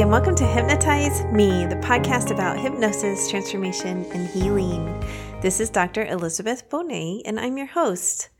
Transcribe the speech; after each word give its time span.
and 0.00 0.10
welcome 0.10 0.34
to 0.34 0.46
Hypnotize 0.46 1.22
Me, 1.26 1.66
the 1.66 1.76
podcast 1.76 2.30
about 2.30 2.58
hypnosis, 2.58 3.28
transformation, 3.28 4.06
and 4.14 4.26
healing. 4.26 4.86
This 5.42 5.60
is 5.60 5.68
Dr. 5.68 6.06
Elizabeth 6.06 6.68
Bonet, 6.70 7.20
and 7.26 7.38
I'm 7.38 7.58
your 7.58 7.66
host. 7.66 8.30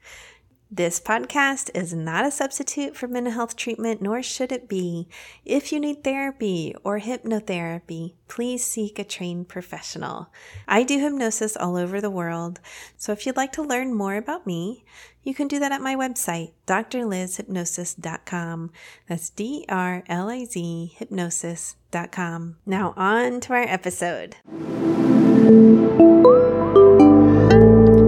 This 0.74 0.98
podcast 0.98 1.68
is 1.74 1.92
not 1.92 2.24
a 2.24 2.30
substitute 2.30 2.96
for 2.96 3.06
mental 3.06 3.34
health 3.34 3.56
treatment, 3.56 4.00
nor 4.00 4.22
should 4.22 4.50
it 4.50 4.70
be. 4.70 5.06
If 5.44 5.70
you 5.70 5.78
need 5.78 6.02
therapy 6.02 6.74
or 6.82 6.98
hypnotherapy, 6.98 8.14
please 8.26 8.64
seek 8.64 8.98
a 8.98 9.04
trained 9.04 9.50
professional. 9.50 10.28
I 10.66 10.82
do 10.82 10.98
hypnosis 10.98 11.58
all 11.58 11.76
over 11.76 12.00
the 12.00 12.08
world, 12.08 12.58
so 12.96 13.12
if 13.12 13.26
you'd 13.26 13.36
like 13.36 13.52
to 13.52 13.62
learn 13.62 13.92
more 13.92 14.16
about 14.16 14.46
me, 14.46 14.86
you 15.22 15.34
can 15.34 15.46
do 15.46 15.58
that 15.58 15.72
at 15.72 15.82
my 15.82 15.94
website, 15.94 16.52
drlizhypnosis.com. 16.66 18.70
That's 19.10 19.28
D 19.28 19.66
R 19.68 20.04
L 20.08 20.30
I 20.30 20.46
Z 20.46 20.94
hypnosis.com. 20.96 22.56
Now, 22.64 22.94
on 22.96 23.40
to 23.40 23.52
our 23.52 23.68
episode. 23.68 24.36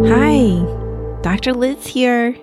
Hi. 0.09 0.64
Dr. 1.35 1.53
Liz 1.53 1.89
here, 1.89 2.37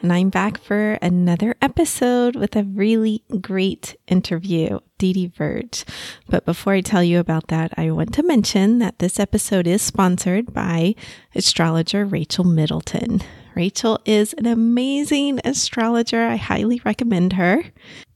and 0.00 0.12
I'm 0.12 0.30
back 0.30 0.58
for 0.58 0.92
another 1.02 1.56
episode 1.60 2.36
with 2.36 2.54
a 2.54 2.62
really 2.62 3.24
great 3.40 3.96
interview, 4.06 4.78
Dee 4.96 5.12
Dee 5.12 5.26
Verge. 5.26 5.84
But 6.28 6.44
before 6.44 6.74
I 6.74 6.80
tell 6.80 7.02
you 7.02 7.18
about 7.18 7.48
that, 7.48 7.74
I 7.76 7.90
want 7.90 8.14
to 8.14 8.22
mention 8.22 8.78
that 8.78 9.00
this 9.00 9.18
episode 9.18 9.66
is 9.66 9.82
sponsored 9.82 10.54
by 10.54 10.94
astrologer 11.34 12.04
Rachel 12.04 12.44
Middleton. 12.44 13.22
Rachel 13.56 13.98
is 14.04 14.34
an 14.34 14.46
amazing 14.46 15.40
astrologer. 15.44 16.24
I 16.24 16.36
highly 16.36 16.80
recommend 16.84 17.32
her. 17.32 17.64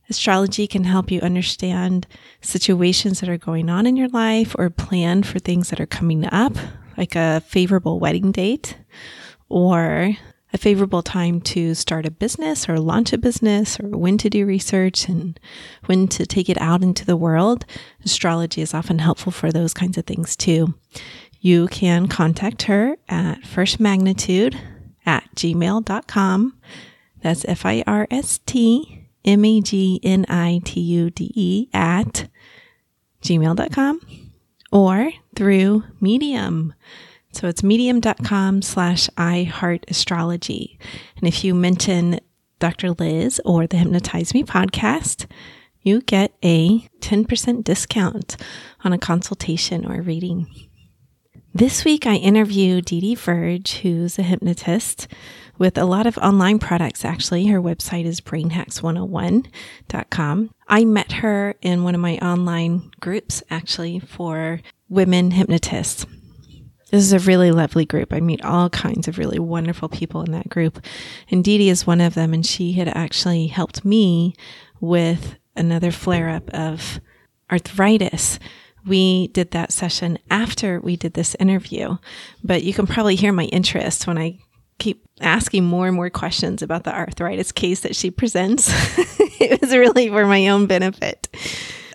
Astrology 0.09 0.69
can 0.69 0.85
help 0.85 1.11
you 1.11 1.19
understand 1.19 2.07
situations 2.41 3.19
that 3.19 3.29
are 3.29 3.39
going 3.39 3.69
on 3.69 3.87
in 3.87 3.97
your 3.97 4.09
life 4.11 4.55
or 4.57 4.71
plan 4.71 5.25
for 5.25 5.41
things 5.41 5.71
that 5.71 5.81
are 5.81 5.87
coming 5.87 6.25
up, 6.27 6.57
like 6.97 7.17
a 7.17 7.41
favorable 7.41 7.99
wedding 7.99 8.31
date 8.31 8.77
or 9.53 10.17
a 10.55 10.59
favorable 10.59 11.03
time 11.03 11.41
to 11.41 11.75
start 11.75 12.07
a 12.07 12.11
business 12.11 12.69
or 12.69 12.79
launch 12.79 13.13
a 13.13 13.19
business 13.19 13.79
or 13.79 13.89
when 13.89 14.19
to 14.19 14.29
do 14.29 14.45
research 14.47 15.09
and 15.09 15.39
when 15.87 16.09
to 16.09 16.27
take 16.27 16.49
it 16.49 16.61
out 16.61 16.83
into 16.83 17.05
the 17.05 17.17
world. 17.17 17.65
Astrology 18.05 18.61
is 18.63 18.75
often 18.75 18.99
helpful 18.99 19.33
for 19.33 19.53
those 19.53 19.75
kinds 19.75 19.97
of 19.97 20.07
things 20.07 20.37
too. 20.37 20.75
You 21.41 21.69
can 21.69 22.09
contact 22.09 22.63
her 22.63 22.97
at 23.09 23.45
first 23.45 23.81
magnitude 23.81 24.59
at 25.05 25.29
gmail.com. 25.37 26.59
That's 27.23 27.45
F 27.47 27.67
I 27.67 27.85
R 27.87 28.07
S 28.11 28.41
T 28.47 29.09
M 29.25 29.45
A 29.45 29.61
G 29.61 30.01
N 30.03 30.27
I 30.29 30.61
T 30.65 30.81
U 30.81 31.11
D 31.11 31.31
E 31.35 31.69
at 31.73 32.29
gmail.com 33.23 34.01
or 34.71 35.13
through 35.37 35.85
Medium. 36.01 36.75
So 37.33 37.49
it's 37.49 37.63
medium.com 37.63 38.63
slash 38.63 39.09
iHeartAstrology. 39.17 40.79
And 41.17 41.27
if 41.27 41.43
you 41.43 41.55
mention 41.55 42.21
Dr. 42.59 42.91
Liz 42.93 43.41
or 43.45 43.67
the 43.67 43.79
Hypnotize 43.79 44.35
Me 44.35 44.45
podcast, 44.45 45.27
you 45.81 46.03
get 46.03 46.35
a 46.45 46.81
10% 47.01 47.65
discount 47.65 48.37
on 48.85 48.93
a 48.93 48.99
consultation 48.99 49.91
or 49.91 50.03
reading. 50.03 50.47
This 51.55 51.85
week, 51.85 52.07
I 52.07 52.15
interviewed 52.15 52.87
Dee 52.87 53.01
Dee 53.01 53.15
Verge, 53.15 53.75
who's 53.79 54.19
a 54.19 54.23
hypnotist 54.23 55.07
with 55.59 55.77
a 55.77 55.85
lot 55.85 56.07
of 56.07 56.17
online 56.19 56.59
products, 56.59 57.05
actually. 57.05 57.49
Her 57.49 57.61
website 57.61 58.07
is 58.07 58.23
brainhacks101.com. 58.23 60.51
I 60.69 60.85
met 60.85 61.13
her 61.13 61.55
in 61.61 61.83
one 61.83 61.95
of 61.95 62.01
my 62.01 62.17
online 62.19 62.91
groups, 63.01 63.43
actually, 63.51 63.99
for 63.99 64.63
women 64.89 65.33
hypnotists. 65.33 66.07
This 66.93 67.05
is 67.05 67.15
a 67.15 67.19
really 67.21 67.51
lovely 67.53 67.87
group. 67.87 68.13
I 68.13 68.21
meet 68.21 68.45
all 68.45 68.69
kinds 68.69 69.09
of 69.09 69.17
really 69.17 69.39
wonderful 69.39 69.89
people 69.89 70.21
in 70.23 70.33
that 70.33 70.51
group. 70.51 70.85
And 71.31 71.43
Dee 71.43 71.57
Dee 71.57 71.71
is 71.71 71.87
one 71.87 72.03
of 72.03 72.13
them. 72.13 72.35
And 72.35 72.45
she 72.45 72.73
had 72.73 72.87
actually 72.87 73.47
helped 73.47 73.83
me 73.83 74.35
with 74.79 75.37
another 75.57 75.91
flare 75.91 76.29
up 76.29 76.51
of 76.51 77.01
arthritis. 77.51 78.39
We 78.87 79.29
did 79.29 79.53
that 79.53 79.73
session 79.73 80.19
after 80.31 80.81
we 80.81 80.97
did 80.97 81.15
this 81.15 81.35
interview, 81.41 81.97
but 82.45 82.63
you 82.63 82.75
can 82.75 82.87
probably 82.87 83.15
hear 83.15 83.33
my 83.33 83.45
interest 83.45 84.07
when 84.07 84.19
I 84.19 84.39
keep 84.79 85.03
asking 85.23 85.65
more 85.65 85.87
and 85.87 85.97
more 85.97 86.11
questions 86.11 86.61
about 86.61 86.85
the 86.85 86.95
arthritis 86.95 87.53
case 87.53 87.81
that 87.81 87.97
she 87.97 88.11
presents. 88.11 88.69
it 89.41 89.63
was 89.63 89.75
really 89.75 90.09
for 90.09 90.27
my 90.27 90.49
own 90.49 90.67
benefit. 90.67 91.29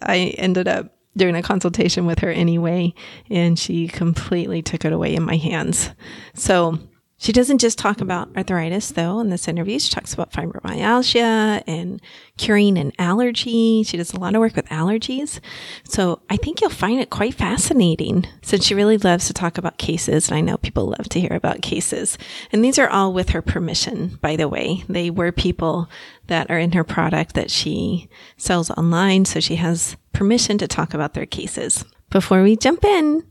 I 0.02 0.34
ended 0.40 0.68
up 0.68 0.97
doing 1.17 1.35
a 1.35 1.44
consultation 1.44 2.05
with 2.05 2.19
her 2.19 2.29
anyway, 2.29 2.94
and 3.29 3.57
she 3.57 3.88
completely 3.88 4.61
took 4.61 4.85
it 4.85 4.94
away 4.94 5.16
in 5.16 5.23
my 5.23 5.35
hands. 5.35 5.89
So 6.33 6.79
she 7.19 7.31
doesn't 7.31 7.57
just 7.57 7.79
talk 7.79 8.00
about 8.00 8.29
arthritis, 8.38 8.91
though, 8.91 9.19
in 9.19 9.29
this 9.29 9.47
interview. 9.47 9.79
She 9.79 9.91
talks 9.91 10.13
about 10.13 10.31
fibromyalgia 10.31 11.63
and 11.66 12.00
curing 12.38 12.78
an 12.78 12.91
allergy. 13.00 13.81
She 13.83 13.97
does 13.97 14.13
a 14.13 14.19
lot 14.19 14.35
of 14.35 14.39
work 14.39 14.55
with 14.55 14.67
allergies. 14.67 15.39
So 15.83 16.22
I 16.29 16.38
think 16.38 16.61
you'll 16.61 16.69
find 16.69 17.00
it 17.00 17.09
quite 17.09 17.33
fascinating 17.33 18.27
since 18.44 18.66
she 18.66 18.75
really 18.75 19.00
loves 19.00 19.25
to 19.27 19.33
talk 19.33 19.57
about 19.57 19.79
cases. 19.79 20.29
And 20.29 20.38
I 20.38 20.41
know 20.41 20.57
people 20.57 20.85
love 20.85 21.09
to 21.09 21.19
hear 21.19 21.33
about 21.33 21.63
cases. 21.63 22.19
And 22.51 22.63
these 22.63 22.77
are 22.77 22.89
all 22.89 23.13
with 23.13 23.29
her 23.29 23.41
permission, 23.41 24.19
by 24.22 24.35
the 24.35 24.47
way. 24.47 24.83
They 24.88 25.09
were 25.09 25.31
people 25.31 25.89
that 26.27 26.51
are 26.51 26.59
in 26.59 26.73
her 26.73 26.83
product 26.83 27.33
that 27.33 27.50
she 27.50 28.09
sells 28.38 28.69
online. 28.72 29.25
So 29.25 29.39
she 29.39 29.56
has 29.56 29.97
permission 30.13 30.59
to 30.59 30.67
talk 30.67 30.94
about 30.94 31.16
their 31.16 31.25
cases. 31.25 31.83
Before 32.11 32.44
we 32.44 32.56
jump 32.56 32.85
in, 32.85 33.23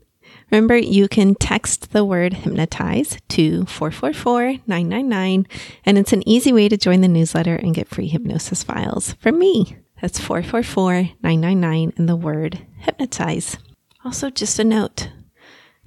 Remember, 0.51 0.77
you 0.77 1.07
can 1.07 1.35
text 1.35 1.91
the 1.91 2.05
word 2.05 2.33
hypnotize 2.33 3.17
to 3.29 3.63
444-999, 3.63 5.45
and 5.85 5.97
it's 5.97 6.13
an 6.13 6.27
easy 6.27 6.53
way 6.53 6.69
to 6.69 6.77
join 6.77 7.01
the 7.01 7.07
newsletter 7.07 7.55
and 7.55 7.75
get 7.75 7.89
free 7.89 8.07
hypnosis 8.07 8.63
files 8.63 9.13
from 9.13 9.39
me. 9.39 9.77
That's 10.01 10.19
444-999 10.19 11.97
and 11.97 12.07
the 12.07 12.15
word 12.15 12.65
hypnotize. 12.79 13.57
Also, 14.05 14.29
just 14.29 14.59
a 14.59 14.63
note, 14.63 15.09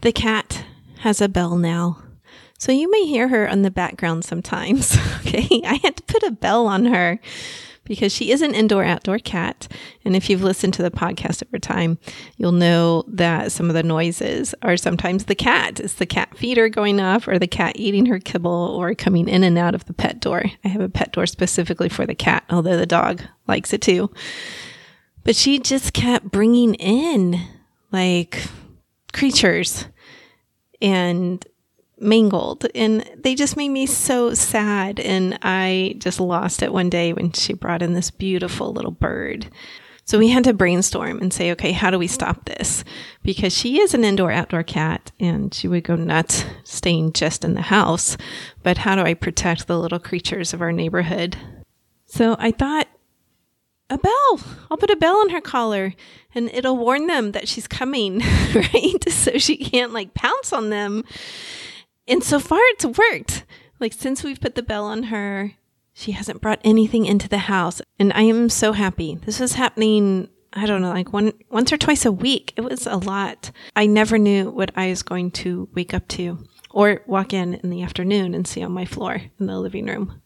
the 0.02 0.12
cat 0.12 0.64
has 0.98 1.20
a 1.20 1.28
bell 1.28 1.56
now. 1.56 2.02
So 2.58 2.72
you 2.72 2.90
may 2.90 3.06
hear 3.06 3.28
her 3.28 3.48
on 3.48 3.62
the 3.62 3.70
background 3.70 4.24
sometimes. 4.24 4.96
Okay. 5.20 5.62
I 5.64 5.74
had 5.74 5.96
to 5.96 6.02
put 6.04 6.22
a 6.24 6.32
bell 6.32 6.66
on 6.66 6.86
her 6.86 7.20
because 7.90 8.12
she 8.12 8.30
is 8.30 8.40
an 8.40 8.54
indoor 8.54 8.84
outdoor 8.84 9.18
cat. 9.18 9.66
And 10.04 10.14
if 10.14 10.30
you've 10.30 10.44
listened 10.44 10.74
to 10.74 10.82
the 10.82 10.92
podcast 10.92 11.42
over 11.44 11.58
time, 11.58 11.98
you'll 12.36 12.52
know 12.52 13.02
that 13.08 13.50
some 13.50 13.68
of 13.68 13.74
the 13.74 13.82
noises 13.82 14.54
are 14.62 14.76
sometimes 14.76 15.24
the 15.24 15.34
cat. 15.34 15.80
It's 15.80 15.94
the 15.94 16.06
cat 16.06 16.38
feeder 16.38 16.68
going 16.68 17.00
off 17.00 17.26
or 17.26 17.36
the 17.36 17.48
cat 17.48 17.72
eating 17.74 18.06
her 18.06 18.20
kibble 18.20 18.76
or 18.78 18.94
coming 18.94 19.28
in 19.28 19.42
and 19.42 19.58
out 19.58 19.74
of 19.74 19.86
the 19.86 19.92
pet 19.92 20.20
door. 20.20 20.44
I 20.64 20.68
have 20.68 20.80
a 20.80 20.88
pet 20.88 21.10
door 21.12 21.26
specifically 21.26 21.88
for 21.88 22.06
the 22.06 22.14
cat, 22.14 22.44
although 22.48 22.76
the 22.76 22.86
dog 22.86 23.22
likes 23.48 23.72
it 23.72 23.82
too. 23.82 24.08
But 25.24 25.34
she 25.34 25.58
just 25.58 25.92
kept 25.92 26.30
bringing 26.30 26.74
in 26.74 27.40
like 27.90 28.40
creatures 29.12 29.86
and 30.80 31.44
mangled 32.00 32.66
and 32.74 33.08
they 33.16 33.34
just 33.34 33.56
made 33.56 33.68
me 33.68 33.86
so 33.86 34.34
sad 34.34 34.98
and 34.98 35.38
I 35.42 35.96
just 35.98 36.20
lost 36.20 36.62
it 36.62 36.72
one 36.72 36.90
day 36.90 37.12
when 37.12 37.32
she 37.32 37.52
brought 37.52 37.82
in 37.82 37.92
this 37.92 38.10
beautiful 38.10 38.72
little 38.72 38.90
bird. 38.90 39.48
So 40.04 40.18
we 40.18 40.28
had 40.28 40.44
to 40.44 40.52
brainstorm 40.52 41.20
and 41.20 41.32
say, 41.32 41.52
okay, 41.52 41.70
how 41.70 41.90
do 41.90 41.98
we 41.98 42.08
stop 42.08 42.44
this? 42.44 42.82
Because 43.22 43.56
she 43.56 43.80
is 43.80 43.94
an 43.94 44.02
indoor 44.02 44.32
outdoor 44.32 44.64
cat 44.64 45.12
and 45.20 45.54
she 45.54 45.68
would 45.68 45.84
go 45.84 45.94
nuts 45.94 46.44
staying 46.64 47.12
just 47.12 47.44
in 47.44 47.54
the 47.54 47.62
house. 47.62 48.16
But 48.64 48.78
how 48.78 48.96
do 48.96 49.02
I 49.02 49.14
protect 49.14 49.66
the 49.66 49.78
little 49.78 50.00
creatures 50.00 50.52
of 50.52 50.62
our 50.62 50.72
neighborhood? 50.72 51.36
So 52.06 52.34
I 52.40 52.50
thought, 52.50 52.88
a 53.88 53.98
bell. 53.98 54.40
I'll 54.70 54.76
put 54.76 54.90
a 54.90 54.96
bell 54.96 55.16
on 55.16 55.30
her 55.30 55.40
collar 55.40 55.94
and 56.34 56.48
it'll 56.52 56.76
warn 56.76 57.06
them 57.06 57.32
that 57.32 57.48
she's 57.48 57.66
coming, 57.68 58.18
right? 58.54 59.08
So 59.08 59.38
she 59.38 59.56
can't 59.56 59.92
like 59.92 60.14
pounce 60.14 60.52
on 60.52 60.70
them. 60.70 61.04
And 62.10 62.24
so 62.24 62.40
far 62.40 62.58
it's 62.72 62.84
worked. 62.84 63.44
Like 63.78 63.92
since 63.92 64.24
we've 64.24 64.40
put 64.40 64.56
the 64.56 64.62
bell 64.62 64.84
on 64.84 65.04
her, 65.04 65.52
she 65.94 66.12
hasn't 66.12 66.40
brought 66.40 66.60
anything 66.64 67.06
into 67.06 67.28
the 67.28 67.38
house. 67.38 67.80
And 67.98 68.12
I 68.12 68.22
am 68.22 68.48
so 68.48 68.72
happy. 68.72 69.18
This 69.24 69.38
was 69.38 69.54
happening, 69.54 70.28
I 70.52 70.66
don't 70.66 70.82
know, 70.82 70.90
like 70.90 71.12
one 71.12 71.32
once 71.50 71.72
or 71.72 71.76
twice 71.76 72.04
a 72.04 72.12
week. 72.12 72.52
It 72.56 72.62
was 72.62 72.86
a 72.86 72.96
lot. 72.96 73.52
I 73.76 73.86
never 73.86 74.18
knew 74.18 74.50
what 74.50 74.72
I 74.76 74.88
was 74.88 75.04
going 75.04 75.30
to 75.32 75.68
wake 75.74 75.94
up 75.94 76.08
to 76.08 76.44
or 76.72 77.02
walk 77.06 77.32
in 77.32 77.54
in 77.54 77.70
the 77.70 77.82
afternoon 77.82 78.34
and 78.34 78.46
see 78.46 78.62
on 78.62 78.72
my 78.72 78.84
floor 78.84 79.22
in 79.38 79.46
the 79.46 79.58
living 79.58 79.86
room. 79.86 80.20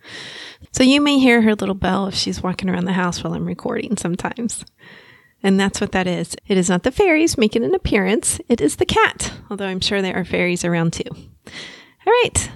So 0.73 0.83
you 0.83 1.01
may 1.01 1.19
hear 1.19 1.43
her 1.43 1.55
little 1.55 1.75
bell 1.75 2.07
if 2.07 2.15
she's 2.15 2.43
walking 2.43 2.69
around 2.69 2.87
the 2.87 2.93
house 2.93 3.23
while 3.23 3.35
I'm 3.35 3.47
recording 3.47 3.97
sometimes. 3.97 4.65
And 5.45 5.61
that's 5.61 5.79
what 5.79 5.93
that 5.93 6.07
is. 6.07 6.35
It 6.49 6.57
is 6.57 6.71
not 6.71 6.85
the 6.85 6.91
fairies 6.91 7.37
making 7.37 7.65
an 7.65 7.75
appearance, 7.75 8.41
it 8.49 8.63
is 8.63 8.77
the 8.77 8.87
cat, 8.87 9.31
although 9.51 9.67
I'm 9.67 9.79
sure 9.79 10.01
there 10.01 10.17
are 10.17 10.25
fairies 10.25 10.65
around 10.65 10.95
too. 10.95 11.05
All 11.11 12.13
right. 12.25 12.51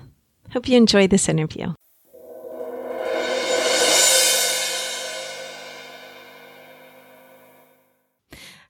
Hope 0.52 0.66
you 0.66 0.78
enjoy 0.78 1.06
this 1.06 1.28
interview. 1.28 1.74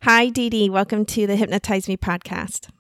Hi, 0.03 0.31
Dee 0.31 0.51
Dee. 0.51 0.69
Welcome 0.69 1.05
to 1.07 1.29
the 1.29 1.37
Hypnotize 1.37 1.87
Me 1.87 1.97
podcast. 1.97 2.71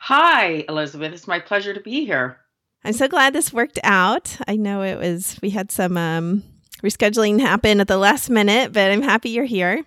Hi, 0.00 0.66
Elizabeth. 0.68 1.14
It's 1.14 1.26
my 1.26 1.38
pleasure 1.38 1.72
to 1.72 1.80
be 1.80 2.04
here. 2.04 2.36
I'm 2.84 2.92
so 2.92 3.08
glad 3.08 3.32
this 3.32 3.54
worked 3.54 3.78
out. 3.82 4.36
I 4.46 4.56
know 4.56 4.82
it 4.82 4.98
was, 4.98 5.38
we 5.40 5.48
had 5.48 5.70
some 5.72 5.96
um, 5.96 6.42
rescheduling 6.82 7.40
happen 7.40 7.80
at 7.80 7.88
the 7.88 7.96
last 7.96 8.28
minute, 8.28 8.74
but 8.74 8.90
I'm 8.90 9.02
happy 9.02 9.30
you're 9.30 9.44
here. 9.46 9.86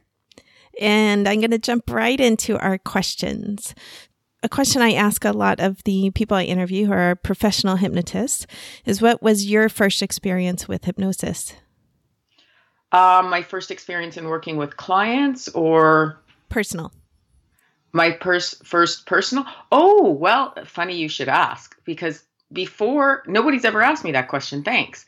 And 0.80 1.28
I'm 1.28 1.40
going 1.40 1.52
to 1.52 1.60
jump 1.60 1.90
right 1.90 2.20
into 2.20 2.58
our 2.58 2.78
questions. 2.78 3.74
A 4.44 4.50
question 4.50 4.82
I 4.82 4.94
ask 4.94 5.26
a 5.26 5.32
lot 5.32 5.60
of 5.60 5.84
the 5.86 6.12
people 6.12 6.38
I 6.38 6.44
interview 6.44 6.86
who 6.86 6.94
are 6.94 7.16
professional 7.16 7.78
hypnotists 7.78 8.46
is 8.86 9.02
what 9.02 9.24
was 9.24 9.50
your 9.50 9.70
first 9.70 10.04
experience 10.04 10.68
with 10.68 10.86
hypnosis? 10.86 11.56
Um, 12.92 13.30
my 13.30 13.42
first 13.42 13.72
experience 13.72 14.18
in 14.18 14.26
working 14.26 14.58
with 14.58 14.78
clients 14.78 15.50
or 15.50 16.20
personal? 16.50 16.92
My 17.92 18.12
pers- 18.12 18.62
first 18.64 19.06
personal? 19.06 19.46
Oh, 19.72 20.12
well, 20.12 20.54
funny 20.66 20.98
you 20.98 21.10
should 21.10 21.28
ask 21.28 21.76
because 21.84 22.24
before 22.54 23.24
nobody's 23.26 23.66
ever 23.66 23.82
asked 23.82 24.04
me 24.04 24.12
that 24.12 24.28
question. 24.28 24.64
Thanks. 24.64 25.06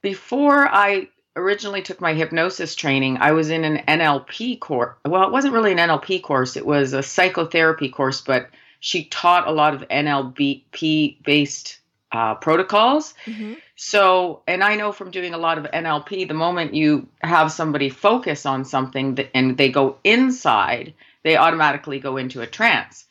Before 0.00 0.66
I 0.66 1.08
originally 1.36 1.82
took 1.82 2.00
my 2.00 2.14
hypnosis 2.14 2.74
training, 2.74 3.18
I 3.18 3.32
was 3.32 3.50
in 3.50 3.64
an 3.64 3.84
NLP 3.86 4.60
course. 4.60 4.96
Well, 5.04 5.24
it 5.24 5.32
wasn't 5.32 5.54
really 5.54 5.72
an 5.72 5.78
NLP 5.78 6.22
course, 6.22 6.56
it 6.56 6.66
was 6.66 6.92
a 6.92 7.02
psychotherapy 7.02 7.88
course, 7.88 8.20
but 8.20 8.50
she 8.80 9.06
taught 9.06 9.48
a 9.48 9.52
lot 9.52 9.74
of 9.74 9.88
NLP 9.88 11.22
based 11.24 11.78
uh, 12.12 12.34
protocols. 12.36 13.14
Mm-hmm. 13.26 13.54
So, 13.76 14.42
and 14.46 14.62
I 14.62 14.76
know 14.76 14.92
from 14.92 15.10
doing 15.10 15.34
a 15.34 15.38
lot 15.38 15.58
of 15.58 15.64
NLP, 15.64 16.28
the 16.28 16.34
moment 16.34 16.74
you 16.74 17.08
have 17.22 17.50
somebody 17.50 17.88
focus 17.88 18.46
on 18.46 18.64
something 18.64 19.16
that, 19.16 19.30
and 19.34 19.56
they 19.56 19.68
go 19.68 19.96
inside, 20.04 20.94
they 21.24 21.36
automatically 21.36 21.98
go 21.98 22.16
into 22.16 22.40
a 22.40 22.46
trance. 22.46 23.06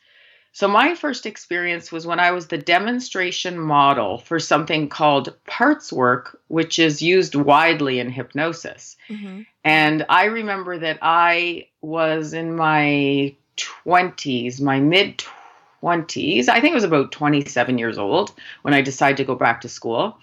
So, 0.54 0.68
my 0.68 0.94
first 0.94 1.26
experience 1.26 1.90
was 1.90 2.06
when 2.06 2.20
I 2.20 2.30
was 2.30 2.46
the 2.46 2.56
demonstration 2.58 3.58
model 3.58 4.18
for 4.18 4.38
something 4.38 4.88
called 4.88 5.34
parts 5.46 5.92
work, 5.92 6.40
which 6.46 6.78
is 6.78 7.02
used 7.02 7.34
widely 7.34 7.98
in 7.98 8.08
hypnosis. 8.08 8.96
Mm-hmm. 9.08 9.42
And 9.64 10.06
I 10.08 10.26
remember 10.26 10.78
that 10.78 11.00
I 11.02 11.66
was 11.82 12.34
in 12.34 12.54
my 12.54 13.34
20s, 13.56 14.60
my 14.60 14.78
mid 14.78 15.24
20s. 15.82 16.48
I 16.48 16.60
think 16.60 16.70
it 16.70 16.76
was 16.76 16.84
about 16.84 17.10
27 17.10 17.76
years 17.76 17.98
old 17.98 18.32
when 18.62 18.74
I 18.74 18.80
decided 18.80 19.16
to 19.16 19.24
go 19.24 19.34
back 19.34 19.60
to 19.62 19.68
school. 19.68 20.16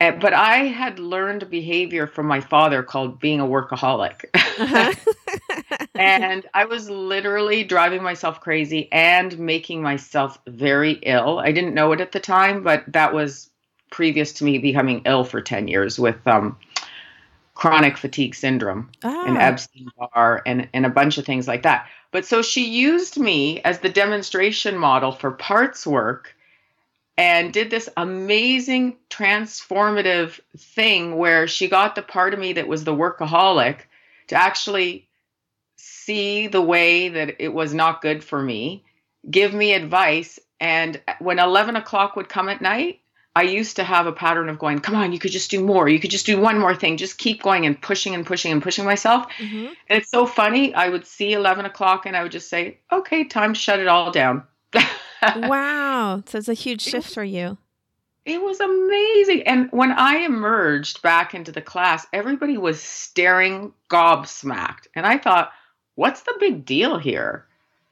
Uh, 0.00 0.12
but 0.12 0.34
I 0.34 0.66
had 0.66 0.98
learned 0.98 1.48
behavior 1.48 2.06
from 2.06 2.26
my 2.26 2.40
father 2.40 2.82
called 2.82 3.18
being 3.18 3.40
a 3.40 3.46
workaholic. 3.46 4.24
Uh-huh. 4.34 4.94
and 5.94 6.46
I 6.52 6.66
was 6.66 6.90
literally 6.90 7.64
driving 7.64 8.02
myself 8.02 8.40
crazy 8.40 8.90
and 8.92 9.38
making 9.38 9.82
myself 9.82 10.38
very 10.46 10.92
ill. 11.02 11.38
I 11.38 11.52
didn't 11.52 11.74
know 11.74 11.92
it 11.92 12.00
at 12.00 12.12
the 12.12 12.20
time, 12.20 12.62
but 12.62 12.84
that 12.88 13.14
was 13.14 13.50
previous 13.90 14.34
to 14.34 14.44
me 14.44 14.58
becoming 14.58 15.00
ill 15.06 15.24
for 15.24 15.40
10 15.40 15.68
years 15.68 15.98
with 15.98 16.26
um, 16.26 16.58
chronic 17.54 17.96
fatigue 17.96 18.34
syndrome 18.34 18.90
ah. 19.02 19.24
and 19.26 19.38
Epstein 19.38 19.88
Barr 19.98 20.42
and, 20.44 20.68
and 20.74 20.84
a 20.84 20.90
bunch 20.90 21.16
of 21.16 21.24
things 21.24 21.48
like 21.48 21.62
that. 21.62 21.88
But 22.10 22.26
so 22.26 22.42
she 22.42 22.68
used 22.68 23.18
me 23.18 23.62
as 23.62 23.78
the 23.78 23.88
demonstration 23.88 24.76
model 24.76 25.10
for 25.10 25.30
parts 25.30 25.86
work 25.86 26.35
and 27.18 27.52
did 27.52 27.70
this 27.70 27.88
amazing 27.96 28.96
transformative 29.08 30.38
thing 30.56 31.16
where 31.16 31.48
she 31.48 31.68
got 31.68 31.94
the 31.94 32.02
part 32.02 32.34
of 32.34 32.40
me 32.40 32.54
that 32.54 32.68
was 32.68 32.84
the 32.84 32.94
workaholic 32.94 33.78
to 34.28 34.34
actually 34.34 35.08
see 35.76 36.46
the 36.46 36.60
way 36.60 37.08
that 37.08 37.36
it 37.42 37.52
was 37.52 37.72
not 37.72 38.02
good 38.02 38.22
for 38.22 38.40
me, 38.40 38.84
give 39.30 39.54
me 39.54 39.72
advice. 39.72 40.38
And 40.60 41.00
when 41.18 41.38
11 41.38 41.76
o'clock 41.76 42.16
would 42.16 42.28
come 42.28 42.48
at 42.48 42.60
night, 42.60 43.00
I 43.34 43.42
used 43.42 43.76
to 43.76 43.84
have 43.84 44.06
a 44.06 44.12
pattern 44.12 44.48
of 44.48 44.58
going, 44.58 44.78
come 44.78 44.94
on, 44.94 45.12
you 45.12 45.18
could 45.18 45.30
just 45.30 45.50
do 45.50 45.62
more. 45.62 45.88
You 45.88 46.00
could 46.00 46.10
just 46.10 46.24
do 46.24 46.40
one 46.40 46.58
more 46.58 46.74
thing. 46.74 46.96
Just 46.96 47.18
keep 47.18 47.42
going 47.42 47.66
and 47.66 47.80
pushing 47.80 48.14
and 48.14 48.24
pushing 48.24 48.50
and 48.50 48.62
pushing 48.62 48.86
myself. 48.86 49.26
Mm-hmm. 49.38 49.66
And 49.88 50.00
it's 50.00 50.10
so 50.10 50.24
funny. 50.24 50.74
I 50.74 50.88
would 50.88 51.06
see 51.06 51.34
11 51.34 51.66
o'clock 51.66 52.06
and 52.06 52.16
I 52.16 52.22
would 52.22 52.32
just 52.32 52.48
say, 52.48 52.78
okay, 52.90 53.24
time 53.24 53.52
to 53.52 53.60
shut 53.60 53.78
it 53.78 53.88
all 53.88 54.10
down. 54.10 54.44
wow. 55.36 56.22
So 56.26 56.38
it's 56.38 56.48
a 56.48 56.54
huge 56.54 56.82
shift 56.82 57.12
for 57.12 57.24
you. 57.24 57.58
It 58.24 58.42
was 58.42 58.58
amazing. 58.58 59.42
And 59.42 59.70
when 59.70 59.92
I 59.92 60.16
emerged 60.16 61.00
back 61.00 61.32
into 61.32 61.52
the 61.52 61.62
class, 61.62 62.06
everybody 62.12 62.58
was 62.58 62.82
staring 62.82 63.72
gobsmacked. 63.88 64.88
And 64.96 65.06
I 65.06 65.16
thought, 65.18 65.52
what's 65.94 66.22
the 66.22 66.34
big 66.40 66.64
deal 66.64 66.98
here? 66.98 67.46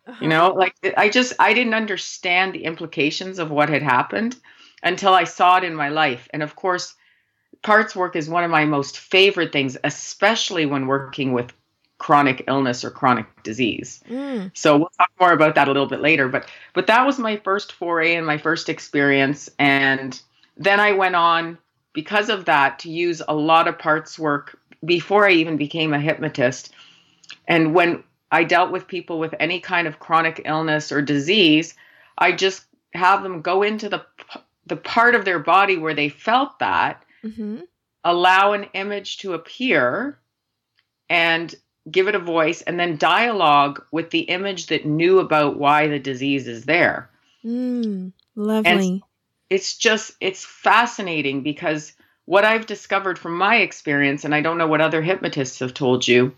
Uh-huh. 0.06 0.18
You 0.20 0.28
know, 0.28 0.48
like 0.48 0.74
I 0.96 1.08
just, 1.08 1.34
I 1.38 1.54
didn't 1.54 1.74
understand 1.74 2.52
the 2.52 2.64
implications 2.64 3.38
of 3.38 3.50
what 3.50 3.68
had 3.68 3.82
happened 3.82 4.36
until 4.82 5.14
I 5.14 5.24
saw 5.24 5.58
it 5.58 5.64
in 5.64 5.74
my 5.74 5.88
life. 5.88 6.28
And 6.32 6.42
of 6.42 6.56
course, 6.56 6.94
parts 7.62 7.94
work 7.94 8.16
is 8.16 8.28
one 8.28 8.44
of 8.44 8.50
my 8.50 8.64
most 8.64 8.98
favorite 8.98 9.52
things, 9.52 9.76
especially 9.84 10.66
when 10.66 10.88
working 10.88 11.32
with 11.32 11.52
chronic 12.04 12.44
illness 12.48 12.84
or 12.84 12.90
chronic 12.90 13.24
disease. 13.44 14.04
Mm. 14.10 14.50
So 14.52 14.76
we'll 14.76 14.90
talk 14.98 15.10
more 15.18 15.32
about 15.32 15.54
that 15.54 15.68
a 15.68 15.70
little 15.70 15.88
bit 15.88 16.02
later. 16.02 16.28
But 16.28 16.50
but 16.74 16.86
that 16.88 17.06
was 17.06 17.18
my 17.18 17.38
first 17.38 17.72
foray 17.72 18.14
and 18.14 18.26
my 18.26 18.36
first 18.36 18.68
experience. 18.68 19.48
And 19.58 20.20
then 20.58 20.80
I 20.80 20.92
went 20.92 21.16
on 21.16 21.56
because 21.94 22.28
of 22.28 22.44
that 22.44 22.80
to 22.80 22.90
use 22.90 23.22
a 23.26 23.34
lot 23.34 23.68
of 23.68 23.78
parts 23.78 24.18
work 24.18 24.58
before 24.84 25.26
I 25.26 25.32
even 25.32 25.56
became 25.56 25.94
a 25.94 25.98
hypnotist. 25.98 26.74
And 27.48 27.74
when 27.74 28.04
I 28.30 28.44
dealt 28.44 28.70
with 28.70 28.86
people 28.86 29.18
with 29.18 29.34
any 29.40 29.60
kind 29.60 29.86
of 29.86 29.98
chronic 29.98 30.42
illness 30.44 30.92
or 30.92 31.00
disease, 31.00 31.74
I 32.18 32.32
just 32.32 32.66
have 32.92 33.22
them 33.22 33.40
go 33.40 33.62
into 33.62 33.88
the 33.88 34.04
the 34.66 34.76
part 34.76 35.14
of 35.14 35.24
their 35.24 35.38
body 35.38 35.78
where 35.78 35.94
they 35.94 36.10
felt 36.10 36.58
that, 36.58 37.02
mm-hmm. 37.24 37.60
allow 38.04 38.52
an 38.52 38.64
image 38.74 39.16
to 39.18 39.32
appear, 39.32 40.18
and 41.08 41.54
give 41.90 42.08
it 42.08 42.14
a 42.14 42.20
voice, 42.20 42.62
and 42.62 42.78
then 42.78 42.96
dialogue 42.96 43.84
with 43.90 44.10
the 44.10 44.20
image 44.20 44.66
that 44.68 44.86
knew 44.86 45.18
about 45.18 45.58
why 45.58 45.88
the 45.88 45.98
disease 45.98 46.48
is 46.48 46.64
there. 46.64 47.10
Mm, 47.44 48.12
lovely. 48.34 48.88
And 48.88 49.02
it's 49.50 49.76
just, 49.76 50.12
it's 50.20 50.44
fascinating 50.44 51.42
because 51.42 51.92
what 52.24 52.44
I've 52.44 52.66
discovered 52.66 53.18
from 53.18 53.36
my 53.36 53.56
experience, 53.56 54.24
and 54.24 54.34
I 54.34 54.40
don't 54.40 54.58
know 54.58 54.66
what 54.66 54.80
other 54.80 55.02
hypnotists 55.02 55.58
have 55.58 55.74
told 55.74 56.08
you, 56.08 56.34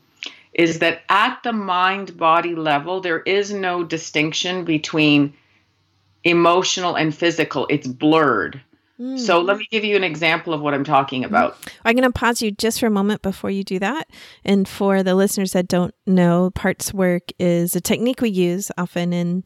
is 0.53 0.81
that 0.81 1.03
at 1.09 1.43
the 1.43 1.53
mind 1.53 2.17
body 2.17 2.55
level, 2.55 3.01
there 3.01 3.21
is 3.21 3.53
no 3.53 3.85
distinction 3.85 4.65
between 4.65 5.35
emotional 6.25 6.97
and 6.97 7.15
physical, 7.15 7.67
it's 7.71 7.87
blurred. 7.87 8.61
Mm. 9.01 9.19
So 9.19 9.41
let 9.41 9.59
me 9.59 9.67
give 9.71 9.85
you 9.85 9.97
an 9.97 10.05
example 10.05 10.55
of 10.55 10.61
what 10.61 10.75
I'm 10.75 10.85
talking 10.85 11.23
mm-hmm. 11.23 11.35
about. 11.35 11.57
I'm 11.85 11.95
going 11.95 12.11
to 12.11 12.19
pause 12.19 12.41
you 12.41 12.51
just 12.51 12.81
for 12.81 12.87
a 12.87 12.91
moment 12.91 13.23
before 13.23 13.51
you 13.51 13.65
do 13.65 13.79
that. 13.79 14.09
And 14.45 14.67
for 14.67 15.03
the 15.03 15.15
listeners 15.15 15.53
that 15.53 15.69
don't 15.69 15.95
know, 16.07 16.51
parts 16.51 16.95
work 16.95 17.31
is 17.39 17.77
a 17.77 17.81
technique 17.81 18.21
we 18.21 18.31
use 18.31 18.71
often 18.79 19.13
in 19.13 19.45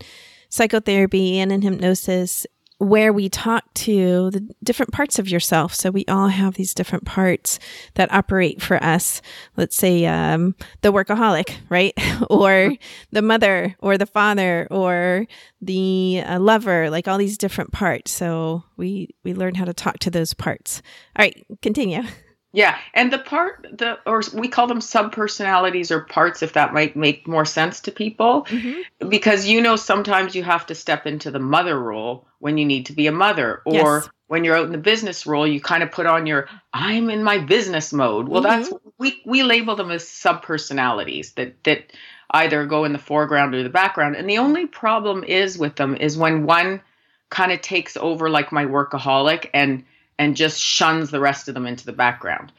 psychotherapy 0.49 1.39
and 1.39 1.53
in 1.53 1.63
hypnosis 1.63 2.47
where 2.81 3.13
we 3.13 3.29
talk 3.29 3.63
to 3.75 4.31
the 4.31 4.41
different 4.65 4.91
parts 4.91 5.19
of 5.19 5.29
yourself. 5.29 5.75
So 5.75 5.91
we 5.91 6.07
all 6.07 6.29
have 6.29 6.55
these 6.55 6.73
different 6.73 7.05
parts 7.05 7.59
that 7.95 8.11
operate 8.11 8.63
for 8.63 8.83
us. 8.83 9.21
Let's 9.55 9.77
say 9.77 10.07
um, 10.07 10.55
the 10.81 10.91
workaholic, 10.91 11.57
right? 11.69 11.93
or 12.31 12.75
the 13.13 13.21
mother, 13.21 13.77
or 13.81 13.99
the 13.99 14.07
father, 14.07 14.67
or 14.71 15.27
the 15.61 16.23
uh, 16.27 16.41
lover. 16.41 16.89
Like 16.89 17.07
all 17.07 17.19
these 17.19 17.37
different 17.37 17.71
parts. 17.71 18.13
So 18.13 18.65
we 18.79 19.11
we 19.25 19.35
learn 19.35 19.57
how 19.57 19.67
to 19.67 19.75
talk 19.75 19.99
to 20.01 20.11
those 20.11 20.33
parts. 20.33 20.81
All 21.17 21.23
right, 21.23 21.47
continue. 21.61 22.03
Yeah, 22.53 22.77
and 22.95 23.13
the 23.13 23.19
part 23.19 23.67
the 23.71 23.99
or 24.07 24.23
we 24.35 24.49
call 24.49 24.67
them 24.67 24.81
subpersonalities 24.81 25.93
or 25.93 26.01
parts 26.01 26.43
if 26.43 26.55
that 26.55 26.73
might 26.73 26.97
make 26.97 27.29
more 27.29 27.45
sense 27.45 27.81
to 27.83 27.93
people 27.93 28.45
mm-hmm. 28.47 29.09
because 29.09 29.47
you 29.47 29.61
know 29.61 29.77
sometimes 29.77 30.35
you 30.35 30.43
have 30.43 30.67
to 30.67 30.75
step 30.75 31.07
into 31.07 31.31
the 31.31 31.39
mother 31.39 31.79
role 31.79 32.27
when 32.41 32.59
you 32.59 32.65
need 32.65 32.87
to 32.87 32.93
be 32.93 33.07
a 33.07 33.13
mother 33.13 33.63
or 33.65 34.01
yes. 34.01 34.09
when 34.27 34.43
you're 34.43 34.57
out 34.57 34.67
in 34.67 34.73
the 34.73 34.79
business 34.79 35.27
role 35.27 35.47
you 35.47 35.61
kind 35.61 35.85
of 35.85 35.93
put 35.93 36.07
on 36.07 36.27
your 36.27 36.49
I'm 36.73 37.09
in 37.09 37.23
my 37.23 37.39
business 37.39 37.93
mode. 37.93 38.29
Well, 38.29 38.43
mm-hmm. 38.43 38.63
that's 38.63 38.73
we 38.99 39.23
we 39.25 39.45
label 39.45 39.77
them 39.77 39.93
as 39.93 40.05
subpersonalities 40.05 41.35
that 41.35 41.63
that 41.63 41.93
either 42.33 42.67
go 42.67 42.85
in 42.85 42.93
the 42.93 42.99
foreground 42.99 43.55
or 43.55 43.63
the 43.63 43.69
background. 43.69 44.17
And 44.17 44.29
the 44.29 44.39
only 44.39 44.67
problem 44.67 45.25
is 45.25 45.59
with 45.59 45.77
them 45.77 45.97
is 45.97 46.17
when 46.17 46.47
one 46.47 46.81
kind 47.29 47.53
of 47.53 47.61
takes 47.61 47.97
over 47.97 48.29
like 48.29 48.53
my 48.53 48.67
workaholic 48.67 49.51
and 49.55 49.85
and 50.21 50.37
just 50.37 50.61
shuns 50.61 51.11
the 51.11 51.19
rest 51.19 51.49
of 51.49 51.55
them 51.55 51.67
into 51.67 51.87
the 51.87 51.95
background. 51.95 52.53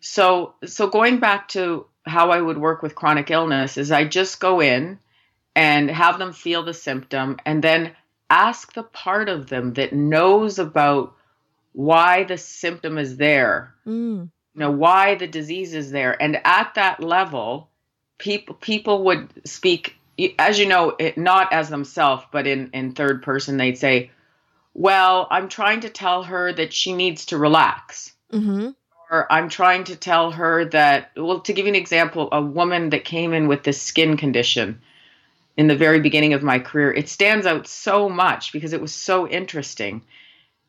So 0.00 0.54
so 0.64 0.88
going 0.88 1.20
back 1.20 1.48
to 1.50 1.86
how 2.04 2.30
I 2.30 2.40
would 2.40 2.58
work 2.58 2.82
with 2.82 2.96
chronic 2.96 3.30
illness 3.30 3.78
is 3.78 3.92
I 3.92 4.04
just 4.04 4.40
go 4.40 4.60
in 4.60 4.98
and 5.54 5.88
have 5.88 6.18
them 6.18 6.32
feel 6.32 6.64
the 6.64 6.74
symptom 6.74 7.38
and 7.46 7.62
then 7.62 7.92
ask 8.28 8.72
the 8.72 8.82
part 8.82 9.28
of 9.28 9.48
them 9.48 9.74
that 9.74 9.92
knows 9.92 10.58
about 10.58 11.14
why 11.72 12.24
the 12.24 12.36
symptom 12.36 12.98
is 12.98 13.16
there. 13.16 13.72
Mm. 13.86 14.28
You 14.54 14.60
know, 14.60 14.72
why 14.72 15.14
the 15.14 15.28
disease 15.28 15.74
is 15.74 15.92
there. 15.92 16.20
And 16.20 16.40
at 16.44 16.74
that 16.74 17.00
level, 17.00 17.70
people 18.18 18.56
people 18.56 19.04
would 19.04 19.28
speak 19.46 19.94
as 20.40 20.58
you 20.58 20.66
know 20.66 20.96
it, 20.98 21.16
not 21.16 21.52
as 21.52 21.68
themselves 21.68 22.24
but 22.32 22.48
in 22.48 22.70
in 22.72 22.92
third 22.92 23.22
person 23.22 23.58
they'd 23.58 23.78
say 23.78 24.10
well 24.78 25.26
i'm 25.30 25.48
trying 25.48 25.80
to 25.80 25.88
tell 25.88 26.22
her 26.22 26.52
that 26.52 26.72
she 26.72 26.92
needs 26.92 27.26
to 27.26 27.38
relax 27.38 28.12
Mm-hmm. 28.32 28.70
or 29.10 29.32
i'm 29.32 29.48
trying 29.48 29.84
to 29.84 29.96
tell 29.96 30.30
her 30.32 30.64
that 30.66 31.12
well 31.16 31.40
to 31.40 31.52
give 31.54 31.64
you 31.66 31.70
an 31.70 31.74
example 31.76 32.28
a 32.32 32.42
woman 32.42 32.90
that 32.90 33.04
came 33.04 33.32
in 33.32 33.48
with 33.48 33.62
this 33.62 33.80
skin 33.80 34.16
condition 34.16 34.80
in 35.56 35.68
the 35.68 35.76
very 35.76 36.00
beginning 36.00 36.34
of 36.34 36.42
my 36.42 36.58
career 36.58 36.92
it 36.92 37.08
stands 37.08 37.46
out 37.46 37.66
so 37.66 38.08
much 38.08 38.52
because 38.52 38.72
it 38.74 38.80
was 38.80 38.92
so 38.94 39.26
interesting 39.26 40.02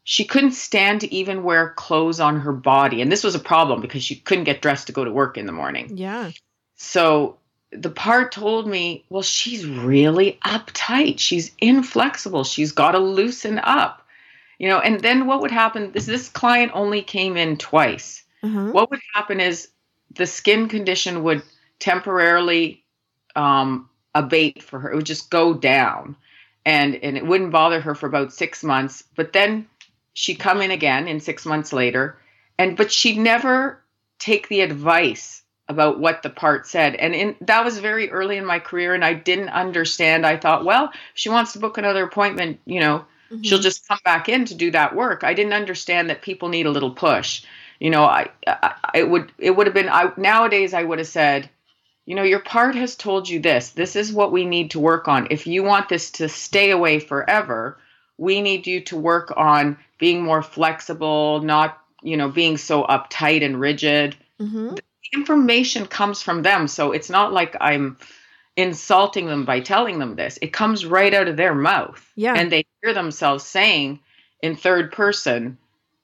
she 0.04 0.24
couldn't 0.24 0.52
stand 0.54 1.02
to 1.02 1.14
even 1.14 1.44
wear 1.44 1.74
clothes 1.76 2.22
on 2.22 2.40
her 2.40 2.54
body 2.54 3.02
and 3.02 3.12
this 3.12 3.24
was 3.26 3.36
a 3.36 3.40
problem 3.40 3.82
because 3.82 4.04
she 4.04 4.16
couldn't 4.16 4.46
get 4.46 4.62
dressed 4.62 4.88
to 4.88 4.94
go 4.94 5.04
to 5.04 5.12
work 5.12 5.36
in 5.38 5.46
the 5.48 5.52
morning 5.52 5.92
Yeah. 5.98 6.32
so 6.76 7.38
the 7.72 7.90
part 7.90 8.32
told 8.32 8.68
me, 8.68 9.04
well, 9.10 9.24
she's 9.24 9.66
really 9.66 10.40
uptight. 10.46 11.20
She's 11.20 11.52
inflexible. 11.60 12.44
She's 12.44 12.72
got 12.72 12.92
to 12.92 13.00
loosen 13.00 13.60
up. 13.60 14.06
You 14.58 14.70
know, 14.70 14.80
and 14.80 15.00
then 15.02 15.28
what 15.28 15.42
would 15.42 15.52
happen 15.52 15.92
is 15.94 16.06
this 16.06 16.30
client 16.30 16.72
only 16.74 17.02
came 17.02 17.38
in 17.38 17.58
twice. 17.58 18.24
Uh-huh. 18.42 18.72
What 18.72 18.90
would 18.90 19.02
happen 19.14 19.40
is 19.40 19.70
the 20.16 20.26
skin 20.26 20.68
condition 20.68 21.24
would 21.24 21.44
temporarily 21.80 22.84
um, 23.36 23.90
abate 24.16 24.64
for 24.64 24.80
her. 24.80 24.92
It 24.92 24.96
would 24.96 25.06
just 25.06 25.30
go 25.30 25.54
down, 25.54 26.16
and 26.66 26.96
and 26.96 27.18
it 27.18 27.26
wouldn't 27.26 27.52
bother 27.52 27.80
her 27.80 27.94
for 27.94 28.08
about 28.08 28.34
six 28.34 28.64
months. 28.64 29.04
But 29.16 29.34
then 29.34 29.68
she'd 30.14 30.40
come 30.40 30.62
in 30.62 30.72
again 30.72 31.08
in 31.08 31.20
six 31.20 31.46
months 31.46 31.72
later, 31.72 32.18
and 32.58 32.76
but 32.76 32.92
she'd 32.92 33.20
never 33.20 33.84
take 34.18 34.48
the 34.48 34.62
advice 34.62 35.44
about 35.70 36.00
what 36.00 36.24
the 36.24 36.30
part 36.30 36.68
said. 36.68 36.96
And 36.96 37.14
in, 37.14 37.36
that 37.42 37.66
was 37.66 37.80
very 37.80 38.10
early 38.12 38.38
in 38.38 38.46
my 38.46 38.60
career, 38.60 38.94
and 38.94 39.04
I 39.04 39.14
didn't 39.14 39.50
understand. 39.50 40.26
I 40.26 40.38
thought, 40.38 40.66
well, 40.66 40.86
if 40.94 41.00
she 41.16 41.30
wants 41.30 41.54
to 41.54 41.60
book 41.60 41.78
another 41.78 42.04
appointment, 42.04 42.60
you 42.66 42.80
know, 42.80 43.06
Mhm. 43.32 43.44
she'll 43.44 43.60
just 43.60 43.88
come 43.88 44.00
back 44.06 44.30
in 44.30 44.46
to 44.46 44.56
do 44.56 44.72
that 44.72 44.96
work. 44.96 45.24
I 45.24 45.34
didn't 45.34 45.54
understand 45.54 46.10
that 46.10 46.22
people 46.22 46.50
need 46.50 46.66
a 46.66 46.72
little 46.72 46.92
push. 46.92 47.44
You 47.80 47.90
know, 47.90 48.06
I, 48.06 48.30
I 48.48 48.74
it 48.96 49.10
would 49.10 49.32
it 49.38 49.52
would 49.52 49.68
have 49.68 49.74
been 49.74 49.90
I 49.90 50.12
nowadays 50.18 50.74
I 50.74 50.84
would 50.84 51.00
have 51.00 51.08
said, 51.08 51.50
you 52.06 52.16
know, 52.16 52.24
your 52.24 52.40
part 52.40 52.76
has 52.76 52.96
told 52.96 53.28
you 53.30 53.40
this. 53.40 53.72
This 53.72 53.96
is 53.96 54.14
what 54.14 54.32
we 54.32 54.46
need 54.46 54.72
to 54.72 54.80
work 54.80 55.08
on. 55.08 55.28
If 55.32 55.46
you 55.48 55.64
want 55.64 55.90
this 55.90 56.12
to 56.12 56.30
stay 56.30 56.72
away 56.72 57.00
forever, 57.00 57.78
we 58.18 58.42
need 58.42 58.66
you 58.68 58.82
to 58.82 58.98
work 58.98 59.34
on 59.36 59.78
being 60.00 60.24
more 60.24 60.42
flexible, 60.42 61.42
not, 61.42 61.78
you 62.02 62.18
know, 62.18 62.30
being 62.30 62.58
so 62.58 62.84
uptight 62.84 63.44
and 63.44 63.60
rigid 63.60 64.16
Mhm. 64.40 64.80
Information 65.14 65.86
comes 65.86 66.22
from 66.22 66.42
them. 66.44 66.68
So 66.68 66.92
it's 66.92 67.10
not 67.10 67.34
like 67.34 67.56
I'm 67.60 67.98
insulting 68.56 69.28
them 69.28 69.46
by 69.46 69.60
telling 69.60 70.00
them 70.00 70.16
this. 70.16 70.40
It 70.42 70.54
comes 70.54 70.86
right 70.86 71.14
out 71.14 71.28
of 71.28 71.38
their 71.38 71.54
mouth. 71.54 72.04
Yeah. 72.16 72.34
And 72.36 72.52
they 72.52 72.66
hear 72.82 72.94
themselves 72.94 73.44
saying 73.44 74.00
in 74.42 74.56
third 74.56 74.92
person, 74.92 75.58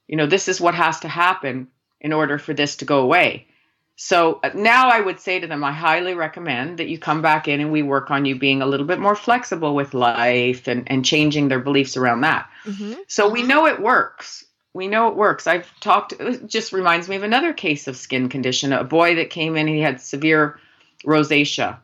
you 0.08 0.18
know, 0.18 0.28
this 0.28 0.48
is 0.48 0.62
what 0.62 0.76
has 0.76 1.00
to 1.02 1.08
happen 1.08 1.68
in 2.00 2.14
order 2.14 2.38
for 2.38 2.54
this 2.54 2.78
to 2.78 2.86
go 2.86 3.00
away. 3.00 3.48
So 3.96 4.40
uh, 4.44 4.50
now 4.54 4.90
I 4.90 5.00
would 5.00 5.20
say 5.20 5.40
to 5.40 5.48
them, 5.48 5.64
I 5.64 5.72
highly 5.72 6.14
recommend 6.14 6.80
that 6.80 6.90
you 6.90 6.98
come 6.98 7.22
back 7.22 7.48
in 7.48 7.60
and 7.62 7.72
we 7.72 7.84
work 7.84 8.12
on 8.12 8.26
you 8.26 8.38
being 8.38 8.62
a 8.62 8.66
little 8.66 8.86
bit 8.88 9.00
more 9.00 9.16
flexible 9.16 9.76
with 9.76 9.94
life 9.94 10.68
and, 10.68 10.90
and 10.92 11.06
changing 11.06 11.48
their 11.48 11.60
beliefs 11.60 11.96
around 11.96 12.22
that. 12.22 12.50
Mhm. 12.66 12.98
So 13.08 13.30
we 13.30 13.44
know 13.44 13.68
it 13.68 13.82
works. 13.82 14.46
We 14.74 14.88
know 14.88 15.10
it 15.10 15.16
works. 15.16 15.46
I've 15.46 15.68
talked, 15.80 16.14
it 16.20 16.48
just 16.48 16.74
reminds 16.74 17.08
me 17.08 17.16
of 17.16 17.24
another 17.24 17.54
case 17.54 17.88
of 17.88 17.96
skin 17.96 18.28
condition. 18.30 18.74
A 18.74 18.84
boy 18.84 19.16
that 19.16 19.30
came 19.30 19.56
in, 19.56 19.68
he 19.68 19.80
had 19.82 20.02
severe 20.02 20.60
rosacea. 21.06 21.78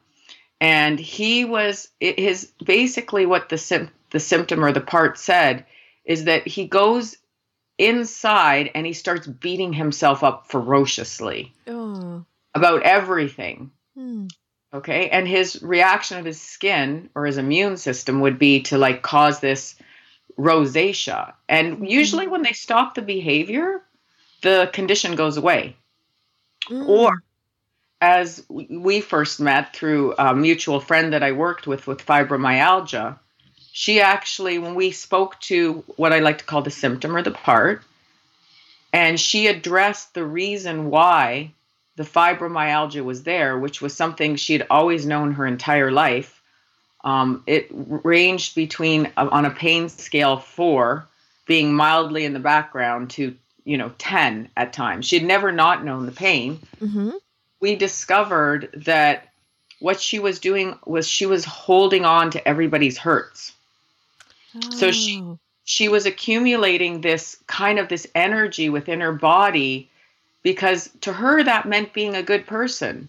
And 0.61 0.99
he 0.99 1.45
was, 1.45 1.87
it- 1.99 2.19
his 2.19 2.51
basically 2.65 3.25
what 3.25 3.49
the, 3.49 3.89
the 4.11 4.19
symptom 4.19 4.63
or 4.65 4.71
the 4.71 4.81
part 4.81 5.17
said 5.19 5.65
is 6.03 6.25
that 6.25 6.47
he 6.47 6.65
goes 6.67 7.15
inside 7.77 8.71
and 8.75 8.85
he 8.85 8.93
starts 8.93 9.27
beating 9.27 9.71
himself 9.73 10.23
up 10.23 10.47
ferociously 10.49 11.53
Oh. 11.67 12.25
about 12.53 12.83
everything. 12.83 13.71
Hmm. 13.95 14.27
Okay. 14.73 15.09
And 15.09 15.27
his 15.27 15.61
reaction 15.63 16.17
of 16.19 16.25
his 16.25 16.39
skin 16.41 17.09
or 17.15 17.25
his 17.25 17.37
immune 17.37 17.77
system 17.77 18.21
would 18.21 18.37
be 18.37 18.61
to 18.63 18.77
like 18.77 19.01
cause 19.01 19.39
this 19.39 19.75
rosacea. 20.39 21.33
And 21.47 21.89
usually 21.89 22.27
when 22.27 22.41
they 22.41 22.53
stop 22.53 22.95
the 22.95 23.01
behavior, 23.01 23.81
the 24.41 24.69
condition 24.71 25.15
goes 25.15 25.37
away. 25.37 25.75
Mm. 26.69 26.87
Or 26.87 27.23
as 28.01 28.43
we 28.47 29.01
first 29.01 29.39
met 29.39 29.75
through 29.75 30.15
a 30.17 30.33
mutual 30.33 30.79
friend 30.79 31.13
that 31.13 31.23
I 31.23 31.33
worked 31.33 31.67
with 31.67 31.85
with 31.85 32.05
fibromyalgia, 32.05 33.19
she 33.71 33.99
actually, 33.99 34.57
when 34.57 34.75
we 34.75 34.91
spoke 34.91 35.39
to 35.41 35.83
what 35.97 36.13
I 36.13 36.19
like 36.19 36.37
to 36.39 36.45
call 36.45 36.61
the 36.61 36.71
symptom 36.71 37.15
or 37.15 37.21
the 37.21 37.31
part, 37.31 37.83
and 38.93 39.19
she 39.19 39.47
addressed 39.47 40.13
the 40.13 40.25
reason 40.25 40.89
why 40.89 41.51
the 41.97 42.03
fibromyalgia 42.03 43.03
was 43.03 43.23
there, 43.23 43.57
which 43.59 43.81
was 43.81 43.95
something 43.95 44.35
she'd 44.37 44.65
always 44.69 45.05
known 45.05 45.33
her 45.33 45.45
entire 45.45 45.91
life. 45.91 46.38
Um, 47.03 47.43
it 47.47 47.67
ranged 47.71 48.55
between 48.55 49.11
uh, 49.15 49.29
on 49.31 49.45
a 49.45 49.51
pain 49.51 49.89
scale 49.89 50.37
four, 50.37 51.07
being 51.45 51.73
mildly 51.73 52.25
in 52.25 52.33
the 52.33 52.39
background, 52.39 53.11
to 53.11 53.35
you 53.65 53.77
know 53.77 53.91
ten 53.97 54.49
at 54.57 54.73
times. 54.73 55.05
She 55.07 55.17
had 55.17 55.27
never 55.27 55.51
not 55.51 55.83
known 55.85 56.05
the 56.05 56.11
pain, 56.11 56.59
Mhm. 56.81 57.13
we 57.59 57.75
discovered 57.75 58.69
that 58.85 59.29
what 59.79 60.01
she 60.01 60.19
was 60.19 60.39
doing 60.39 60.77
was 60.85 61.07
she 61.07 61.25
was 61.25 61.45
holding 61.45 62.03
on 62.03 62.31
to 62.31 62.45
everybody's 62.47 62.97
hurts. 62.97 63.53
So 64.71 64.91
she- 64.91 65.21
Oh. 65.21 65.39
She 65.65 65.87
was 65.87 66.07
accumulating 66.07 67.01
this 67.01 67.37
kind 67.45 67.77
of 67.77 67.89
this 67.89 68.07
energy 68.15 68.69
within 68.69 69.01
her 69.01 69.11
body 69.13 69.87
because 70.41 70.89
to 71.01 71.13
her 71.13 71.43
that 71.43 71.67
meant 71.67 71.93
being 71.93 72.15
a 72.15 72.23
good 72.23 72.47
person. 72.47 73.07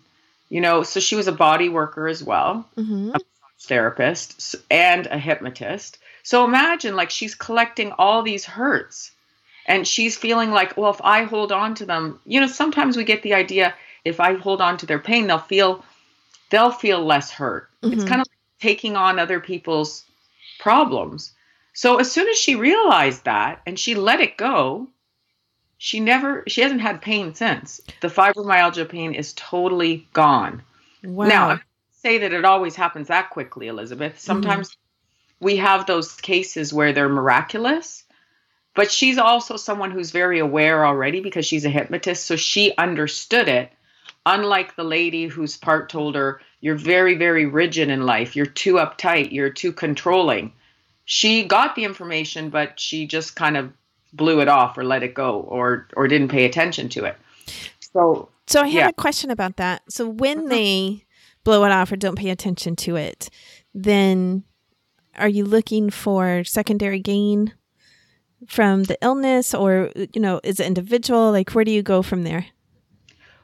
You 0.51 0.61
know, 0.61 0.83
so 0.83 1.01
she 1.01 1.17
was 1.17 1.27
a 1.27 1.33
body 1.33 1.71
worker 1.71 2.07
as 2.07 2.23
well, 2.23 2.69
Mhm. 2.77 3.19
Therapist 3.61 4.57
and 4.71 5.07
a 5.07 5.19
hypnotist. 5.19 5.99
So 6.23 6.45
imagine 6.45 6.97
like 6.97 7.11
she's 7.11 7.35
collecting 7.35 7.93
all 7.93 8.23
these 8.23 8.45
hurts 8.45 9.11
and 9.67 9.87
she's 9.87 10.17
feeling 10.17 10.51
like, 10.51 10.77
well, 10.77 10.91
if 10.91 11.01
I 11.03 11.25
hold 11.25 11.53
on 11.53 11.75
to 11.77 11.87
them, 11.87 12.21
you 12.25 12.41
know, 12.41 12.47
sometimes 12.47 12.97
we 12.97 13.05
get 13.05 13.23
the 13.23 13.35
idea 13.35 13.75
if 14.05 14.19
I 14.21 14.35
hold 14.35 14.61
on 14.61 14.79
to 14.79 14.87
their 14.87 14.99
pain, 14.99 15.27
they'll 15.27 15.39
feel 15.39 15.85
they'll 16.51 16.73
feel 16.73 17.05
less 17.05 17.31
hurt. 17.31 17.71
It's 17.83 18.03
Mhm. 18.03 18.09
kind 18.09 18.21
of 18.21 18.27
like 18.27 18.61
taking 18.61 18.97
on 18.97 19.19
other 19.19 19.41
people's 19.41 20.05
problems. 20.59 21.33
So 21.73 21.99
as 21.99 22.11
soon 22.11 22.29
as 22.29 22.39
she 22.39 22.57
realized 22.57 23.25
that 23.25 23.61
and 23.67 23.79
she 23.79 23.95
let 23.95 24.21
it 24.21 24.37
go, 24.37 24.89
she 25.79 26.01
never 26.01 26.45
she 26.49 26.61
hasn't 26.63 26.81
had 26.81 27.01
pain 27.03 27.35
since. 27.35 27.81
The 28.01 28.09
fibromyalgia 28.09 28.89
pain 28.89 29.15
is 29.15 29.33
totally 29.35 30.09
gone. 30.13 30.63
Wow. 31.03 31.29
Now, 31.29 31.61
say 32.03 32.19
that 32.19 32.33
it 32.33 32.45
always 32.45 32.77
happens 32.77 33.09
that 33.09 33.31
quickly, 33.31 33.69
Elizabeth. 33.69 34.19
Sometimes 34.19 34.77
we 35.41 35.57
have 35.57 35.87
those 35.87 36.15
cases 36.15 36.73
where 36.73 36.93
they're 36.93 37.09
miraculous, 37.09 38.05
but 38.75 38.91
she's 38.91 39.19
also 39.19 39.57
someone 39.57 39.91
who's 39.91 40.11
very 40.11 40.39
aware 40.39 40.87
already 40.87 41.21
because 41.21 41.47
she's 41.47 41.65
a 41.65 41.71
hypnotist, 41.71 42.27
so 42.27 42.37
she 42.37 42.75
understood 42.77 43.49
it. 43.49 43.71
Unlike 44.27 44.77
the 44.77 44.85
lady 44.85 45.27
whose 45.27 45.57
part 45.57 45.89
told 45.89 46.15
her, 46.15 46.41
You're 46.61 46.77
very, 46.77 47.17
very 47.17 47.47
rigid 47.47 47.89
in 47.89 48.05
life, 48.05 48.37
you're 48.37 48.47
too 48.47 48.75
uptight, 48.75 49.33
you're 49.33 49.51
too 49.51 49.73
controlling. 49.73 50.53
She 51.07 51.45
got 51.45 51.75
the 51.75 51.85
information, 51.85 52.51
but 52.51 52.79
she 52.79 53.07
just 53.07 53.35
kind 53.35 53.57
of 53.57 53.73
blew 54.13 54.41
it 54.41 54.49
off 54.49 54.77
or 54.77 54.85
let 54.85 55.03
it 55.03 55.15
go 55.15 55.41
or 55.41 55.89
or 55.97 56.07
didn't 56.09 56.29
pay 56.29 56.45
attention 56.45 56.89
to 56.91 57.05
it. 57.05 57.17
So 57.81 58.29
So 58.47 58.63
I 58.63 58.67
have 58.69 58.75
Yeah. 58.75 58.89
a 58.89 58.93
question 58.93 59.31
about 59.31 59.57
that. 59.57 59.83
So 59.89 60.09
when 60.09 60.39
Uh-huh. 60.41 60.49
they 60.51 61.05
blow 61.45 61.65
it 61.65 61.73
off 61.73 61.93
or 61.93 61.97
don't 61.97 62.19
pay 62.19 62.31
attention 62.31 62.77
to 62.77 62.97
it, 62.97 63.31
then 63.75 64.45
are 65.17 65.29
you 65.29 65.45
looking 65.45 65.91
for 65.91 66.45
secondary 66.45 67.01
gain 67.01 67.55
from 68.47 68.85
the 68.85 68.99
illness 69.03 69.55
or 69.55 69.91
you 69.95 70.21
know, 70.21 70.41
is 70.43 70.61
it 70.61 70.67
individual? 70.67 71.31
Like 71.31 71.51
where 71.51 71.65
do 71.65 71.71
you 71.71 71.83
go 71.83 72.03
from 72.03 72.23
there? 72.23 72.47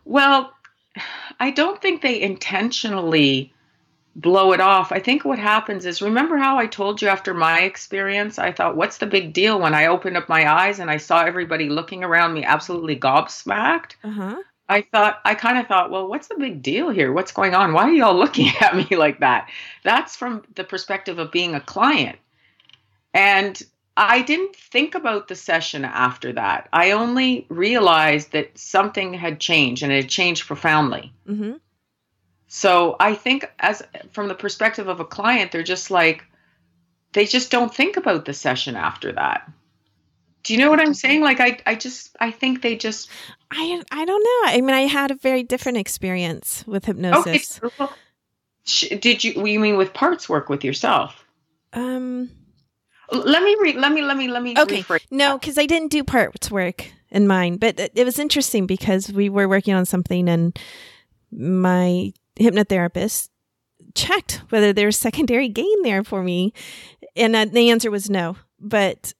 Well, 0.04 0.52
I 1.40 1.50
don't 1.50 1.82
think 1.82 2.00
they 2.02 2.20
intentionally 2.20 3.52
blow 4.16 4.52
it 4.52 4.60
off. 4.60 4.92
I 4.92 4.98
think 4.98 5.24
what 5.24 5.38
happens 5.38 5.84
is 5.84 6.00
remember 6.00 6.38
how 6.38 6.56
I 6.58 6.66
told 6.66 7.02
you 7.02 7.08
after 7.08 7.34
my 7.34 7.60
experience, 7.60 8.38
I 8.38 8.50
thought, 8.50 8.76
what's 8.76 8.98
the 8.98 9.06
big 9.06 9.34
deal 9.34 9.60
when 9.60 9.74
I 9.74 9.86
opened 9.86 10.16
up 10.16 10.28
my 10.28 10.50
eyes 10.50 10.78
and 10.78 10.90
I 10.90 10.96
saw 10.96 11.22
everybody 11.22 11.68
looking 11.68 12.02
around 12.02 12.32
me 12.32 12.42
absolutely 12.42 12.96
gobsmacked? 12.96 13.92
Uh-huh. 14.02 14.36
I 14.68 14.82
thought, 14.82 15.20
I 15.24 15.34
kind 15.34 15.58
of 15.58 15.66
thought, 15.66 15.90
well, 15.90 16.08
what's 16.08 16.28
the 16.28 16.36
big 16.38 16.62
deal 16.62 16.90
here? 16.90 17.12
What's 17.12 17.32
going 17.32 17.54
on? 17.54 17.72
Why 17.72 17.84
are 17.84 17.92
y'all 17.92 18.16
looking 18.18 18.50
at 18.60 18.76
me 18.76 18.96
like 18.96 19.20
that? 19.20 19.48
That's 19.84 20.16
from 20.16 20.44
the 20.54 20.64
perspective 20.64 21.18
of 21.18 21.30
being 21.32 21.54
a 21.54 21.60
client. 21.60 22.18
And 23.14 23.60
I 23.96 24.22
didn't 24.22 24.54
think 24.54 24.94
about 24.94 25.28
the 25.28 25.34
session 25.34 25.84
after 25.84 26.32
that. 26.34 26.68
I 26.72 26.90
only 26.90 27.46
realized 27.48 28.32
that 28.32 28.58
something 28.58 29.14
had 29.14 29.40
changed 29.40 29.82
and 29.82 29.90
it 29.90 30.02
had 30.02 30.10
changed 30.10 30.46
profoundly. 30.46 31.12
Mhm. 31.26 31.60
So 32.48 32.96
I 33.00 33.14
think 33.14 33.50
as 33.58 33.82
from 34.12 34.28
the 34.28 34.34
perspective 34.34 34.88
of 34.88 35.00
a 35.00 35.04
client, 35.04 35.50
they're 35.50 35.62
just 35.62 35.90
like 35.90 36.24
they 37.12 37.24
just 37.24 37.50
don't 37.50 37.74
think 37.74 37.96
about 37.96 38.26
the 38.26 38.34
session 38.34 38.76
after 38.76 39.12
that. 39.12 39.50
Do 40.46 40.52
you 40.54 40.60
know 40.60 40.70
what 40.70 40.78
I'm 40.78 40.94
saying? 40.94 41.22
Like 41.22 41.40
I 41.40 41.58
I 41.66 41.74
just 41.74 42.16
I 42.20 42.30
think 42.30 42.62
they 42.62 42.76
just 42.76 43.10
I 43.50 43.82
I 43.90 44.04
don't 44.04 44.22
know. 44.22 44.52
I 44.52 44.60
mean, 44.60 44.76
I 44.76 44.82
had 44.82 45.10
a 45.10 45.16
very 45.16 45.42
different 45.42 45.76
experience 45.76 46.62
with 46.68 46.84
hypnosis. 46.84 47.60
Okay. 47.60 47.74
Well, 47.80 47.92
did 49.00 49.24
you 49.24 49.44
you 49.44 49.58
mean 49.58 49.76
with 49.76 49.92
parts 49.92 50.28
work 50.28 50.48
with 50.48 50.62
yourself? 50.62 51.24
Um 51.72 52.30
let 53.10 53.42
me 53.42 53.56
read 53.60 53.74
let 53.74 53.90
me 53.90 54.02
let 54.02 54.16
me 54.16 54.28
let 54.28 54.40
me 54.40 54.54
Okay. 54.56 54.84
No, 55.10 55.36
cuz 55.40 55.58
I 55.58 55.66
didn't 55.66 55.90
do 55.90 56.04
parts 56.04 56.48
work 56.48 56.92
in 57.10 57.26
mine, 57.26 57.56
but 57.56 57.80
it, 57.80 57.90
it 57.96 58.04
was 58.04 58.20
interesting 58.20 58.68
because 58.68 59.10
we 59.10 59.28
were 59.28 59.48
working 59.48 59.74
on 59.74 59.84
something 59.84 60.28
and 60.28 60.56
my 61.32 62.12
hypnotherapist 62.38 63.30
checked 63.96 64.42
whether 64.50 64.72
there 64.72 64.86
was 64.86 64.96
secondary 64.96 65.48
gain 65.48 65.82
there 65.82 66.04
for 66.04 66.22
me 66.22 66.52
and 67.16 67.34
uh, 67.34 67.46
the 67.46 67.70
answer 67.70 67.90
was 67.90 68.10
no 68.10 68.36
but 68.60 69.14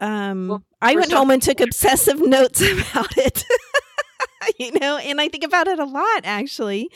um 0.00 0.48
well, 0.48 0.62
i 0.82 0.94
went 0.94 1.12
home 1.12 1.30
and 1.30 1.42
took 1.42 1.60
obsessive 1.68 2.20
notes 2.20 2.60
about 2.60 3.16
it 3.16 3.44
you 4.58 4.72
know 4.78 4.96
and 4.98 5.20
i 5.20 5.28
think 5.28 5.44
about 5.44 5.68
it 5.68 5.78
a 5.78 5.84
lot 5.84 6.20
actually. 6.24 6.90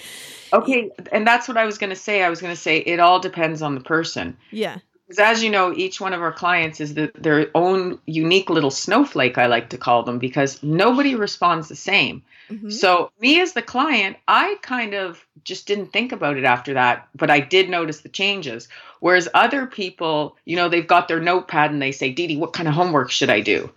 Okay 0.52 0.90
and 1.10 1.26
that's 1.26 1.48
what 1.48 1.56
i 1.56 1.64
was 1.64 1.78
going 1.78 1.90
to 1.90 1.96
say. 1.96 2.22
I 2.22 2.30
was 2.30 2.40
going 2.40 2.54
to 2.54 2.60
say 2.60 2.78
it 2.78 3.00
all 3.00 3.20
depends 3.20 3.62
on 3.62 3.74
the 3.74 3.80
person. 3.80 4.36
Yeah 4.50 4.78
because 5.06 5.18
as 5.18 5.42
you 5.42 5.50
know, 5.50 5.74
each 5.74 6.00
one 6.00 6.12
of 6.12 6.22
our 6.22 6.32
clients 6.32 6.80
is 6.80 6.94
the, 6.94 7.10
their 7.14 7.50
own 7.54 7.98
unique 8.06 8.48
little 8.48 8.70
snowflake, 8.70 9.36
I 9.36 9.46
like 9.46 9.70
to 9.70 9.78
call 9.78 10.04
them, 10.04 10.18
because 10.18 10.62
nobody 10.62 11.14
responds 11.14 11.68
the 11.68 11.76
same. 11.76 12.22
Mm-hmm. 12.50 12.70
So, 12.70 13.10
me 13.20 13.40
as 13.40 13.52
the 13.52 13.62
client, 13.62 14.16
I 14.28 14.56
kind 14.62 14.94
of 14.94 15.24
just 15.44 15.66
didn't 15.66 15.92
think 15.92 16.12
about 16.12 16.36
it 16.36 16.44
after 16.44 16.74
that, 16.74 17.08
but 17.14 17.30
I 17.30 17.40
did 17.40 17.68
notice 17.68 18.00
the 18.00 18.08
changes. 18.08 18.68
Whereas 19.00 19.28
other 19.34 19.66
people, 19.66 20.36
you 20.44 20.56
know, 20.56 20.68
they've 20.68 20.86
got 20.86 21.08
their 21.08 21.20
notepad 21.20 21.72
and 21.72 21.82
they 21.82 21.92
say, 21.92 22.10
Dee 22.10 22.28
Dee, 22.28 22.36
what 22.36 22.52
kind 22.52 22.68
of 22.68 22.74
homework 22.74 23.10
should 23.10 23.30
I 23.30 23.40
do? 23.40 23.70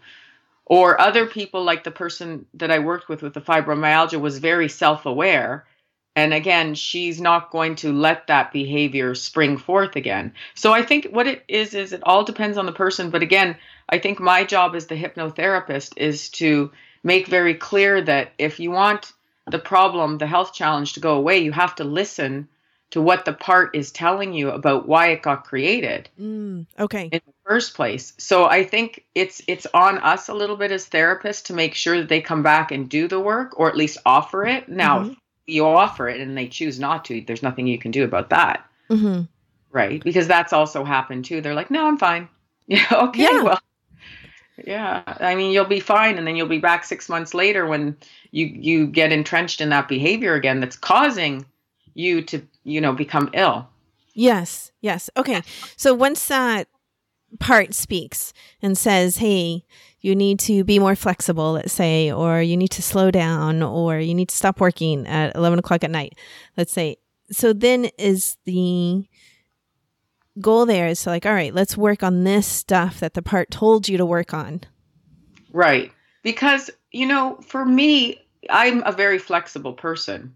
Or 0.66 1.00
other 1.00 1.26
people, 1.26 1.64
like 1.64 1.84
the 1.84 1.92
person 1.92 2.46
that 2.56 2.72
I 2.72 2.80
worked 2.80 3.10
with 3.10 3.22
with 3.22 3.34
the 3.34 3.42
fibromyalgia, 3.42 4.20
was 4.20 4.40
very 4.40 4.70
self 4.70 5.06
aware 5.06 5.66
and 6.16 6.34
again, 6.34 6.76
she's 6.76 7.20
not 7.20 7.52
going 7.52 7.76
to 7.76 7.92
let 7.92 8.28
that 8.28 8.54
behavior 8.54 9.16
spring 9.16 9.58
forth 9.58 9.98
again. 9.98 10.34
So 10.54 10.72
I 10.72 10.82
think 10.82 11.08
what 11.12 11.28
it 11.28 11.44
is 11.50 11.74
is 11.74 11.92
it 11.92 12.02
all 12.04 12.24
depends 12.24 12.58
on 12.58 12.66
the 12.66 12.72
person. 12.72 13.10
But 13.10 13.22
again, 13.22 13.58
I 13.90 14.00
think 14.00 14.20
my 14.20 14.46
job 14.46 14.76
as 14.76 14.88
the 14.88 14.96
hypnotherapist 14.96 15.98
is 15.98 16.30
to 16.30 16.72
make 17.04 17.28
very 17.28 17.54
clear 17.54 18.02
that 18.02 18.32
if 18.38 18.62
you 18.62 18.72
want 18.72 19.12
the 19.48 19.60
problem, 19.60 20.18
the 20.18 20.26
health 20.26 20.54
challenge 20.54 20.94
to 20.94 21.02
go 21.02 21.16
away, 21.16 21.40
you 21.40 21.52
have 21.52 21.76
to 21.76 21.84
listen 21.84 22.48
to 22.92 23.02
what 23.02 23.26
the 23.26 23.34
part 23.34 23.76
is 23.76 23.92
telling 23.92 24.34
you 24.34 24.52
about 24.52 24.88
why 24.88 25.08
it 25.08 25.22
got 25.22 25.44
created. 25.44 26.08
Mm, 26.20 26.66
okay. 26.80 27.10
In 27.12 27.20
the 27.26 27.34
first 27.46 27.76
place. 27.76 28.14
So 28.18 28.46
I 28.46 28.64
think 28.64 29.04
it's 29.14 29.42
it's 29.48 29.68
on 29.74 29.98
us 29.98 30.30
a 30.30 30.34
little 30.34 30.56
bit 30.56 30.72
as 30.72 30.88
therapists 30.88 31.46
to 31.46 31.54
make 31.54 31.76
sure 31.76 31.98
that 31.98 32.08
they 32.08 32.22
come 32.22 32.42
back 32.42 32.72
and 32.72 32.88
do 32.88 33.10
the 33.10 33.20
work 33.20 33.60
or 33.60 33.68
at 33.68 33.76
least 33.76 33.98
offer 34.06 34.46
it. 34.46 34.70
Now, 34.70 35.00
mm-hmm 35.00 35.14
you 35.48 35.66
offer 35.66 36.08
it 36.08 36.20
and 36.20 36.38
they 36.38 36.48
choose 36.48 36.80
not 36.80 37.06
to, 37.06 37.22
there's 37.22 37.44
nothing 37.44 37.68
you 37.68 37.78
can 37.78 37.92
do 37.92 38.04
about 38.04 38.30
that. 38.30 38.66
Mm-hmm. 38.90 39.24
Right. 39.72 40.04
Because 40.04 40.28
that's 40.28 40.54
also 40.54 40.84
happened 40.84 41.26
too. 41.26 41.42
They're 41.42 41.54
like, 41.54 41.72
no, 41.72 41.88
I'm 41.88 41.98
fine. 41.98 42.30
Yeah. 42.68 42.84
Okay. 42.92 43.22
Yeah. 43.22 43.44
Well, 43.44 43.62
yeah. 44.66 45.04
I 45.06 45.36
mean, 45.36 45.52
you'll 45.52 45.66
be 45.66 45.80
fine. 45.80 46.18
And 46.18 46.26
then 46.26 46.36
you'll 46.36 46.48
be 46.48 46.58
back 46.58 46.84
six 46.84 47.08
months 47.08 47.36
later 47.36 47.68
when 47.68 47.96
you, 48.32 48.48
you 48.48 48.88
get 48.88 49.12
entrenched 49.12 49.62
in 49.62 49.70
that 49.70 49.88
behavior 49.88 50.34
again 50.34 50.62
that's 50.62 50.76
causing 50.76 51.46
you 51.94 52.24
to, 52.24 52.42
you 52.64 52.82
know, 52.82 52.92
become 52.92 53.30
ill. 53.34 53.68
Yes. 54.16 54.72
Yes. 54.82 55.12
Okay. 55.16 55.44
So 55.78 55.94
once 55.94 56.28
that 56.28 56.68
part 57.40 57.76
speaks 57.76 58.34
and 58.64 58.76
says, 58.76 59.18
hey, 59.18 59.64
you 60.06 60.16
need 60.16 60.38
to 60.38 60.64
be 60.64 60.78
more 60.78 60.96
flexible, 60.96 61.54
let's 61.54 61.74
say, 61.74 62.12
or 62.12 62.40
you 62.40 62.56
need 62.56 62.70
to 62.70 62.84
slow 62.84 63.10
down, 63.10 63.64
or 63.64 64.00
you 64.00 64.14
need 64.14 64.30
to 64.30 64.36
stop 64.36 64.62
working 64.62 65.08
at 65.08 65.36
11 65.36 65.58
o'clock 65.58 65.84
at 65.84 65.90
night, 65.90 66.16
let's 66.56 66.72
say. 66.72 66.98
So 67.32 67.54
then 67.54 67.86
is 67.98 68.38
the 68.46 69.04
goal 70.40 70.68
there 70.68 70.86
is 70.86 71.02
to 71.02 71.10
like, 71.10 71.26
all 71.26 71.34
right, 71.34 71.56
let's 71.56 71.76
work 71.76 72.04
on 72.04 72.24
this 72.24 72.46
stuff 72.46 73.00
that 73.00 73.16
the 73.16 73.24
part 73.24 73.50
told 73.50 73.90
you 73.90 73.98
to 73.98 74.06
work 74.06 74.32
on. 74.32 74.62
Right. 75.52 75.92
Because, 76.22 76.70
you 76.92 77.08
know, 77.08 77.40
for 77.42 77.66
me, 77.66 78.22
I'm 78.48 78.84
a 78.84 78.92
very 78.92 79.18
flexible 79.18 79.74
person. 79.74 80.36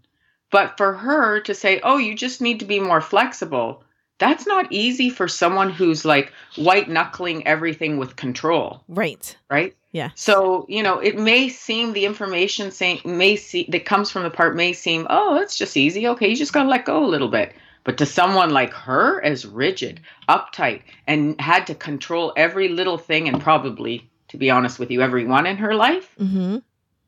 But 0.50 0.78
for 0.78 0.94
her 0.94 1.38
to 1.42 1.54
say, 1.54 1.78
oh, 1.84 1.98
you 1.98 2.16
just 2.16 2.40
need 2.40 2.58
to 2.58 2.64
be 2.66 2.80
more 2.80 3.00
flexible, 3.00 3.84
that's 4.20 4.46
not 4.46 4.70
easy 4.70 5.10
for 5.10 5.26
someone 5.26 5.70
who's 5.70 6.04
like 6.04 6.32
white 6.54 6.88
knuckling 6.88 7.46
everything 7.46 7.96
with 7.96 8.14
control. 8.14 8.84
Right. 8.86 9.36
Right. 9.50 9.74
Yeah. 9.92 10.10
So, 10.14 10.66
you 10.68 10.84
know, 10.84 11.00
it 11.00 11.18
may 11.18 11.48
seem 11.48 11.92
the 11.92 12.04
information 12.04 12.70
saying 12.70 13.00
may 13.04 13.34
see 13.34 13.66
that 13.70 13.84
comes 13.84 14.10
from 14.10 14.22
the 14.22 14.30
part 14.30 14.54
may 14.54 14.72
seem, 14.72 15.06
oh, 15.10 15.40
it's 15.40 15.56
just 15.56 15.76
easy. 15.76 16.06
Okay, 16.06 16.28
you 16.28 16.36
just 16.36 16.52
gotta 16.52 16.68
let 16.68 16.84
go 16.84 17.04
a 17.04 17.08
little 17.08 17.28
bit. 17.28 17.54
But 17.82 17.98
to 17.98 18.06
someone 18.06 18.50
like 18.50 18.72
her, 18.74 19.20
as 19.22 19.46
rigid, 19.46 20.00
uptight, 20.28 20.82
and 21.06 21.40
had 21.40 21.66
to 21.68 21.74
control 21.74 22.32
every 22.36 22.68
little 22.68 22.98
thing, 22.98 23.26
and 23.26 23.40
probably, 23.40 24.08
to 24.28 24.36
be 24.36 24.50
honest 24.50 24.78
with 24.78 24.90
you, 24.90 25.00
everyone 25.00 25.46
in 25.46 25.56
her 25.56 25.74
life, 25.74 26.14
mm-hmm. 26.20 26.58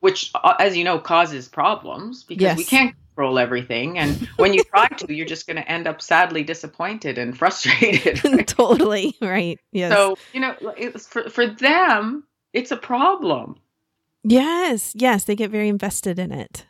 which, 0.00 0.30
uh, 0.34 0.54
as 0.58 0.74
you 0.74 0.82
know, 0.82 0.98
causes 0.98 1.46
problems 1.46 2.24
because 2.24 2.42
yes. 2.42 2.56
we 2.56 2.64
can't 2.64 2.96
control 3.14 3.38
everything. 3.38 3.98
And 3.98 4.16
when 4.36 4.54
you 4.54 4.64
try 4.64 4.88
to, 4.88 5.14
you're 5.14 5.26
just 5.26 5.46
going 5.46 5.56
to 5.56 5.70
end 5.70 5.86
up 5.86 6.00
sadly 6.00 6.42
disappointed 6.42 7.18
and 7.18 7.36
frustrated. 7.36 8.22
Right? 8.32 8.46
totally. 8.46 9.14
Right. 9.20 9.58
Yes. 9.72 9.92
So, 9.92 10.16
you 10.32 10.40
know, 10.40 10.54
it's 10.76 11.06
for, 11.06 11.28
for 11.28 11.46
them, 11.46 12.24
it's 12.52 12.70
a 12.70 12.76
problem. 12.76 13.56
Yes. 14.22 14.92
Yes. 14.96 15.24
They 15.24 15.36
get 15.36 15.50
very 15.50 15.68
invested 15.68 16.18
in 16.18 16.32
it. 16.32 16.66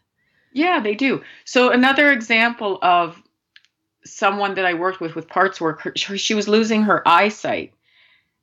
Yeah, 0.52 0.81
they 0.81 0.94
do. 0.94 1.22
So, 1.44 1.70
another 1.70 2.11
example 2.11 2.78
of 2.83 3.20
someone 4.05 4.55
that 4.55 4.66
I 4.66 4.74
worked 4.74 5.00
with 5.00 5.14
with 5.14 5.28
parts 5.28 5.61
work, 5.61 5.83
her, 5.83 5.94
she 5.96 6.35
was 6.35 6.48
losing 6.48 6.83
her 6.83 7.07
eyesight. 7.07 7.72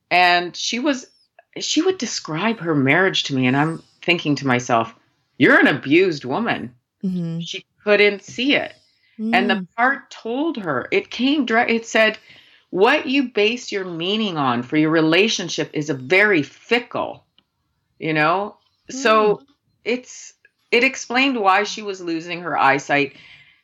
And 0.10 0.56
she 0.56 0.80
was, 0.80 1.08
she 1.60 1.82
would 1.82 1.98
describe 1.98 2.60
her 2.60 2.74
marriage 2.74 3.24
to 3.24 3.36
me. 3.36 3.46
And 3.46 3.58
I'm 3.58 3.84
thinking 4.02 4.36
to 4.38 4.48
myself, 4.48 4.96
you're 5.38 5.60
an 5.60 5.68
abused 5.68 6.26
woman. 6.26 6.74
Mm-hmm. 7.04 7.40
She 7.40 7.66
couldn't 7.90 8.24
see 8.24 8.56
it. 8.56 8.74
Mm. 9.20 9.36
And 9.36 9.50
the 9.50 9.56
mm. 9.56 9.68
part 9.76 10.12
told 10.12 10.58
her, 10.58 10.88
it 10.92 11.10
came 11.10 11.46
direct, 11.46 11.72
it 11.72 11.88
said, 11.88 12.18
what 12.70 13.08
you 13.08 13.30
base 13.30 13.72
your 13.72 13.84
meaning 13.84 14.38
on 14.38 14.62
for 14.62 14.78
your 14.78 14.92
relationship 14.92 15.72
is 15.74 15.90
a 15.90 15.96
very 15.96 16.44
fickle, 16.44 17.26
you 17.98 18.14
know? 18.14 18.58
Mm. 18.92 18.96
So 18.96 19.42
it's, 19.84 20.34
it 20.70 20.84
explained 20.84 21.40
why 21.40 21.64
she 21.64 21.82
was 21.82 22.00
losing 22.00 22.42
her 22.42 22.56
eyesight. 22.56 23.16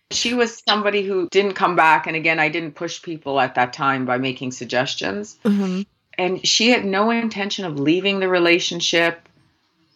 She 0.10 0.34
was 0.34 0.64
somebody 0.68 1.04
who 1.04 1.28
didn't 1.30 1.54
come 1.54 1.76
back. 1.76 2.08
And 2.08 2.16
again, 2.16 2.40
I 2.40 2.50
didn't 2.50 2.74
push 2.74 3.02
people 3.02 3.40
at 3.40 3.56
that 3.56 3.74
time 3.74 4.06
by 4.06 4.18
making 4.18 4.54
suggestions. 4.54 5.38
Mm-hmm. 5.46 5.82
And 6.18 6.48
she 6.48 6.70
had 6.70 6.84
no 6.84 7.12
intention 7.12 7.66
of 7.66 7.80
leaving 7.80 8.20
the 8.20 8.30
relationship 8.30 9.25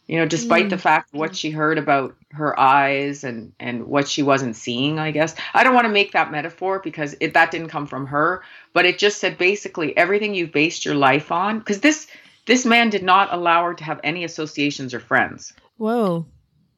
you 0.10 0.18
know 0.18 0.26
despite 0.26 0.66
mm. 0.66 0.70
the 0.72 0.78
fact 0.78 1.14
what 1.14 1.36
she 1.36 1.52
heard 1.52 1.78
about 1.78 2.16
her 2.32 2.60
eyes 2.60 3.24
and 3.24 3.54
and 3.60 3.86
what 3.86 4.08
she 4.08 4.24
wasn't 4.24 4.56
seeing 4.56 4.98
i 4.98 5.12
guess. 5.12 5.36
I 5.54 5.64
don't 5.64 5.76
want 5.76 5.86
to 5.86 5.94
make 5.94 6.12
that 6.14 6.32
metaphor 6.32 6.82
because 6.84 7.16
it, 7.20 7.36
that 7.36 7.52
didn't 7.52 7.70
come 7.70 7.86
from 7.86 8.08
her 8.08 8.42
but 8.74 8.86
it 8.86 8.98
just 8.98 9.20
said 9.20 9.38
basically 9.38 9.96
everything 9.96 10.34
you've 10.34 10.52
based 10.52 10.84
your 10.84 10.96
life 10.96 11.32
on 11.32 11.60
because 11.60 11.80
this 11.80 12.08
this 12.48 12.66
man 12.66 12.90
did 12.90 13.04
not 13.04 13.32
allow 13.32 13.64
her 13.66 13.76
to 13.76 13.84
have 13.84 14.00
any 14.04 14.24
associations 14.24 14.96
or 14.96 15.00
friends. 15.00 15.54
Whoa. 15.78 16.26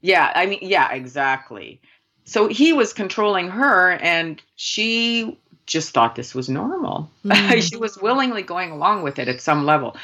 Yeah 0.02 0.30
i 0.36 0.46
mean 0.46 0.60
yeah 0.62 0.91
exactly. 0.91 1.82
So 2.26 2.50
he 2.50 2.74
was 2.74 2.91
controlling 2.91 3.48
her 3.48 3.91
and 3.91 4.41
she 4.58 5.39
just 5.65 5.94
thought 5.94 6.15
this 6.15 6.36
was 6.36 6.50
normal. 6.50 7.10
Mm. 7.24 7.62
she 7.62 7.78
was 7.78 7.98
willingly 7.98 8.41
going 8.41 8.72
along 8.72 9.04
with 9.04 9.20
it 9.20 9.30
at 9.30 9.39
some 9.39 9.65
level 9.65 9.96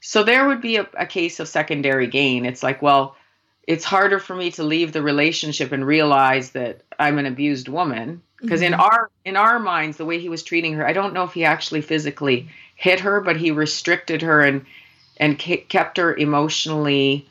so 0.00 0.22
there 0.22 0.46
would 0.46 0.60
be 0.60 0.76
a, 0.76 0.88
a 0.94 1.06
case 1.06 1.40
of 1.40 1.48
secondary 1.48 2.06
gain. 2.06 2.44
It's 2.44 2.62
like, 2.62 2.82
well, 2.82 3.16
it's 3.68 3.84
harder 3.84 4.18
for 4.18 4.34
me 4.34 4.50
to 4.52 4.62
leave 4.62 4.92
the 4.92 5.02
relationship 5.02 5.72
and 5.72 5.86
realize 5.86 6.52
that 6.52 6.80
I'm 6.98 7.18
an 7.18 7.26
abused 7.26 7.68
woman 7.68 8.22
because 8.40 8.62
mm-hmm. 8.62 8.74
in 8.74 8.80
our 8.80 9.10
in 9.24 9.36
our 9.36 9.58
minds 9.58 9.98
the 9.98 10.06
way 10.06 10.18
he 10.18 10.30
was 10.30 10.42
treating 10.42 10.72
her 10.74 10.88
I 10.88 10.94
don't 10.94 11.12
know 11.12 11.24
if 11.24 11.34
he 11.34 11.44
actually 11.44 11.82
physically 11.82 12.48
hit 12.74 13.00
her 13.00 13.20
but 13.20 13.36
he 13.36 13.50
restricted 13.50 14.22
her 14.22 14.40
and 14.40 14.64
and 15.18 15.38
kept 15.38 15.98
her 15.98 16.16
emotionally 16.16 17.28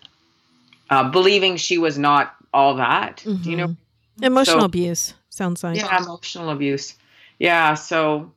uh, 0.90 1.10
believing 1.10 1.58
she 1.58 1.78
was 1.78 1.98
not 1.98 2.36
all 2.54 2.76
that 2.76 3.24
mm-hmm. 3.26 3.42
Do 3.42 3.50
you 3.50 3.58
know 3.58 3.68
mm-hmm. 3.70 4.24
emotional 4.24 4.62
so, 4.62 4.66
abuse 4.66 5.14
sounds 5.30 5.64
like 5.64 5.78
yeah 5.78 6.04
emotional 6.04 6.52
abuse 6.52 6.94
yeah 7.40 7.74
so 7.74 8.32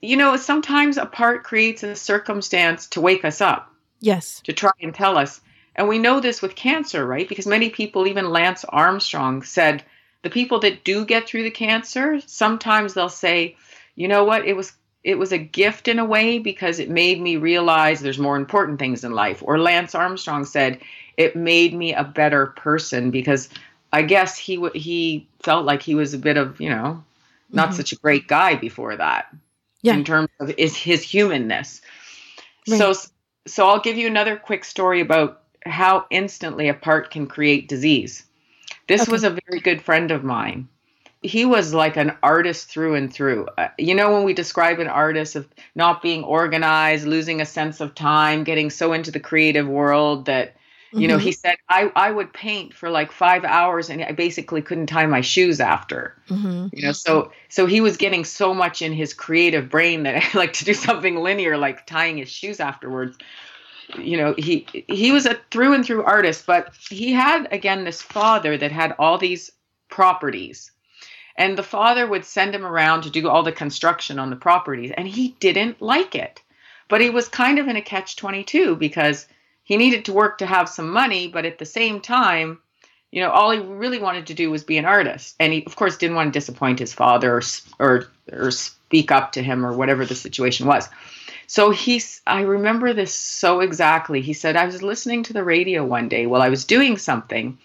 you 0.00 0.16
know 0.16 0.36
sometimes 0.36 0.96
a 0.96 1.06
part 1.06 1.44
creates 1.44 1.82
a 1.82 1.94
circumstance 1.96 2.86
to 2.88 3.00
wake 3.00 3.26
us 3.26 3.42
up 3.42 3.71
Yes. 4.02 4.42
To 4.44 4.52
try 4.52 4.72
and 4.82 4.94
tell 4.94 5.16
us. 5.16 5.40
And 5.74 5.88
we 5.88 5.98
know 5.98 6.20
this 6.20 6.42
with 6.42 6.54
cancer, 6.54 7.06
right? 7.06 7.26
Because 7.26 7.46
many 7.46 7.70
people, 7.70 8.06
even 8.06 8.30
Lance 8.30 8.64
Armstrong, 8.68 9.42
said 9.42 9.82
the 10.22 10.28
people 10.28 10.58
that 10.60 10.84
do 10.84 11.06
get 11.06 11.26
through 11.26 11.44
the 11.44 11.50
cancer, 11.50 12.20
sometimes 12.26 12.92
they'll 12.92 13.08
say, 13.08 13.56
you 13.94 14.08
know 14.08 14.24
what, 14.24 14.44
it 14.44 14.54
was 14.54 14.72
it 15.04 15.18
was 15.18 15.32
a 15.32 15.38
gift 15.38 15.88
in 15.88 15.98
a 15.98 16.04
way 16.04 16.38
because 16.38 16.78
it 16.78 16.88
made 16.88 17.20
me 17.20 17.36
realize 17.36 18.00
there's 18.00 18.18
more 18.18 18.36
important 18.36 18.78
things 18.78 19.02
in 19.02 19.12
life. 19.12 19.42
Or 19.44 19.58
Lance 19.58 19.96
Armstrong 19.96 20.44
said, 20.44 20.78
it 21.16 21.34
made 21.34 21.74
me 21.74 21.92
a 21.92 22.04
better 22.04 22.46
person 22.46 23.10
because 23.10 23.48
I 23.92 24.02
guess 24.02 24.38
he 24.38 24.56
w- 24.56 24.78
he 24.78 25.26
felt 25.42 25.64
like 25.64 25.82
he 25.82 25.96
was 25.96 26.14
a 26.14 26.18
bit 26.18 26.36
of, 26.36 26.60
you 26.60 26.70
know, 26.70 27.02
not 27.50 27.68
mm-hmm. 27.68 27.76
such 27.76 27.92
a 27.92 27.96
great 27.96 28.28
guy 28.28 28.54
before 28.54 28.96
that. 28.96 29.34
Yeah. 29.82 29.94
In 29.94 30.04
terms 30.04 30.28
of 30.38 30.50
is 30.56 30.76
his 30.76 31.02
humanness. 31.02 31.82
Right. 32.68 32.78
So 32.78 32.94
so 33.46 33.68
I'll 33.68 33.80
give 33.80 33.96
you 33.96 34.06
another 34.06 34.36
quick 34.36 34.64
story 34.64 35.00
about 35.00 35.42
how 35.64 36.06
instantly 36.10 36.68
a 36.68 36.74
part 36.74 37.10
can 37.10 37.26
create 37.26 37.68
disease. 37.68 38.24
This 38.88 39.02
okay. 39.02 39.12
was 39.12 39.24
a 39.24 39.38
very 39.48 39.60
good 39.60 39.82
friend 39.82 40.10
of 40.10 40.24
mine. 40.24 40.68
He 41.22 41.44
was 41.44 41.72
like 41.72 41.96
an 41.96 42.16
artist 42.22 42.68
through 42.68 42.96
and 42.96 43.12
through. 43.12 43.46
Uh, 43.56 43.68
you 43.78 43.94
know, 43.94 44.12
when 44.12 44.24
we 44.24 44.34
describe 44.34 44.80
an 44.80 44.88
artist 44.88 45.36
of 45.36 45.48
not 45.76 46.02
being 46.02 46.24
organized, 46.24 47.06
losing 47.06 47.40
a 47.40 47.46
sense 47.46 47.80
of 47.80 47.94
time, 47.94 48.42
getting 48.42 48.70
so 48.70 48.92
into 48.92 49.12
the 49.12 49.20
creative 49.20 49.68
world 49.68 50.26
that, 50.26 50.56
you 50.92 51.00
mm-hmm. 51.00 51.08
know, 51.08 51.18
he 51.18 51.32
said, 51.32 51.56
I, 51.68 51.90
I 51.96 52.10
would 52.10 52.32
paint 52.32 52.74
for 52.74 52.90
like 52.90 53.12
five 53.12 53.44
hours 53.44 53.88
and 53.88 54.02
I 54.02 54.12
basically 54.12 54.60
couldn't 54.60 54.86
tie 54.86 55.06
my 55.06 55.22
shoes 55.22 55.58
after. 55.58 56.14
Mm-hmm. 56.28 56.68
You 56.72 56.82
know, 56.82 56.92
so 56.92 57.32
so 57.48 57.66
he 57.66 57.80
was 57.80 57.96
getting 57.96 58.24
so 58.24 58.52
much 58.52 58.82
in 58.82 58.92
his 58.92 59.14
creative 59.14 59.70
brain 59.70 60.02
that 60.02 60.16
I 60.34 60.38
like 60.38 60.52
to 60.54 60.64
do 60.64 60.74
something 60.74 61.16
linear, 61.16 61.56
like 61.56 61.86
tying 61.86 62.18
his 62.18 62.30
shoes 62.30 62.60
afterwards 62.60 63.16
you 63.98 64.16
know 64.16 64.34
he 64.38 64.66
he 64.88 65.12
was 65.12 65.26
a 65.26 65.38
through 65.50 65.74
and 65.74 65.84
through 65.84 66.02
artist 66.04 66.46
but 66.46 66.72
he 66.88 67.12
had 67.12 67.46
again 67.52 67.84
this 67.84 68.00
father 68.00 68.56
that 68.56 68.72
had 68.72 68.94
all 68.98 69.18
these 69.18 69.52
properties 69.88 70.70
and 71.36 71.58
the 71.58 71.62
father 71.62 72.06
would 72.06 72.24
send 72.24 72.54
him 72.54 72.64
around 72.64 73.02
to 73.02 73.10
do 73.10 73.28
all 73.28 73.42
the 73.42 73.52
construction 73.52 74.18
on 74.18 74.30
the 74.30 74.36
properties 74.36 74.92
and 74.96 75.08
he 75.08 75.36
didn't 75.40 75.82
like 75.82 76.14
it 76.14 76.40
but 76.88 77.00
he 77.00 77.10
was 77.10 77.28
kind 77.28 77.58
of 77.58 77.68
in 77.68 77.76
a 77.76 77.82
catch 77.82 78.16
22 78.16 78.76
because 78.76 79.26
he 79.72 79.78
needed 79.78 80.04
to 80.04 80.12
work 80.12 80.38
to 80.38 80.46
have 80.46 80.68
some 80.68 80.90
money 80.90 81.28
but 81.28 81.46
at 81.46 81.58
the 81.58 81.64
same 81.64 82.00
time 82.00 82.58
you 83.10 83.22
know 83.22 83.30
all 83.30 83.50
he 83.50 83.58
really 83.58 83.98
wanted 83.98 84.26
to 84.26 84.34
do 84.34 84.50
was 84.50 84.62
be 84.62 84.76
an 84.76 84.84
artist 84.84 85.34
and 85.40 85.52
he 85.52 85.64
of 85.64 85.76
course 85.76 85.96
didn't 85.96 86.16
want 86.16 86.32
to 86.32 86.38
disappoint 86.38 86.78
his 86.78 86.92
father 86.92 87.36
or 87.36 87.42
or, 87.78 88.08
or 88.32 88.50
speak 88.50 89.10
up 89.10 89.32
to 89.32 89.42
him 89.42 89.64
or 89.64 89.72
whatever 89.72 90.04
the 90.04 90.14
situation 90.14 90.66
was 90.66 90.88
so 91.48 91.70
he's, 91.70 92.22
I 92.26 92.40
remember 92.40 92.94
this 92.94 93.14
so 93.14 93.60
exactly. 93.60 94.22
He 94.22 94.32
said, 94.32 94.56
I 94.56 94.64
was 94.64 94.82
listening 94.82 95.22
to 95.24 95.34
the 95.34 95.44
radio 95.44 95.84
one 95.84 96.08
day 96.08 96.24
while 96.24 96.40
I 96.40 96.48
was 96.48 96.64
doing 96.64 96.96
something, 96.96 97.58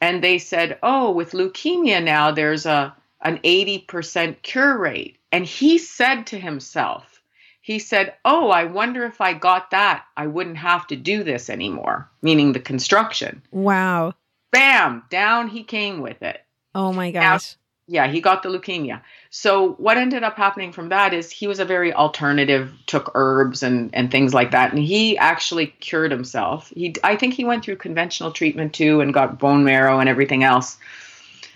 and 0.00 0.24
they 0.24 0.38
said, 0.38 0.76
Oh, 0.82 1.12
with 1.12 1.30
leukemia 1.30 2.02
now, 2.02 2.32
there's 2.32 2.66
a 2.66 2.92
an 3.20 3.38
80% 3.38 4.42
cure 4.42 4.76
rate. 4.76 5.18
And 5.30 5.46
he 5.46 5.78
said 5.78 6.26
to 6.26 6.38
himself, 6.38 7.11
he 7.62 7.78
said, 7.78 8.14
Oh, 8.24 8.50
I 8.50 8.64
wonder 8.64 9.04
if 9.04 9.20
I 9.20 9.32
got 9.32 9.70
that, 9.70 10.04
I 10.16 10.26
wouldn't 10.26 10.58
have 10.58 10.86
to 10.88 10.96
do 10.96 11.22
this 11.22 11.48
anymore, 11.48 12.10
meaning 12.20 12.52
the 12.52 12.60
construction. 12.60 13.42
Wow. 13.50 14.14
Bam, 14.50 15.04
down 15.08 15.48
he 15.48 15.62
came 15.62 16.00
with 16.00 16.20
it. 16.22 16.44
Oh 16.74 16.92
my 16.92 17.10
gosh. 17.10 17.52
Now, 17.52 17.58
yeah, 17.88 18.06
he 18.08 18.20
got 18.20 18.42
the 18.42 18.48
leukemia. 18.48 19.02
So 19.30 19.72
what 19.72 19.96
ended 19.96 20.22
up 20.22 20.36
happening 20.36 20.72
from 20.72 20.90
that 20.90 21.12
is 21.12 21.30
he 21.30 21.46
was 21.46 21.58
a 21.58 21.64
very 21.64 21.92
alternative, 21.92 22.72
took 22.86 23.10
herbs 23.14 23.62
and 23.62 23.94
and 23.94 24.10
things 24.10 24.32
like 24.32 24.52
that, 24.52 24.72
and 24.72 24.82
he 24.82 25.18
actually 25.18 25.66
cured 25.66 26.10
himself. 26.10 26.72
He, 26.74 26.94
I 27.02 27.16
think, 27.16 27.34
he 27.34 27.44
went 27.44 27.64
through 27.64 27.76
conventional 27.76 28.30
treatment 28.30 28.72
too 28.72 29.00
and 29.00 29.12
got 29.12 29.38
bone 29.38 29.64
marrow 29.64 29.98
and 29.98 30.08
everything 30.08 30.44
else. 30.44 30.78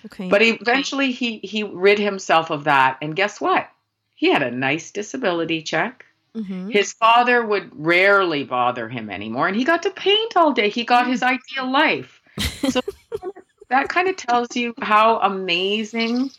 Okay. 0.07 0.29
But 0.29 0.43
eventually 0.43 1.13
he 1.13 1.39
he 1.39 1.63
rid 1.63 1.99
himself 1.99 2.51
of 2.51 2.65
that, 2.65 2.99
and 3.01 3.15
guess 3.17 3.41
what? 3.41 3.69
He 4.17 4.33
had 4.33 4.43
a 4.43 4.51
nice 4.51 4.91
disability 4.91 5.63
check. 5.63 6.05
Mm-hmm. 6.35 6.71
His 6.71 6.93
father 6.93 7.47
would 7.47 7.71
rarely 7.73 8.45
bother 8.45 8.89
him 8.89 9.09
anymore, 9.09 9.47
and 9.47 9.57
he 9.57 9.65
got 9.65 9.85
to 9.85 9.91
paint 9.91 10.37
all 10.37 10.53
day. 10.53 10.69
He 10.69 10.85
got 10.85 11.07
his 11.07 11.23
ideal 11.23 11.71
life. 11.71 12.21
So 12.71 12.81
that 13.69 13.89
kind 13.89 14.09
of 14.09 14.17
tells 14.17 14.57
you 14.57 14.75
how 14.81 15.21
amazing 15.21 16.31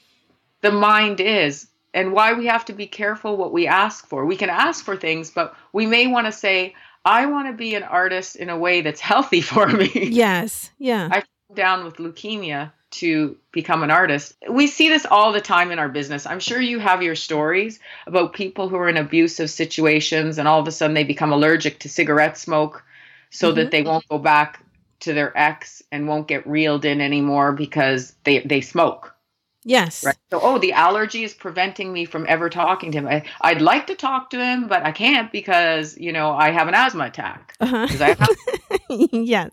the 0.62 0.72
mind 0.72 1.20
is 1.20 1.68
and 1.94 2.12
why 2.12 2.34
we 2.34 2.48
have 2.48 2.66
to 2.66 2.74
be 2.74 2.86
careful 2.86 3.38
what 3.38 3.54
we 3.54 3.66
ask 3.66 4.06
for. 4.08 4.26
We 4.26 4.36
can 4.36 4.50
ask 4.50 4.84
for 4.84 4.96
things, 4.98 5.32
but 5.32 5.56
we 5.74 5.86
may 5.86 6.08
want 6.08 6.28
to 6.28 6.32
say, 6.32 6.76
I 7.06 7.26
want 7.28 7.48
to 7.48 7.54
be 7.54 7.76
an 7.76 7.84
artist 7.84 8.36
in 8.36 8.50
a 8.50 8.58
way 8.58 8.82
that's 8.82 9.00
healthy 9.00 9.42
for 9.54 9.68
me. 9.68 9.90
Yes. 9.94 10.70
Yeah. 10.78 11.10
I 11.12 11.24
down 11.54 11.86
with 11.86 11.96
leukemia 11.96 12.72
to 12.90 13.38
become 13.52 13.84
an 13.84 13.92
artist. 13.92 14.34
We 14.50 14.68
see 14.68 14.90
this 14.90 15.06
all 15.06 15.34
the 15.34 15.42
time 15.42 15.72
in 15.72 15.80
our 15.80 15.90
business. 15.90 16.26
I'm 16.26 16.40
sure 16.40 16.62
you 16.62 16.80
have 16.80 17.04
your 17.04 17.16
stories 17.16 17.80
about 18.06 18.34
people 18.34 18.70
who 18.70 18.78
are 18.78 18.90
in 18.90 18.98
abusive 18.98 19.50
situations 19.50 20.38
and 20.38 20.48
all 20.48 20.60
of 20.60 20.68
a 20.68 20.72
sudden 20.72 20.94
they 20.94 21.04
become 21.04 21.34
allergic 21.34 21.80
to 21.80 21.90
cigarette 21.90 22.38
smoke 22.38 22.84
so 23.30 23.50
mm-hmm. 23.50 23.58
that 23.58 23.72
they 23.72 23.84
won't 23.84 24.08
go 24.08 24.18
back 24.18 24.64
to 25.02 25.14
their 25.14 25.38
ex 25.38 25.84
and 25.92 26.08
won't 26.08 26.28
get 26.28 26.48
reeled 26.48 26.86
in 26.86 27.02
anymore 27.02 27.52
because 27.52 28.16
they 28.24 28.40
they 28.40 28.62
smoke. 28.62 29.14
Yes. 29.64 30.06
Right. 30.06 30.16
So, 30.32 30.40
oh, 30.42 30.60
the 30.60 30.72
allergy 30.72 31.26
is 31.26 31.34
preventing 31.34 31.92
me 31.92 32.06
from 32.06 32.26
ever 32.30 32.50
talking 32.50 32.94
to 32.94 33.00
him. 33.00 33.08
I, 33.08 33.24
I'd 33.42 33.62
like 33.62 33.88
to 33.88 33.96
talk 33.96 34.30
to 34.30 34.42
him, 34.42 34.70
but 34.70 34.84
I 34.84 34.94
can't 34.94 35.30
because 35.32 35.98
you 35.98 36.14
know 36.14 36.32
I 36.32 36.52
have 36.52 36.68
an 36.68 36.74
asthma 36.74 37.06
attack. 37.06 37.54
Uh-huh. 37.60 37.88
Have- 37.88 38.30
yes. 39.12 39.52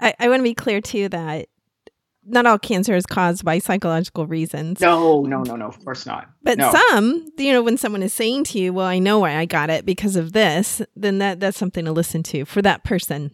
I, 0.00 0.14
I 0.18 0.28
want 0.28 0.40
to 0.40 0.44
be 0.44 0.54
clear 0.54 0.80
too 0.80 1.10
that 1.10 1.48
not 2.24 2.46
all 2.46 2.58
cancer 2.58 2.94
is 2.94 3.06
caused 3.06 3.44
by 3.44 3.58
psychological 3.58 4.26
reasons. 4.26 4.80
No, 4.80 5.22
no, 5.22 5.42
no, 5.42 5.56
no. 5.56 5.66
Of 5.66 5.82
course 5.84 6.06
not. 6.06 6.28
But 6.42 6.58
no. 6.58 6.72
some, 6.90 7.26
you 7.38 7.52
know, 7.52 7.62
when 7.62 7.76
someone 7.76 8.02
is 8.02 8.12
saying 8.12 8.44
to 8.44 8.58
you, 8.58 8.72
"Well, 8.72 8.86
I 8.86 8.98
know 8.98 9.20
why 9.20 9.36
I 9.36 9.46
got 9.46 9.70
it 9.70 9.86
because 9.86 10.16
of 10.16 10.32
this," 10.32 10.82
then 10.94 11.18
that 11.18 11.40
that's 11.40 11.58
something 11.58 11.84
to 11.84 11.92
listen 11.92 12.22
to 12.24 12.44
for 12.44 12.62
that 12.62 12.84
person. 12.84 13.30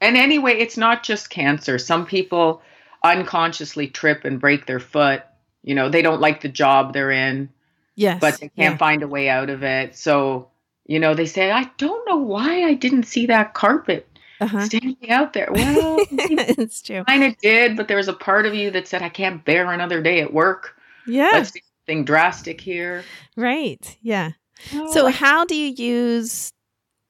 And 0.00 0.16
anyway, 0.16 0.54
it's 0.54 0.76
not 0.76 1.02
just 1.02 1.30
cancer. 1.30 1.78
Some 1.78 2.06
people 2.06 2.62
unconsciously 3.04 3.88
trip 3.88 4.24
and 4.24 4.40
break 4.40 4.66
their 4.66 4.80
foot. 4.80 5.22
You 5.62 5.74
know, 5.74 5.88
they 5.88 6.02
don't 6.02 6.20
like 6.20 6.40
the 6.40 6.48
job 6.48 6.92
they're 6.92 7.10
in. 7.10 7.50
Yes. 7.94 8.20
But 8.20 8.40
they 8.40 8.48
can't 8.48 8.74
yeah. 8.74 8.76
find 8.76 9.02
a 9.02 9.08
way 9.08 9.28
out 9.28 9.50
of 9.50 9.62
it. 9.62 9.96
So, 9.96 10.48
you 10.86 10.98
know, 10.98 11.14
they 11.14 11.26
say, 11.26 11.50
I 11.50 11.70
don't 11.76 12.08
know 12.08 12.16
why 12.16 12.64
I 12.64 12.74
didn't 12.74 13.04
see 13.04 13.26
that 13.26 13.54
carpet 13.54 14.08
uh-huh. 14.42 14.64
standing 14.66 15.10
out 15.10 15.32
there. 15.32 15.48
Well, 15.52 15.98
it's 16.10 16.82
true. 16.82 17.04
Kind 17.04 17.24
of 17.24 17.38
did, 17.38 17.76
but 17.76 17.88
there 17.88 17.96
was 17.96 18.08
a 18.08 18.12
part 18.12 18.46
of 18.46 18.54
you 18.54 18.70
that 18.72 18.88
said, 18.88 19.02
I 19.02 19.08
can't 19.08 19.44
bear 19.44 19.70
another 19.70 20.02
day 20.02 20.20
at 20.20 20.32
work. 20.32 20.76
Yeah. 21.06 21.30
Let's 21.32 21.52
do 21.52 21.60
something 21.80 22.04
drastic 22.04 22.60
here. 22.60 23.04
Right. 23.36 23.96
Yeah. 24.02 24.32
Oh, 24.74 24.92
so, 24.92 25.08
how 25.08 25.44
do 25.44 25.56
you 25.56 25.72
use 25.72 26.52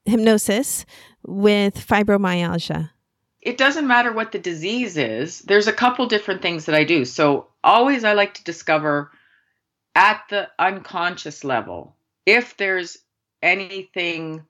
hypnosis 0.05 0.85
with 1.27 1.75
fibromyalgia? 1.75 2.91
It 3.41 3.59
doesn't 3.59 3.87
matter 3.87 4.13
what 4.13 4.33
the 4.33 4.39
disease 4.39 4.97
is. 4.97 5.41
There's 5.41 5.67
a 5.67 5.73
couple 5.73 6.07
different 6.07 6.43
things 6.43 6.67
that 6.67 6.75
I 6.75 6.85
do. 6.85 7.05
So, 7.05 7.49
always 7.65 8.05
I 8.05 8.13
like 8.13 8.35
to 8.35 8.45
discover 8.45 9.11
at 9.95 10.23
the 10.31 10.49
unconscious 10.59 11.45
level 11.45 11.97
if 12.25 12.57
there's 12.57 12.99
anything 13.43 14.45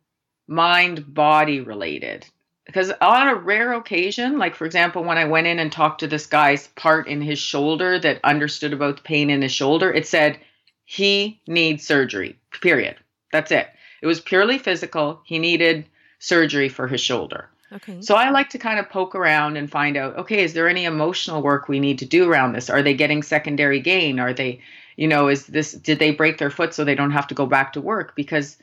mind 0.47 1.15
body 1.15 1.61
related. 1.61 2.27
Because 2.67 2.93
on 3.01 3.29
a 3.29 3.35
rare 3.35 3.73
occasion, 3.73 4.39
like 4.39 4.55
for 4.55 4.67
example, 4.67 5.03
when 5.03 5.19
I 5.19 5.25
went 5.25 5.47
in 5.47 5.59
and 5.59 5.73
talked 5.73 6.01
to 6.01 6.07
this 6.07 6.27
guy's 6.27 6.69
part 6.69 7.09
in 7.09 7.21
his 7.21 7.39
shoulder 7.39 7.99
that 7.99 8.21
understood 8.25 8.73
about 8.73 8.97
the 8.97 9.03
pain 9.03 9.31
in 9.31 9.43
his 9.43 9.53
shoulder, 9.53 9.93
it 9.93 10.07
said 10.07 10.39
he 10.85 11.41
needs 11.47 11.87
surgery, 11.87 12.39
period. 12.61 12.97
That's 13.33 13.51
it. 13.51 13.69
It 14.01 14.07
was 14.07 14.21
purely 14.21 14.59
physical. 14.59 15.21
He 15.25 15.39
needed 15.39 15.87
surgery 16.19 16.69
for 16.69 16.87
his 16.87 17.01
shoulder. 17.01 17.49
Okay. 17.73 18.03
So 18.03 18.15
I 18.15 18.31
like 18.31 18.51
to 18.51 18.59
kind 18.59 18.79
of 18.79 18.91
poke 18.91 19.15
around 19.15 19.57
and 19.57 19.71
find 19.71 19.97
out, 19.97 20.17
okay, 20.19 20.45
is 20.45 20.53
there 20.53 20.69
any 20.69 20.85
emotional 20.85 21.43
work 21.43 21.69
we 21.69 21.81
need 21.81 21.99
to 22.01 22.05
do 22.05 22.31
around 22.31 22.53
this? 22.53 22.69
Are 22.69 22.83
they 22.83 22.95
getting 22.95 23.23
secondary 23.23 23.81
gain? 23.81 24.21
Are 24.21 24.35
they, 24.35 24.61
you 24.97 25.09
know, 25.09 25.29
is 25.29 25.47
this 25.47 25.73
did 25.73 25.99
they 25.99 26.11
break 26.11 26.39
their 26.39 26.51
foot 26.51 26.75
so 26.75 26.85
they 26.85 26.95
don't 26.95 27.13
have 27.13 27.29
to 27.29 27.35
go 27.35 27.47
back 27.47 27.73
to 27.73 27.81
work 27.81 28.15
because 28.15 28.59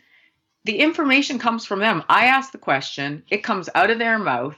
the 0.66 0.80
information 0.80 1.40
comes 1.40 1.66
from 1.66 1.80
them. 1.80 2.04
I 2.10 2.26
ask 2.26 2.52
the 2.52 2.58
question, 2.58 3.24
it 3.30 3.44
comes 3.44 3.70
out 3.74 3.90
of 3.90 4.00
their 4.00 4.20
mouth 4.20 4.58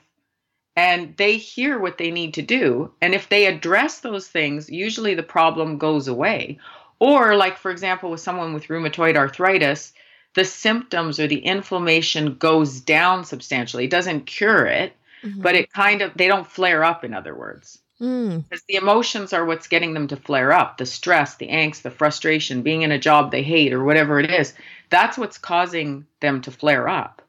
and 0.76 1.16
they 1.18 1.38
hear 1.38 1.80
what 1.80 1.98
they 1.98 2.12
need 2.12 2.36
to 2.36 2.42
do. 2.42 2.94
And 3.02 3.14
if 3.14 3.30
they 3.30 3.46
address 3.46 4.00
those 4.00 4.28
things, 4.28 4.70
usually 4.70 5.16
the 5.16 5.24
problem 5.24 5.78
goes 5.78 6.08
away. 6.08 6.60
Or 7.00 7.36
like 7.36 7.58
for 7.58 7.72
example 7.72 8.12
with 8.12 8.22
someone 8.22 8.54
with 8.54 8.68
rheumatoid 8.68 9.16
arthritis, 9.16 9.94
the 10.34 10.46
symptoms 10.46 11.20
or 11.20 11.28
the 11.28 11.40
inflammation 11.40 12.36
goes 12.36 12.80
down 12.80 13.26
substantially. 13.26 13.86
It 13.86 13.92
doesn't 13.92 14.26
cure 14.26 14.66
it, 14.66 14.96
mm-hmm. 15.24 15.42
but 15.42 15.56
it 15.56 15.72
kind 15.74 16.02
of, 16.02 16.14
they 16.16 16.28
don't 16.28 16.48
flare 16.48 16.84
up, 16.84 17.04
in 17.04 17.14
other 17.14 17.36
words. 17.36 17.80
Mm. 18.02 18.44
Because 18.50 18.64
the 18.68 18.76
emotions 18.76 19.32
are 19.32 19.46
what's 19.46 19.68
getting 19.68 19.94
them 19.94 20.08
to 20.08 20.16
flare 20.16 20.52
up 20.52 20.78
the 20.78 20.86
stress, 20.86 21.36
the 21.36 21.50
angst, 21.50 21.84
the 21.84 21.92
frustration, 21.92 22.64
being 22.64 22.82
in 22.82 22.92
a 22.92 22.98
job 22.98 23.32
they 23.32 23.44
hate, 23.44 23.74
or 23.74 23.84
whatever 23.84 24.20
it 24.20 24.32
is. 24.32 24.54
That's 24.90 25.18
what's 25.18 25.38
causing 25.38 26.08
them 26.20 26.42
to 26.42 26.52
flare 26.52 26.90
up. 26.90 27.22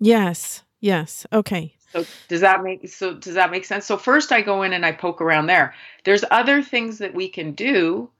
Yes. 0.00 0.62
Yes. 0.80 1.26
Okay. 1.32 1.74
So 1.92 2.04
does 2.28 2.40
that 2.40 2.62
make 2.62 2.88
so 2.88 3.14
does 3.14 3.34
that 3.34 3.50
make 3.50 3.64
sense? 3.64 3.86
So 3.86 3.96
first 3.96 4.32
I 4.32 4.40
go 4.40 4.62
in 4.62 4.72
and 4.72 4.84
I 4.84 4.92
poke 4.92 5.20
around 5.20 5.46
there. 5.46 5.74
There's 6.04 6.24
other 6.30 6.62
things 6.62 6.98
that 6.98 7.14
we 7.14 7.28
can 7.28 7.52
do 7.52 8.10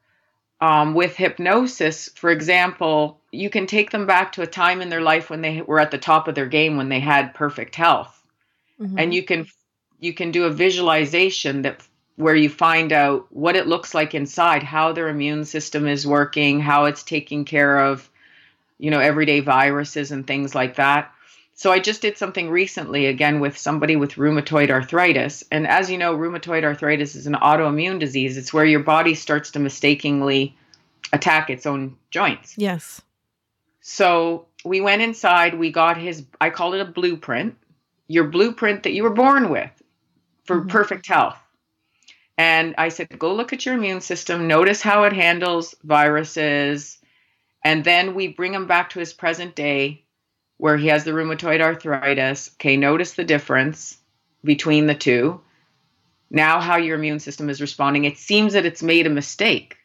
um, 0.60 0.94
with 0.94 1.16
hypnosis. 1.16 2.08
For 2.14 2.30
example, 2.30 3.20
you 3.32 3.50
can 3.50 3.66
take 3.66 3.90
them 3.90 4.06
back 4.06 4.32
to 4.32 4.42
a 4.42 4.46
time 4.46 4.80
in 4.80 4.90
their 4.90 5.00
life 5.00 5.28
when 5.28 5.40
they 5.40 5.62
were 5.62 5.80
at 5.80 5.90
the 5.90 5.98
top 5.98 6.28
of 6.28 6.34
their 6.34 6.46
game, 6.46 6.76
when 6.76 6.88
they 6.88 7.00
had 7.00 7.34
perfect 7.34 7.74
health, 7.74 8.22
Mhm. 8.80 8.94
and 8.98 9.14
you 9.14 9.22
can 9.24 9.46
you 10.00 10.12
can 10.12 10.30
do 10.30 10.44
a 10.44 10.50
visualization 10.50 11.62
that 11.62 11.82
where 12.16 12.36
you 12.36 12.48
find 12.48 12.92
out 12.92 13.26
what 13.30 13.56
it 13.56 13.66
looks 13.66 13.94
like 13.94 14.14
inside, 14.14 14.62
how 14.62 14.92
their 14.92 15.08
immune 15.08 15.44
system 15.44 15.86
is 15.88 16.06
working, 16.06 16.60
how 16.60 16.84
it's 16.84 17.02
taking 17.02 17.44
care 17.44 17.78
of, 17.80 18.08
you 18.78 18.90
know, 18.90 19.00
everyday 19.00 19.40
viruses 19.40 20.12
and 20.12 20.26
things 20.26 20.54
like 20.54 20.76
that. 20.76 21.10
So 21.56 21.70
I 21.72 21.78
just 21.78 22.02
did 22.02 22.18
something 22.18 22.50
recently 22.50 23.06
again 23.06 23.40
with 23.40 23.56
somebody 23.56 23.96
with 23.96 24.14
rheumatoid 24.14 24.70
arthritis. 24.70 25.44
And 25.52 25.66
as 25.66 25.90
you 25.90 25.98
know, 25.98 26.16
rheumatoid 26.16 26.64
arthritis 26.64 27.14
is 27.14 27.26
an 27.26 27.34
autoimmune 27.34 27.98
disease. 28.00 28.36
It's 28.36 28.52
where 28.52 28.64
your 28.64 28.80
body 28.80 29.14
starts 29.14 29.50
to 29.52 29.60
mistakenly 29.60 30.56
attack 31.12 31.50
its 31.50 31.66
own 31.66 31.96
joints. 32.10 32.54
yes. 32.58 33.00
So 33.80 34.46
we 34.64 34.80
went 34.80 35.02
inside, 35.02 35.58
we 35.58 35.70
got 35.70 35.98
his, 35.98 36.24
I 36.40 36.48
call 36.50 36.72
it 36.74 36.80
a 36.80 36.84
blueprint, 36.86 37.54
your 38.08 38.24
blueprint 38.24 38.82
that 38.84 38.92
you 38.92 39.02
were 39.02 39.10
born 39.10 39.50
with 39.50 39.70
for 40.44 40.62
Mhm. 40.62 40.68
perfect 40.70 41.06
health. 41.06 41.36
And 42.36 42.74
I 42.78 42.88
said, 42.88 43.18
go 43.18 43.34
look 43.34 43.52
at 43.52 43.64
your 43.64 43.76
immune 43.76 44.00
system, 44.00 44.48
notice 44.48 44.82
how 44.82 45.04
it 45.04 45.12
handles 45.12 45.74
viruses. 45.84 46.98
And 47.64 47.84
then 47.84 48.14
we 48.14 48.28
bring 48.28 48.52
him 48.52 48.66
back 48.66 48.90
to 48.90 48.98
his 48.98 49.12
present 49.12 49.54
day 49.54 50.04
where 50.58 50.76
he 50.76 50.88
has 50.88 51.04
the 51.04 51.12
rheumatoid 51.12 51.60
arthritis. 51.60 52.50
Okay, 52.54 52.76
notice 52.76 53.12
the 53.12 53.24
difference 53.24 53.98
between 54.42 54.86
the 54.86 54.94
two. 54.94 55.40
Now, 56.30 56.60
how 56.60 56.76
your 56.76 56.96
immune 56.96 57.20
system 57.20 57.48
is 57.48 57.60
responding. 57.60 58.04
It 58.04 58.18
seems 58.18 58.54
that 58.54 58.66
it's 58.66 58.82
made 58.82 59.06
a 59.06 59.10
mistake, 59.10 59.76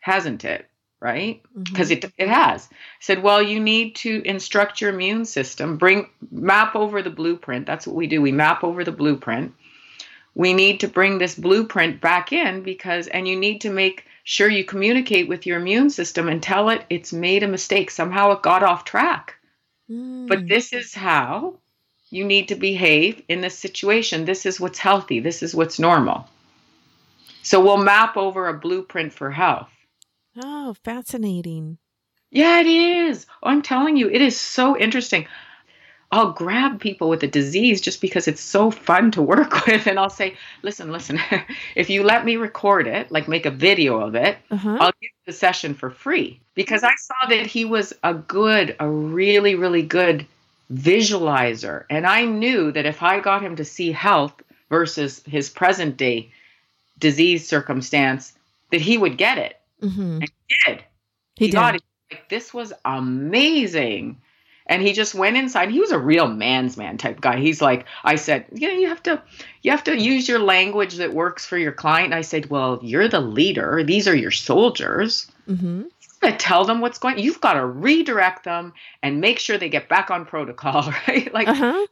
hasn't 0.00 0.44
it? 0.44 0.68
Right? 1.00 1.42
Mm-hmm. 1.42 1.62
Because 1.62 1.90
it 1.90 2.04
it 2.16 2.28
has 2.28 2.68
said 3.00 3.24
well 3.24 3.42
you 3.42 3.58
need 3.58 3.96
to 3.96 4.22
instruct 4.24 4.80
your 4.80 4.90
immune 4.90 5.24
system 5.24 5.76
bring 5.76 6.08
map 6.30 6.76
over 6.76 7.02
the 7.02 7.10
blueprint 7.10 7.66
that's 7.66 7.88
what 7.88 7.96
we 7.96 8.06
do 8.06 8.22
we 8.22 8.30
map 8.30 8.62
over 8.62 8.84
the 8.84 8.92
blueprint 8.92 9.52
we 10.34 10.52
need 10.52 10.80
to 10.80 10.88
bring 10.88 11.18
this 11.18 11.34
blueprint 11.34 12.00
back 12.00 12.32
in 12.32 12.62
because 12.62 13.06
and 13.08 13.28
you 13.28 13.36
need 13.36 13.60
to 13.60 13.70
make 13.70 14.04
sure 14.24 14.48
you 14.48 14.64
communicate 14.64 15.28
with 15.28 15.46
your 15.46 15.58
immune 15.58 15.90
system 15.90 16.28
and 16.28 16.42
tell 16.42 16.68
it 16.68 16.84
it's 16.88 17.12
made 17.12 17.42
a 17.42 17.48
mistake 17.48 17.90
somehow 17.90 18.30
it 18.32 18.42
got 18.42 18.62
off 18.62 18.84
track 18.84 19.36
Mm. 19.90 20.28
but 20.28 20.46
this 20.46 20.72
is 20.72 20.94
how 20.94 21.58
you 22.08 22.24
need 22.24 22.48
to 22.48 22.54
behave 22.54 23.20
in 23.28 23.40
this 23.40 23.58
situation 23.58 24.24
this 24.24 24.46
is 24.46 24.60
what's 24.60 24.78
healthy 24.78 25.18
this 25.18 25.42
is 25.42 25.56
what's 25.56 25.80
normal 25.80 26.28
so 27.42 27.60
we'll 27.60 27.78
map 27.82 28.16
over 28.16 28.46
a 28.46 28.54
blueprint 28.54 29.12
for 29.12 29.32
health 29.32 29.68
oh, 30.42 30.74
fascinating. 30.84 31.78
Yeah, 32.30 32.60
it 32.60 32.66
is. 32.66 33.26
Oh, 33.42 33.50
I'm 33.50 33.62
telling 33.62 33.96
you, 33.96 34.08
it 34.08 34.22
is 34.22 34.38
so 34.38 34.76
interesting. 34.78 35.26
I'll 36.12 36.32
grab 36.32 36.78
people 36.78 37.08
with 37.08 37.22
a 37.22 37.26
disease 37.26 37.80
just 37.80 38.02
because 38.02 38.28
it's 38.28 38.42
so 38.42 38.70
fun 38.70 39.10
to 39.12 39.22
work 39.22 39.66
with. 39.66 39.86
And 39.86 39.98
I'll 39.98 40.10
say, 40.10 40.36
listen, 40.62 40.92
listen, 40.92 41.18
if 41.74 41.88
you 41.90 42.02
let 42.04 42.24
me 42.24 42.36
record 42.36 42.86
it, 42.86 43.10
like 43.10 43.28
make 43.28 43.46
a 43.46 43.50
video 43.50 43.98
of 43.98 44.14
it, 44.14 44.36
Uh 44.50 44.56
huh. 44.56 44.76
I'll 44.80 44.92
give 45.00 45.10
the 45.26 45.32
session 45.32 45.74
for 45.74 45.90
free 45.90 46.38
because 46.54 46.84
I 46.84 46.92
saw 46.98 47.28
that 47.30 47.46
he 47.46 47.64
was 47.64 47.94
a 48.04 48.12
good, 48.14 48.76
a 48.78 48.88
really, 48.88 49.54
really 49.54 49.82
good 49.82 50.26
visualizer. 50.72 51.84
And 51.90 52.06
I 52.06 52.24
knew 52.26 52.72
that 52.72 52.86
if 52.86 53.02
I 53.02 53.20
got 53.20 53.42
him 53.42 53.56
to 53.56 53.64
see 53.64 53.90
health 53.92 54.34
versus 54.68 55.22
his 55.26 55.48
present 55.50 55.96
day 55.96 56.30
disease 56.98 57.48
circumstance, 57.48 58.32
that 58.70 58.80
he 58.80 58.98
would 58.98 59.16
get 59.16 59.38
it. 59.38 59.58
hmm 59.80 60.20
And 60.20 60.30
he 60.48 60.56
did 60.66 60.84
He, 61.36 61.46
he 61.46 61.50
did. 61.50 61.56
got 61.56 61.74
it. 61.76 61.82
Like 62.10 62.28
this 62.28 62.52
was 62.52 62.72
amazing. 62.84 64.18
And 64.72 64.82
he 64.82 64.92
just 64.94 65.14
went 65.14 65.36
inside. 65.36 65.70
He 65.70 65.80
was 65.80 65.92
a 65.92 65.98
real 65.98 66.28
man's 66.28 66.76
man 66.76 66.96
type 66.96 67.20
guy. 67.20 67.38
He's 67.38 67.60
like, 67.60 67.84
I 68.04 68.16
said, 68.16 68.46
you 68.52 68.68
know, 68.68 68.74
you 68.74 68.88
have 68.88 69.02
to, 69.02 69.22
you 69.62 69.70
have 69.70 69.84
to 69.84 69.96
use 69.98 70.26
your 70.28 70.38
language 70.38 70.94
that 70.96 71.12
works 71.12 71.44
for 71.44 71.58
your 71.58 71.72
client. 71.72 72.14
I 72.14 72.22
said, 72.22 72.48
well, 72.48 72.80
you're 72.82 73.08
the 73.08 73.20
leader. 73.20 73.84
These 73.84 74.08
are 74.08 74.16
your 74.16 74.30
soldiers. 74.30 75.30
hmm 75.46 75.82
got 76.22 76.30
to 76.30 76.36
tell 76.36 76.64
them 76.64 76.80
what's 76.80 76.98
going. 76.98 77.18
You've 77.18 77.40
got 77.40 77.54
to 77.54 77.66
redirect 77.66 78.44
them 78.44 78.72
and 79.02 79.20
make 79.20 79.40
sure 79.40 79.58
they 79.58 79.68
get 79.68 79.88
back 79.88 80.10
on 80.10 80.24
protocol, 80.24 80.92
right? 81.08 81.32
Like, 81.34 81.48
Uh 81.48 81.54
huh. 81.54 81.86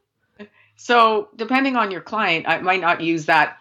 so 0.76 1.28
depending 1.36 1.76
on 1.76 1.90
your 1.90 2.00
client, 2.00 2.46
I 2.48 2.60
might 2.60 2.80
not 2.80 3.00
use 3.00 3.26
that 3.26 3.58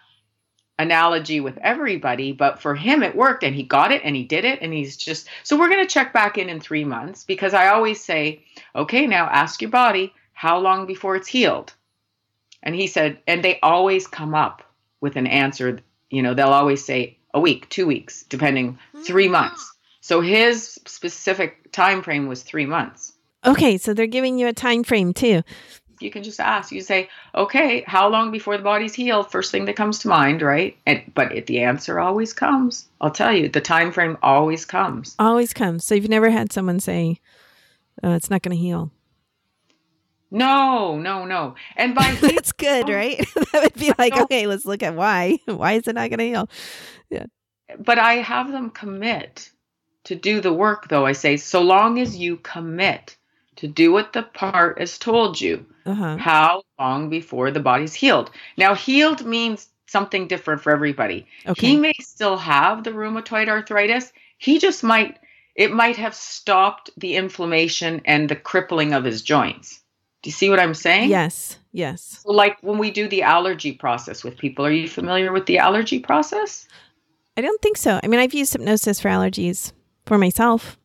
analogy 0.80 1.40
with 1.40 1.58
everybody, 1.58 2.32
but 2.32 2.58
for 2.58 2.74
him 2.74 3.02
it 3.02 3.14
worked 3.14 3.44
and 3.44 3.54
he 3.54 3.62
got 3.62 3.92
it 3.92 4.00
and 4.02 4.16
he 4.16 4.24
did 4.24 4.46
it 4.46 4.60
and 4.62 4.72
he's 4.72 4.96
just 4.96 5.28
so 5.42 5.58
we're 5.58 5.68
going 5.68 5.86
to 5.86 5.92
check 5.92 6.12
back 6.12 6.38
in 6.38 6.48
in 6.48 6.58
3 6.58 6.84
months 6.84 7.22
because 7.24 7.52
I 7.52 7.68
always 7.68 8.02
say, 8.02 8.42
"Okay, 8.74 9.06
now 9.06 9.26
ask 9.26 9.60
your 9.60 9.70
body 9.70 10.14
how 10.32 10.58
long 10.58 10.86
before 10.86 11.16
it's 11.16 11.28
healed." 11.28 11.74
And 12.62 12.74
he 12.74 12.86
said 12.86 13.18
and 13.26 13.44
they 13.44 13.60
always 13.60 14.06
come 14.06 14.34
up 14.34 14.62
with 15.02 15.16
an 15.16 15.26
answer, 15.26 15.80
you 16.08 16.22
know, 16.22 16.34
they'll 16.34 16.48
always 16.48 16.84
say 16.84 17.18
a 17.34 17.40
week, 17.40 17.68
2 17.68 17.86
weeks, 17.86 18.22
depending 18.24 18.78
3 19.04 19.26
hmm. 19.26 19.32
months. 19.32 19.72
So 20.00 20.22
his 20.22 20.78
specific 20.86 21.72
time 21.72 22.02
frame 22.02 22.26
was 22.26 22.42
3 22.42 22.64
months 22.64 23.12
Okay, 23.46 23.78
so 23.78 23.94
they're 23.94 24.06
giving 24.06 24.38
you 24.38 24.48
a 24.48 24.52
time 24.52 24.84
frame 24.84 25.14
too. 25.14 25.42
You 26.02 26.10
can 26.10 26.22
just 26.22 26.40
ask. 26.40 26.72
You 26.72 26.80
say, 26.80 27.08
"Okay, 27.34 27.82
how 27.86 28.08
long 28.08 28.30
before 28.30 28.56
the 28.56 28.62
body's 28.62 28.94
healed?" 28.94 29.30
First 29.30 29.50
thing 29.52 29.64
that 29.66 29.76
comes 29.76 29.98
to 30.00 30.08
mind, 30.08 30.42
right? 30.42 30.76
And 30.86 31.02
but 31.14 31.32
it, 31.32 31.46
the 31.46 31.60
answer 31.60 31.98
always 32.00 32.32
comes. 32.32 32.88
I'll 33.00 33.10
tell 33.10 33.32
you, 33.32 33.48
the 33.48 33.60
time 33.60 33.92
frame 33.92 34.16
always 34.22 34.64
comes. 34.64 35.14
Always 35.18 35.52
comes. 35.52 35.84
So 35.84 35.94
you've 35.94 36.08
never 36.08 36.30
had 36.30 36.52
someone 36.52 36.80
say, 36.80 37.20
uh, 38.02 38.10
"It's 38.10 38.30
not 38.30 38.42
going 38.42 38.56
to 38.56 38.62
heal." 38.62 38.90
No, 40.30 40.96
no, 40.96 41.24
no. 41.24 41.54
And 41.76 41.94
by 41.94 42.12
That's 42.20 42.52
good, 42.52 42.88
Oh. 42.88 42.92
right? 42.94 43.18
that 43.52 43.62
would 43.64 43.74
be 43.74 43.92
like, 43.98 44.16
okay, 44.16 44.46
let's 44.46 44.64
look 44.64 44.82
at 44.82 44.94
why. 44.94 45.38
Why 45.46 45.72
is 45.72 45.88
it 45.88 45.94
not 45.94 46.08
going 46.10 46.18
to 46.20 46.24
heal? 46.24 46.48
Yeah. 47.10 47.26
But 47.78 47.98
I 47.98 48.14
have 48.14 48.52
them 48.52 48.70
commit 48.70 49.50
to 50.04 50.14
do 50.14 50.40
the 50.40 50.52
work. 50.52 50.88
Though 50.88 51.04
I 51.04 51.12
say, 51.12 51.36
so 51.36 51.62
long 51.62 51.98
as 51.98 52.16
you 52.16 52.36
commit 52.36 53.16
to 53.60 53.68
do 53.68 53.92
what 53.92 54.12
the 54.12 54.22
part 54.22 54.78
has 54.78 54.98
told 54.98 55.40
you, 55.40 55.64
Uh 55.86 55.94
huh. 55.94 56.16
how 56.16 56.62
long 56.78 57.08
before 57.10 57.50
the 57.50 57.60
body's 57.60 57.94
healed? 57.94 58.30
Now, 58.56 58.74
healed 58.74 59.24
means 59.24 59.68
something 59.86 60.28
different 60.28 60.62
for 60.62 60.72
everybody. 60.72 61.26
Okay. 61.46 61.66
He 61.68 61.76
may 61.76 61.92
still 62.00 62.36
have 62.36 62.84
the 62.84 62.90
rheumatoid 62.90 63.48
arthritis. 63.48 64.12
He 64.38 64.58
just 64.58 64.82
might, 64.82 65.18
it 65.54 65.72
might 65.72 65.96
have 65.96 66.14
stopped 66.14 66.90
the 66.96 67.16
inflammation 67.16 68.00
and 68.04 68.28
the 68.28 68.36
crippling 68.36 68.92
of 68.92 69.04
his 69.04 69.22
joints. 69.22 69.80
Do 70.22 70.28
you 70.28 70.32
see 70.32 70.50
what 70.50 70.60
I'm 70.60 70.74
saying? 70.74 71.10
yes. 71.10 71.56
Yes. 71.72 72.20
So 72.24 72.32
like 72.32 72.58
when 72.62 72.78
we 72.78 72.90
do 72.90 73.08
the 73.08 73.22
allergy 73.22 73.70
process 73.72 74.24
with 74.24 74.36
people, 74.36 74.66
are 74.66 74.72
you 74.72 74.88
familiar 74.88 75.32
with 75.32 75.46
the 75.46 75.58
allergy 75.58 76.00
process? 76.00 76.66
I 77.36 77.42
don't 77.42 77.62
think 77.62 77.76
so. 77.76 78.00
I 78.02 78.08
mean, 78.08 78.18
I've 78.18 78.34
used 78.34 78.52
hypnosis 78.52 79.00
for 79.00 79.08
allergies 79.08 79.72
for 80.04 80.18
myself. 80.18 80.76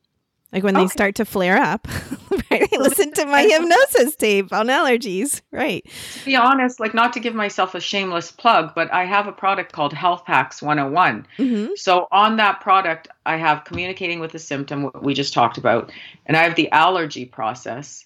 Like 0.56 0.63
when 0.63 0.76
they 0.76 0.88
start 0.88 1.15
to 1.15 1.26
flare 1.26 1.58
up, 1.58 1.86
right? 2.50 2.70
I 2.72 2.78
listen 2.78 3.12
to 3.12 3.26
my 3.26 3.41
hypnosis 3.41 4.15
tape 4.15 4.54
on 4.54 4.68
allergies, 4.68 5.41
right? 5.52 5.86
To 6.13 6.26
be 6.26 6.38
honest, 6.38 6.80
like 6.80 6.94
not 6.94 7.12
to 7.12 7.20
give 7.20 7.36
myself 7.36 7.76
a 7.76 7.82
shameless 7.82 8.32
plug, 8.32 8.74
but 8.74 8.91
I 8.94 9.04
have 9.04 9.28
a 9.28 9.34
product 9.34 9.74
called 9.74 9.91
Health 9.91 10.24
Hacks 10.26 10.62
101. 10.62 11.28
hmm 11.36 11.65
So 11.76 12.08
on 12.10 12.38
that 12.38 12.62
product, 12.62 13.10
I 13.26 13.36
have 13.36 13.65
communicating 13.65 14.22
with 14.22 14.32
the 14.32 14.39
symptom, 14.39 14.84
what 14.84 15.04
we 15.04 15.13
just 15.13 15.34
talked 15.34 15.58
about, 15.58 15.91
and 16.26 16.38
I 16.38 16.44
have 16.44 16.56
the 16.56 16.72
allergy 16.72 17.26
process. 17.26 18.06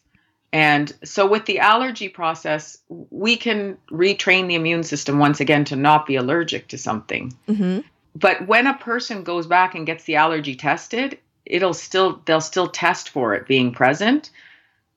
And 0.51 0.91
so 1.03 1.27
with 1.27 1.45
the 1.45 1.59
allergy 1.59 2.09
process, 2.09 2.79
we 2.89 3.38
can 3.38 3.77
retrain 3.91 4.47
the 4.47 4.55
immune 4.55 4.81
system 4.81 5.19
once 5.19 5.39
again 5.39 5.65
to 5.65 5.75
not 5.75 6.07
be 6.07 6.15
allergic 6.15 6.69
to 6.69 6.79
something. 6.79 7.31
hmm 7.45 7.81
But 8.15 8.47
when 8.47 8.65
a 8.65 8.73
person 8.73 9.21
goes 9.23 9.45
back 9.45 9.75
and 9.75 9.85
gets 9.85 10.05
the 10.05 10.15
allergy 10.15 10.55
tested, 10.55 11.19
it'll 11.49 11.73
still 11.73 12.21
they'll 12.25 12.41
still 12.41 12.67
test 12.67 13.09
for 13.09 13.33
it 13.33 13.47
being 13.47 13.73
present, 13.73 14.29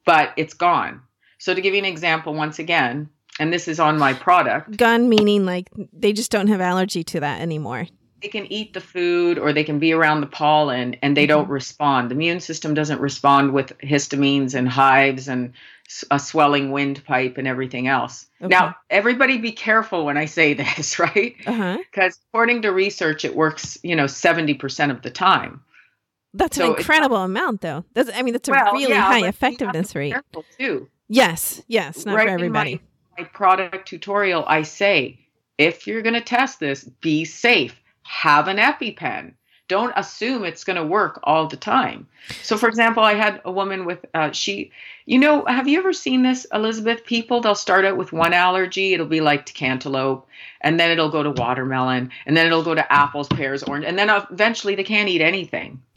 but 0.05 0.33
it's 0.37 0.55
gone. 0.55 1.01
So 1.39 1.55
to 1.55 1.61
give 1.61 1.75
you 1.75 1.81
an 1.81 1.85
example 1.87 2.35
once 2.35 2.59
again, 2.61 3.09
and 3.41 3.53
this 3.53 3.67
is 3.67 3.81
on 3.81 3.99
my 3.99 4.13
product, 4.13 4.77
Gone 4.77 5.09
meaning 5.09 5.45
like 5.45 5.71
they 5.93 6.13
just 6.13 6.31
don't 6.31 6.49
have 6.49 6.61
allergy 6.61 7.03
to 7.05 7.21
that 7.21 7.41
anymore. 7.41 7.87
they 8.23 8.29
can 8.29 8.47
eat 8.53 8.73
the 8.73 8.81
food 8.81 9.39
or 9.39 9.53
they 9.53 9.65
can 9.65 9.81
be 9.81 9.93
around 9.93 10.21
the 10.21 10.29
pollen 10.29 10.95
and 11.03 11.17
they 11.17 11.27
don't 11.27 11.49
respond. 11.49 12.11
The 12.11 12.15
immune 12.15 12.39
system 12.41 12.75
doesn't 12.75 13.01
respond 13.01 13.53
with 13.53 13.77
histamines 13.81 14.55
and 14.55 14.69
hives 14.69 15.27
and 15.27 15.55
a 16.11 16.19
swelling 16.21 16.71
windpipe 16.71 17.37
and 17.37 17.49
everything 17.49 17.89
else. 17.89 18.27
Okay. 18.41 18.49
Now, 18.49 18.77
everybody 18.89 19.39
be 19.39 19.51
careful 19.53 20.05
when 20.05 20.17
I 20.17 20.27
say 20.27 20.55
this, 20.55 20.99
right? 21.07 21.35
Uh 21.47 21.53
huh. 21.53 21.79
Because 21.79 22.19
according 22.29 22.63
to 22.63 22.71
research, 22.71 23.25
it 23.25 23.35
works, 23.35 23.77
you 23.83 23.97
know, 23.97 24.05
70% 24.05 24.91
of 24.93 25.03
the 25.03 25.11
time. 25.11 25.61
That's 26.35 26.57
So 26.57 26.73
an 26.73 26.79
incredible 26.79 27.19
amount, 27.19 27.61
though. 27.61 27.85
That's, 27.95 28.11
I 28.15 28.23
mean, 28.23 28.33
that's 28.33 28.49
a 28.49 28.53
Well, 28.53 28.73
really 28.73 28.91
yeah, 28.91 29.03
high 29.03 29.27
effectiveness 29.29 29.95
rate. 29.95 30.15
Too. 30.59 30.89
Yes. 31.09 31.63
Yes. 31.69 32.07
Not 32.07 32.17
Right 32.17 32.27
for 32.27 32.33
everybody. 32.33 32.75
my- 32.77 32.81
my 33.19 33.25
product 33.29 33.87
tutorial, 33.87 34.45
I 34.47 34.63
say, 34.63 35.19
if 35.59 35.87
you're 35.87 36.01
going 36.01 36.15
to 36.15 36.23
test 36.23 36.61
this, 36.61 36.85
be 37.03 37.27
safe. 37.27 37.79
Have 38.05 38.49
an 38.49 38.57
EpiPen. 38.57 39.35
Don't 39.73 39.95
assume 39.97 40.45
it's 40.45 40.65
going 40.65 40.77
to 40.77 40.85
work 40.85 41.19
all 41.25 41.47
the 41.47 41.57
time. 41.57 42.07
So, 42.43 42.59
for 42.59 42.69
example, 42.69 43.03
I 43.03 43.15
had 43.15 43.41
a 43.43 43.51
woman 43.51 43.87
with, 43.87 44.05
uh, 44.13 44.31
she, 44.31 44.71
you 45.07 45.19
know, 45.19 45.47
have 45.47 45.67
you 45.67 45.79
ever 45.79 45.95
seen 45.95 46.23
this, 46.23 46.47
Elizabeth? 46.53 47.07
People, 47.07 47.41
they'll 47.41 47.55
start 47.55 47.87
out 47.87 47.97
with 47.97 48.13
one 48.13 48.35
allergy. 48.35 48.93
It'll 48.93 49.07
be 49.07 49.23
like 49.23 49.47
to 49.47 49.55
cantaloupe, 49.55 50.29
and 50.61 50.79
then 50.79 50.91
it'll 50.91 51.09
go 51.09 51.23
to 51.23 51.31
watermelon, 51.31 52.11
and 52.27 52.37
then 52.37 52.47
it'll 52.47 52.63
go 52.63 52.75
to 52.75 52.93
apples, 52.93 53.29
pears, 53.29 53.63
orange, 53.63 53.87
and 53.87 53.99
then 53.99 54.11
eventually 54.31 54.75
they 54.75 54.85
can't 54.85 55.09
eat 55.09 55.23
anything. 55.23 55.81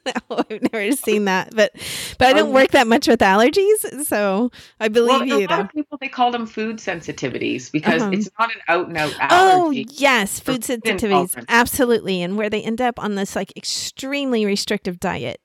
no, 0.06 0.44
I've 0.50 0.72
never 0.72 0.92
seen 0.92 1.26
that, 1.26 1.54
but 1.54 1.72
but 2.18 2.28
I 2.28 2.32
don't 2.32 2.48
um, 2.48 2.54
work 2.54 2.70
that 2.70 2.86
much 2.86 3.08
with 3.08 3.20
allergies, 3.20 4.04
so 4.04 4.50
I 4.80 4.88
believe 4.88 5.28
well, 5.28 5.40
you. 5.40 5.46
A 5.46 5.48
lot 5.48 5.60
of 5.60 5.70
people 5.70 5.98
they 5.98 6.08
call 6.08 6.30
them 6.30 6.46
food 6.46 6.76
sensitivities 6.76 7.70
because 7.70 8.02
uh-huh. 8.02 8.12
it's 8.12 8.30
not 8.38 8.54
an 8.54 8.60
out 8.68 8.88
and 8.88 8.96
out 8.96 9.14
allergy. 9.20 9.86
Oh 9.86 9.90
yes, 9.90 10.40
food 10.40 10.62
sensitivities, 10.62 11.44
absolutely, 11.48 12.22
and 12.22 12.36
where 12.36 12.50
they 12.50 12.62
end 12.62 12.80
up 12.80 13.02
on 13.02 13.14
this 13.14 13.36
like 13.36 13.56
extremely 13.56 14.44
restrictive 14.44 15.00
diet. 15.00 15.40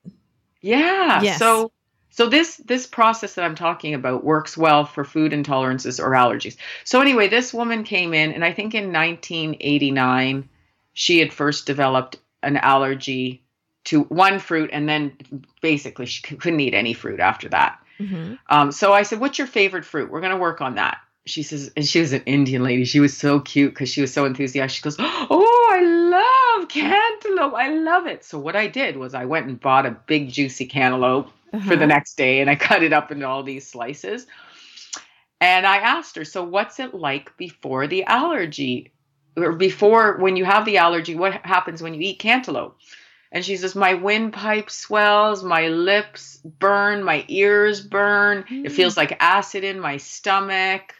Yeah. 0.62 1.22
Yes. 1.22 1.40
So 1.40 1.72
so 2.10 2.28
this 2.28 2.58
this 2.58 2.86
process 2.86 3.36
that 3.36 3.46
I'm 3.46 3.56
talking 3.56 3.94
about 3.94 4.24
works 4.24 4.58
well 4.58 4.86
for 4.86 5.06
food 5.06 5.32
intolerances 5.32 6.04
or 6.04 6.10
allergies. 6.12 6.58
So 6.84 7.02
anyway, 7.02 7.28
this 7.30 7.54
woman 7.54 7.84
came 7.84 8.14
in, 8.14 8.34
and 8.34 8.44
I 8.44 8.52
think 8.52 8.74
in 8.76 8.92
1989 8.92 10.50
she 10.94 11.20
had 11.20 11.32
first 11.32 11.66
developed 11.66 12.18
an 12.44 12.58
allergy 12.58 13.44
to 13.90 14.04
one 14.04 14.38
fruit, 14.38 14.70
and 14.72 14.88
then 14.88 15.14
basically 15.62 16.06
she 16.06 16.22
couldn't 16.22 16.60
eat 16.60 16.76
any 16.76 16.94
fruit 16.94 17.20
after 17.20 17.50
that. 17.50 17.80
Mm-hmm. 18.00 18.36
Um, 18.48 18.72
so 18.72 18.94
I 18.94 19.02
said, 19.02 19.20
"What's 19.20 19.40
your 19.40 19.48
favorite 19.48 19.84
fruit? 19.84 20.12
We're 20.12 20.22
going 20.22 20.32
to 20.32 20.38
work 20.38 20.62
on 20.62 20.76
that." 20.76 21.00
She 21.26 21.44
says, 21.44 21.72
and 21.76 21.86
she 21.86 22.00
was 22.00 22.14
an 22.14 22.24
Indian 22.26 22.64
lady. 22.64 22.86
She 22.86 23.00
was 23.00 23.16
so 23.16 23.40
cute 23.40 23.72
because 23.74 23.90
she 23.90 24.02
was 24.02 24.14
so 24.14 24.26
enthusiastic. 24.26 24.78
She 24.78 24.84
goes, 24.84 24.96
"Oh, 25.00 25.70
I 25.72 26.60
love 26.60 26.70
cantaloupe. 26.70 27.56
I 27.56 27.70
love 27.70 28.06
it." 28.06 28.24
So 28.24 28.38
what 28.38 28.56
I 28.56 28.68
did 28.68 28.96
was 28.96 29.16
I 29.16 29.26
went 29.26 29.48
and 29.48 29.60
bought 29.60 29.88
a 29.88 29.98
big 30.06 30.30
juicy 30.30 30.68
cantaloupe 30.68 31.32
uh-huh. 31.52 31.68
for 31.68 31.76
the 31.76 31.86
uh-huh. 31.86 31.86
next 31.88 32.16
day, 32.16 32.42
and 32.42 32.50
I 32.50 32.56
cut 32.56 32.84
it 32.84 32.94
up 32.94 33.12
into 33.12 33.28
all 33.28 33.42
these 33.42 33.68
slices. 33.68 34.28
And 35.42 35.66
I 35.66 35.78
asked 35.78 36.16
her, 36.16 36.26
"So 36.26 36.44
what's 36.44 36.80
it 36.80 36.94
like 36.94 37.36
before 37.38 37.88
the 37.88 38.04
allergy?" 38.04 38.94
Or 39.36 39.54
before 39.54 40.18
when 40.18 40.36
you 40.36 40.46
have 40.46 40.66
the 40.66 40.78
allergy, 40.78 41.16
what 41.16 41.34
happens 41.46 41.82
when 41.82 41.96
you 41.96 42.02
eat 42.02 42.20
cantaloupe? 42.20 42.78
And 43.32 43.46
she 43.46 43.58
says, 43.58 43.76
My 43.76 43.94
windpipe 43.94 44.70
swells, 44.70 45.44
my 45.44 45.68
lips 45.68 46.38
burn, 46.38 47.04
my 47.04 47.26
ears 47.28 47.82
burn. 47.82 48.44
Mm. 48.44 48.66
It 48.66 48.72
feels 48.72 48.98
like 48.98 49.18
acid 49.20 49.64
in 49.64 49.80
my 49.80 49.98
stomach. 49.98 50.94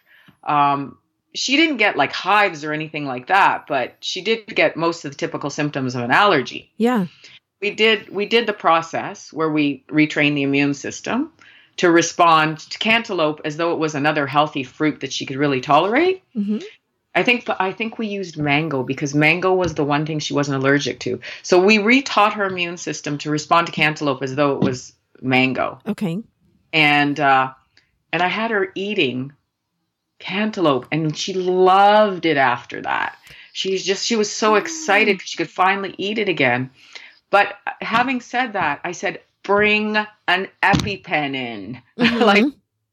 Um, 0.44 0.98
she 1.34 1.58
didn't 1.58 1.78
get 1.78 1.98
like 1.98 2.12
hives 2.12 2.64
or 2.64 2.74
anything 2.74 3.06
like 3.06 3.28
that, 3.28 3.66
but 3.68 3.96
she 4.00 4.22
did 4.22 4.48
get 4.48 4.76
most 4.76 5.06
of 5.06 5.12
the 5.12 5.18
typical 5.18 5.50
symptoms 5.50 5.96
of 5.96 6.04
an 6.04 6.12
allergy. 6.12 6.72
Yeah. 6.78 7.08
We 7.62 7.72
did 7.72 8.10
we 8.10 8.26
did 8.26 8.46
the 8.46 8.54
process 8.54 9.34
where 9.34 9.50
we 9.50 9.84
retrain 9.90 10.36
the 10.36 10.44
immune 10.44 10.74
system 10.74 11.32
to 11.78 11.92
respond 11.92 12.60
to 12.60 12.78
cantaloupe 12.80 13.42
as 13.46 13.58
though 13.58 13.74
it 13.74 13.80
was 13.80 13.96
another 13.96 14.28
healthy 14.28 14.64
fruit 14.64 15.00
that 15.02 15.14
she 15.14 15.26
could 15.26 15.38
really 15.38 15.62
tolerate. 15.62 16.24
Mm-hmm. 16.36 16.60
I 17.16 17.24
think 17.24 17.50
I 17.60 17.72
think 17.72 17.98
we 17.98 18.08
used 18.08 18.38
mango 18.38 18.84
because 18.84 19.16
mango 19.16 19.54
was 19.54 19.74
the 19.74 19.84
one 19.84 20.06
thing 20.06 20.20
she 20.20 20.34
wasn't 20.34 20.62
allergic 20.62 21.00
to. 21.02 21.20
So 21.42 21.60
we 21.60 21.80
retaught 21.80 22.34
her 22.34 22.46
immune 22.46 22.78
system 22.78 23.18
to 23.20 23.32
respond 23.32 23.68
to 23.68 23.74
cantaloupe 23.74 24.22
as 24.22 24.36
though 24.36 24.56
it 24.56 24.62
was 24.62 24.94
mango. 25.22 25.80
Okay. 25.88 26.22
And 26.72 27.20
uh, 27.20 27.54
and 28.14 28.22
I 28.22 28.28
had 28.28 28.52
her 28.52 28.72
eating 28.76 29.34
cantaloupe, 30.20 30.88
and 30.92 31.18
she 31.18 31.34
loved 31.34 32.26
it 32.26 32.38
after 32.38 32.82
that. 32.82 33.18
She's 33.54 33.84
just 33.84 34.06
she 34.06 34.16
was 34.16 34.32
so 34.32 34.56
excited 34.56 35.18
because 35.18 35.30
she 35.30 35.38
could 35.38 35.50
finally 35.50 35.96
eat 35.98 36.20
it 36.20 36.30
again. 36.30 36.70
But 37.32 37.56
having 37.82 38.22
said 38.22 38.54
that, 38.54 38.82
I 38.84 38.92
said 38.92 39.22
bring 39.44 39.98
an 40.28 40.48
EpiPen 40.62 41.36
in. 41.36 41.82
Mm-hmm. 42.00 42.24
like 42.24 42.46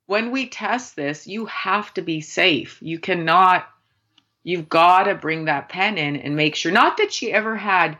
when 0.06 0.32
we 0.32 0.48
test 0.48 0.96
this, 0.96 1.28
you 1.28 1.46
have 1.46 1.94
to 1.94 2.02
be 2.02 2.20
safe. 2.20 2.78
You 2.80 2.98
cannot 2.98 3.68
you've 4.46 4.68
got 4.68 5.02
to 5.02 5.14
bring 5.14 5.46
that 5.46 5.68
pen 5.68 5.98
in 5.98 6.14
and 6.14 6.36
make 6.36 6.54
sure 6.54 6.70
not 6.70 6.96
that 6.98 7.12
she 7.12 7.32
ever 7.32 7.56
had 7.56 7.98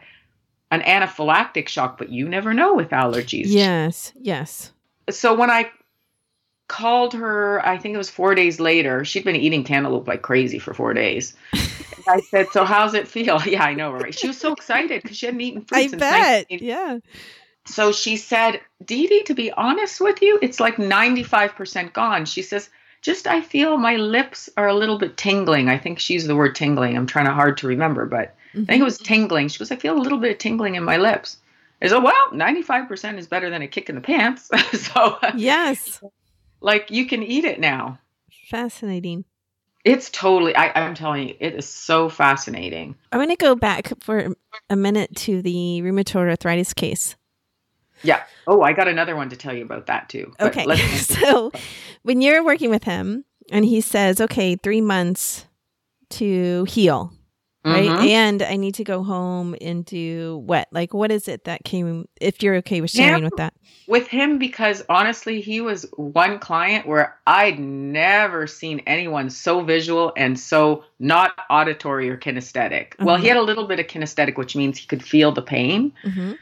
an 0.70 0.80
anaphylactic 0.82 1.66
shock 1.66 1.98
but 1.98 2.08
you 2.08 2.28
never 2.28 2.54
know 2.54 2.74
with 2.74 2.90
allergies. 2.90 3.46
Yes 3.48 4.12
yes. 4.18 4.72
So 5.10 5.34
when 5.34 5.50
i 5.50 5.70
called 6.68 7.12
her 7.12 7.64
i 7.64 7.78
think 7.78 7.94
it 7.94 7.98
was 7.98 8.10
four 8.10 8.34
days 8.34 8.58
later 8.58 9.04
she'd 9.04 9.22
been 9.22 9.36
eating 9.36 9.62
cantaloupe 9.62 10.08
like 10.08 10.22
crazy 10.22 10.58
for 10.58 10.72
four 10.72 10.94
days. 10.94 11.34
I 12.08 12.20
said 12.30 12.46
so 12.52 12.64
how's 12.64 12.94
it 12.94 13.08
feel? 13.08 13.40
Yeah 13.46 13.64
i 13.64 13.74
know 13.74 13.92
right? 13.92 14.16
She 14.16 14.28
was 14.28 14.38
so 14.38 14.52
excited 14.52 15.02
because 15.02 15.16
she 15.16 15.26
hadn't 15.26 15.40
eaten 15.40 15.62
fruit 15.62 15.94
i 15.94 15.96
bet 15.96 16.46
yeah. 16.50 17.00
So 17.66 17.90
she 17.90 18.16
said 18.16 18.60
dee 18.84 19.08
dee 19.08 19.24
to 19.24 19.34
be 19.34 19.50
honest 19.50 20.00
with 20.00 20.22
you? 20.22 20.38
It's 20.40 20.60
like 20.60 20.76
95% 20.76 21.92
gone. 21.92 22.24
She 22.24 22.42
says 22.42 22.70
just 23.06 23.28
I 23.28 23.40
feel 23.40 23.78
my 23.78 23.94
lips 23.96 24.50
are 24.56 24.66
a 24.66 24.74
little 24.74 24.98
bit 24.98 25.16
tingling. 25.16 25.68
I 25.68 25.78
think 25.78 26.00
she 26.00 26.14
used 26.14 26.26
the 26.26 26.34
word 26.34 26.56
tingling. 26.56 26.96
I'm 26.96 27.06
trying 27.06 27.26
to 27.26 27.32
hard 27.32 27.56
to 27.58 27.68
remember, 27.68 28.04
but 28.04 28.36
mm-hmm. 28.50 28.62
I 28.62 28.64
think 28.66 28.80
it 28.80 28.84
was 28.84 28.98
tingling. 28.98 29.46
She 29.46 29.60
goes, 29.60 29.70
I 29.70 29.76
feel 29.76 29.96
a 29.96 30.02
little 30.02 30.18
bit 30.18 30.32
of 30.32 30.38
tingling 30.38 30.74
in 30.74 30.82
my 30.82 30.96
lips. 30.96 31.38
I 31.80 31.86
said, 31.86 32.02
well, 32.02 32.14
95% 32.32 33.18
is 33.18 33.28
better 33.28 33.48
than 33.48 33.62
a 33.62 33.68
kick 33.68 33.88
in 33.88 33.94
the 33.94 34.00
pants. 34.00 34.50
so 34.72 35.18
yes, 35.36 36.02
like 36.60 36.90
you 36.90 37.06
can 37.06 37.22
eat 37.22 37.44
it 37.44 37.60
now. 37.60 38.00
Fascinating. 38.50 39.24
It's 39.84 40.10
totally, 40.10 40.56
I, 40.56 40.72
I'm 40.74 40.96
telling 40.96 41.28
you, 41.28 41.36
it 41.38 41.54
is 41.54 41.68
so 41.68 42.08
fascinating. 42.08 42.96
I 43.12 43.18
want 43.18 43.30
to 43.30 43.36
go 43.36 43.54
back 43.54 43.92
for 44.00 44.34
a 44.68 44.74
minute 44.74 45.14
to 45.16 45.42
the 45.42 45.80
rheumatoid 45.80 46.28
arthritis 46.28 46.74
case. 46.74 47.14
Yeah. 48.06 48.22
Oh, 48.46 48.62
I 48.62 48.72
got 48.72 48.88
another 48.88 49.16
one 49.16 49.28
to 49.30 49.36
tell 49.36 49.54
you 49.54 49.64
about 49.64 49.86
that 49.86 50.08
too. 50.08 50.32
Okay. 50.40 50.76
so 50.96 51.50
when 52.02 52.20
you're 52.20 52.44
working 52.44 52.70
with 52.70 52.84
him 52.84 53.24
and 53.50 53.64
he 53.64 53.80
says, 53.80 54.20
okay, 54.20 54.56
three 54.56 54.80
months 54.80 55.46
to 56.10 56.64
heal, 56.64 57.12
right? 57.64 57.88
Mm-hmm. 57.88 58.06
And 58.06 58.42
I 58.42 58.56
need 58.56 58.74
to 58.76 58.84
go 58.84 59.02
home 59.02 59.56
and 59.60 59.84
do 59.84 60.42
what? 60.46 60.68
Like, 60.70 60.94
what 60.94 61.10
is 61.10 61.26
it 61.26 61.44
that 61.44 61.64
came, 61.64 62.06
if 62.20 62.42
you're 62.42 62.54
okay 62.56 62.80
with 62.80 62.90
sharing 62.92 63.24
with 63.24 63.36
that? 63.36 63.54
With 63.88 64.06
him, 64.06 64.38
because 64.38 64.84
honestly, 64.88 65.40
he 65.40 65.60
was 65.60 65.84
one 65.96 66.38
client 66.38 66.86
where 66.86 67.16
I'd 67.26 67.58
never 67.58 68.46
seen 68.46 68.80
anyone 68.86 69.30
so 69.30 69.62
visual 69.62 70.12
and 70.16 70.38
so 70.38 70.84
not 71.00 71.32
auditory 71.50 72.08
or 72.08 72.16
kinesthetic. 72.16 72.90
Mm-hmm. 72.90 73.04
Well, 73.04 73.16
he 73.16 73.26
had 73.26 73.36
a 73.36 73.42
little 73.42 73.66
bit 73.66 73.80
of 73.80 73.86
kinesthetic, 73.86 74.36
which 74.36 74.54
means 74.54 74.78
he 74.78 74.86
could 74.86 75.02
feel 75.02 75.32
the 75.32 75.42
pain. 75.42 75.92
Mm-hmm 76.04 76.32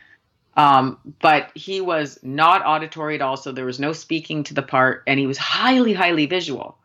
um, 0.56 0.98
but 1.20 1.50
he 1.54 1.80
was 1.80 2.18
not 2.22 2.64
auditory 2.64 3.16
at 3.16 3.22
all, 3.22 3.36
so 3.36 3.52
there 3.52 3.64
was 3.64 3.80
no 3.80 3.92
speaking 3.92 4.44
to 4.44 4.54
the 4.54 4.62
part, 4.62 5.02
and 5.06 5.18
he 5.18 5.26
was 5.26 5.38
highly, 5.38 5.92
highly 5.92 6.26
visual. 6.26 6.78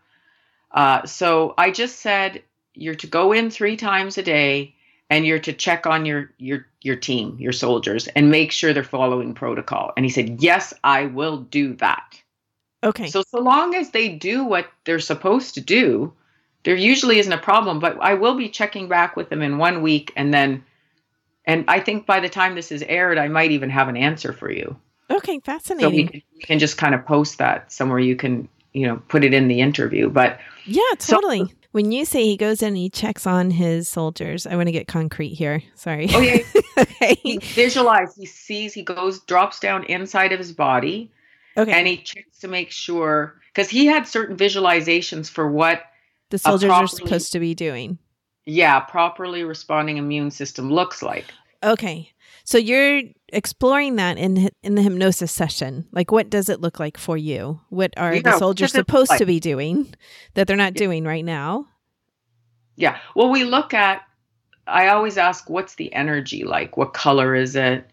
Uh, 0.71 1.05
so 1.05 1.53
I 1.57 1.71
just 1.71 1.99
said 1.99 2.43
you're 2.73 2.95
to 2.95 3.07
go 3.07 3.31
in 3.31 3.49
three 3.51 3.77
times 3.77 4.17
a 4.17 4.23
day, 4.23 4.75
and 5.09 5.25
you're 5.25 5.39
to 5.39 5.53
check 5.53 5.85
on 5.85 6.05
your 6.05 6.31
your 6.37 6.65
your 6.81 6.95
team, 6.95 7.37
your 7.39 7.51
soldiers, 7.51 8.07
and 8.07 8.31
make 8.31 8.51
sure 8.51 8.73
they're 8.73 8.83
following 8.83 9.33
protocol. 9.33 9.93
And 9.95 10.05
he 10.05 10.11
said, 10.11 10.41
"Yes, 10.41 10.73
I 10.83 11.05
will 11.05 11.37
do 11.37 11.75
that." 11.75 12.19
Okay. 12.83 13.07
So 13.07 13.23
so 13.29 13.39
long 13.39 13.75
as 13.75 13.91
they 13.91 14.09
do 14.09 14.43
what 14.43 14.67
they're 14.85 14.99
supposed 14.99 15.55
to 15.55 15.61
do, 15.61 16.13
there 16.63 16.75
usually 16.75 17.19
isn't 17.19 17.33
a 17.33 17.37
problem. 17.37 17.79
But 17.79 17.99
I 18.01 18.15
will 18.15 18.35
be 18.35 18.49
checking 18.49 18.87
back 18.87 19.15
with 19.15 19.29
them 19.29 19.41
in 19.41 19.57
one 19.57 19.81
week, 19.81 20.11
and 20.15 20.33
then 20.33 20.63
and 21.49 21.65
I 21.67 21.79
think 21.79 22.05
by 22.05 22.19
the 22.19 22.29
time 22.29 22.53
this 22.53 22.71
is 22.71 22.83
aired, 22.83 23.17
I 23.17 23.27
might 23.27 23.49
even 23.49 23.71
have 23.71 23.87
an 23.87 23.97
answer 23.97 24.31
for 24.31 24.51
you. 24.51 24.77
Okay, 25.09 25.39
fascinating. 25.39 25.89
So 25.89 25.95
we 25.95 26.07
can, 26.07 26.21
we 26.35 26.41
can 26.41 26.59
just 26.59 26.77
kind 26.77 26.93
of 26.93 27.03
post 27.07 27.39
that 27.39 27.71
somewhere 27.71 27.97
you 27.97 28.15
can, 28.15 28.47
you 28.73 28.85
know, 28.85 29.01
put 29.07 29.23
it 29.23 29.33
in 29.33 29.47
the 29.47 29.59
interview. 29.59 30.11
But 30.11 30.39
yeah, 30.65 30.83
totally. 30.99 31.39
So, 31.39 31.49
when 31.71 31.91
you 31.91 32.05
say 32.05 32.23
he 32.23 32.37
goes 32.37 32.61
in 32.61 32.69
and 32.69 32.77
he 32.77 32.91
checks 32.91 33.25
on 33.25 33.49
his 33.49 33.89
soldiers, 33.89 34.45
I 34.45 34.57
want 34.57 34.67
to 34.67 34.71
get 34.71 34.87
concrete 34.87 35.33
here. 35.33 35.63
Sorry. 35.73 36.07
Oh 36.13 36.19
yeah. 36.19 36.43
okay. 36.77 37.15
He 37.23 37.39
visualize. 37.39 38.15
He 38.15 38.27
sees. 38.27 38.75
He 38.75 38.83
goes, 38.83 39.19
drops 39.21 39.59
down 39.59 39.85
inside 39.85 40.31
of 40.31 40.37
his 40.37 40.51
body. 40.51 41.11
Okay. 41.57 41.71
And 41.71 41.87
he 41.87 41.97
checks 41.97 42.37
to 42.41 42.47
make 42.47 42.69
sure 42.69 43.41
because 43.51 43.71
he 43.71 43.87
had 43.87 44.07
certain 44.07 44.37
visualizations 44.37 45.27
for 45.27 45.51
what 45.51 45.81
the 46.29 46.37
soldiers 46.37 46.67
properly, 46.67 46.83
are 46.83 46.87
supposed 46.87 47.31
to 47.31 47.39
be 47.39 47.55
doing. 47.55 47.97
Yeah, 48.45 48.79
properly 48.79 49.43
responding 49.43 49.97
immune 49.97 50.31
system 50.31 50.71
looks 50.71 51.01
like. 51.01 51.25
Okay. 51.63 52.11
So 52.43 52.57
you're 52.57 53.03
exploring 53.31 53.95
that 53.97 54.17
in 54.17 54.49
in 54.63 54.75
the 54.75 54.81
hypnosis 54.81 55.31
session. 55.31 55.87
Like 55.91 56.11
what 56.11 56.29
does 56.29 56.49
it 56.49 56.61
look 56.61 56.79
like 56.79 56.97
for 56.97 57.17
you? 57.17 57.59
What 57.69 57.93
are 57.97 58.15
yeah, 58.15 58.21
the 58.21 58.37
soldiers 58.37 58.71
supposed 58.71 59.09
like? 59.09 59.19
to 59.19 59.25
be 59.25 59.39
doing 59.39 59.93
that 60.33 60.47
they're 60.47 60.55
not 60.55 60.73
doing 60.73 61.03
right 61.03 61.25
now? 61.25 61.67
Yeah. 62.75 62.97
Well, 63.15 63.29
we 63.29 63.43
look 63.43 63.73
at 63.73 64.01
I 64.67 64.87
always 64.87 65.17
ask 65.17 65.49
what's 65.49 65.75
the 65.75 65.93
energy 65.93 66.43
like? 66.43 66.77
What 66.77 66.93
color 66.93 67.35
is 67.35 67.55
it? 67.55 67.89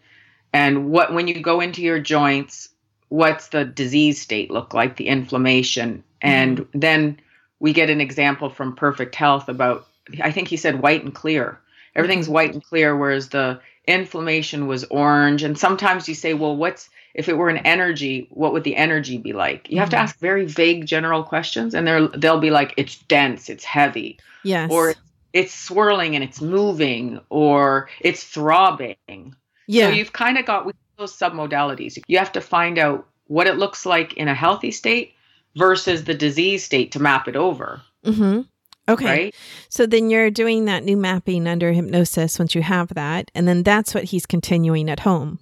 And 0.53 0.89
what 0.89 1.13
when 1.13 1.27
you 1.27 1.41
go 1.41 1.59
into 1.59 1.81
your 1.81 1.99
joints, 1.99 2.69
what's 3.09 3.49
the 3.49 3.65
disease 3.65 4.21
state 4.21 4.51
look 4.51 4.73
like, 4.73 4.95
the 4.97 5.07
inflammation? 5.07 6.03
And 6.21 6.59
mm-hmm. 6.59 6.79
then 6.79 7.19
we 7.59 7.73
get 7.73 7.89
an 7.89 8.01
example 8.01 8.49
from 8.49 8.75
Perfect 8.75 9.15
Health 9.15 9.49
about, 9.49 9.87
I 10.21 10.31
think 10.31 10.47
he 10.47 10.57
said 10.57 10.81
white 10.81 11.03
and 11.03 11.13
clear. 11.13 11.59
Everything's 11.97 12.29
white 12.29 12.53
and 12.53 12.63
clear, 12.63 12.95
whereas 12.95 13.29
the 13.29 13.59
inflammation 13.85 14.67
was 14.67 14.85
orange. 14.85 15.43
And 15.43 15.57
sometimes 15.57 16.07
you 16.07 16.15
say, 16.15 16.33
well, 16.33 16.55
what's, 16.55 16.89
if 17.13 17.27
it 17.27 17.37
were 17.37 17.49
an 17.49 17.57
energy, 17.57 18.27
what 18.29 18.53
would 18.53 18.63
the 18.63 18.75
energy 18.75 19.17
be 19.17 19.33
like? 19.33 19.69
You 19.69 19.79
have 19.79 19.89
to 19.89 19.95
mm-hmm. 19.95 20.03
ask 20.03 20.19
very 20.19 20.45
vague 20.45 20.85
general 20.85 21.23
questions, 21.23 21.73
and 21.73 21.85
they're, 21.85 22.07
they'll 22.07 22.39
be 22.39 22.51
like, 22.51 22.73
it's 22.77 22.97
dense, 22.99 23.49
it's 23.49 23.65
heavy. 23.65 24.19
Yes. 24.43 24.71
Or 24.71 24.93
it's 25.33 25.53
swirling 25.53 26.15
and 26.15 26.23
it's 26.23 26.39
moving, 26.39 27.19
or 27.29 27.89
it's 27.99 28.23
throbbing. 28.23 29.35
Yeah. 29.67 29.89
So 29.89 29.95
you've 29.95 30.13
kind 30.13 30.37
of 30.37 30.45
got 30.45 30.71
those 30.97 31.17
submodalities. 31.17 31.99
You 32.07 32.17
have 32.19 32.31
to 32.33 32.41
find 32.41 32.77
out 32.77 33.07
what 33.25 33.47
it 33.47 33.57
looks 33.57 33.85
like 33.85 34.13
in 34.13 34.27
a 34.27 34.35
healthy 34.35 34.71
state 34.71 35.13
versus 35.55 36.03
the 36.03 36.13
disease 36.13 36.63
state 36.63 36.91
to 36.91 37.01
map 37.01 37.27
it 37.27 37.35
over. 37.35 37.81
Mm-hmm. 38.05 38.41
Okay. 38.89 39.05
Right? 39.05 39.35
So 39.69 39.85
then 39.85 40.09
you're 40.09 40.31
doing 40.31 40.65
that 40.65 40.83
new 40.83 40.97
mapping 40.97 41.47
under 41.47 41.71
hypnosis 41.71 42.39
once 42.39 42.55
you 42.55 42.61
have 42.61 42.89
that. 42.95 43.31
And 43.35 43.47
then 43.47 43.63
that's 43.63 43.93
what 43.93 44.05
he's 44.05 44.25
continuing 44.25 44.89
at 44.89 45.01
home. 45.01 45.39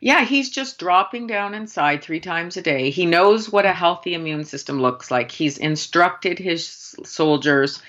Yeah, 0.00 0.24
he's 0.24 0.50
just 0.50 0.78
dropping 0.80 1.28
down 1.28 1.54
inside 1.54 2.02
three 2.02 2.18
times 2.18 2.56
a 2.56 2.62
day. 2.62 2.90
He 2.90 3.06
knows 3.06 3.52
what 3.52 3.66
a 3.66 3.72
healthy 3.72 4.14
immune 4.14 4.44
system 4.44 4.82
looks 4.82 5.12
like. 5.12 5.30
He's 5.30 5.58
instructed 5.58 6.40
his 6.40 6.96
soldiers 7.04 7.80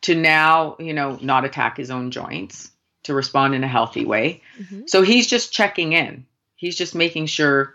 to 0.00 0.14
now, 0.14 0.76
you 0.78 0.94
know, 0.94 1.18
not 1.20 1.44
attack 1.44 1.76
his 1.76 1.90
own 1.90 2.10
joints, 2.10 2.70
to 3.02 3.12
respond 3.12 3.54
in 3.54 3.64
a 3.64 3.68
healthy 3.68 4.06
way. 4.06 4.40
Mm-hmm. 4.58 4.82
So 4.86 5.02
he's 5.02 5.26
just 5.26 5.52
checking 5.52 5.92
in. 5.92 6.24
He's 6.56 6.76
just 6.76 6.94
making 6.94 7.26
sure 7.26 7.74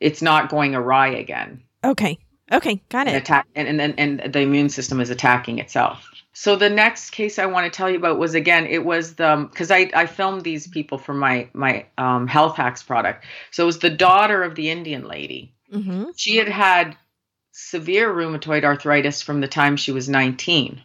it's 0.00 0.22
not 0.22 0.48
going 0.48 0.74
awry 0.74 1.08
again. 1.08 1.62
Okay. 1.84 2.18
Okay, 2.52 2.80
got 2.88 3.06
it. 3.06 3.10
And 3.10 3.16
attack 3.18 3.46
and 3.54 3.80
then 3.80 3.94
and, 3.98 4.20
and 4.20 4.32
the 4.32 4.40
immune 4.40 4.68
system 4.68 5.00
is 5.00 5.10
attacking 5.10 5.58
itself. 5.58 6.06
So 6.32 6.56
the 6.56 6.70
next 6.70 7.10
case 7.10 7.38
I 7.38 7.46
want 7.46 7.70
to 7.70 7.76
tell 7.76 7.90
you 7.90 7.96
about 7.96 8.18
was 8.18 8.34
again 8.34 8.66
it 8.66 8.84
was 8.84 9.14
the 9.14 9.48
because 9.50 9.70
I 9.70 9.90
I 9.94 10.06
filmed 10.06 10.42
these 10.42 10.66
people 10.66 10.98
for 10.98 11.14
my 11.14 11.48
my 11.52 11.86
um, 11.98 12.26
health 12.26 12.56
hacks 12.56 12.82
product. 12.82 13.24
So 13.50 13.64
it 13.64 13.66
was 13.66 13.78
the 13.78 13.90
daughter 13.90 14.42
of 14.42 14.54
the 14.54 14.70
Indian 14.70 15.06
lady. 15.06 15.54
Mm-hmm. 15.72 16.10
She 16.16 16.36
had 16.36 16.48
had 16.48 16.96
severe 17.52 18.12
rheumatoid 18.12 18.64
arthritis 18.64 19.22
from 19.22 19.40
the 19.40 19.48
time 19.48 19.76
she 19.76 19.92
was 19.92 20.08
19. 20.08 20.82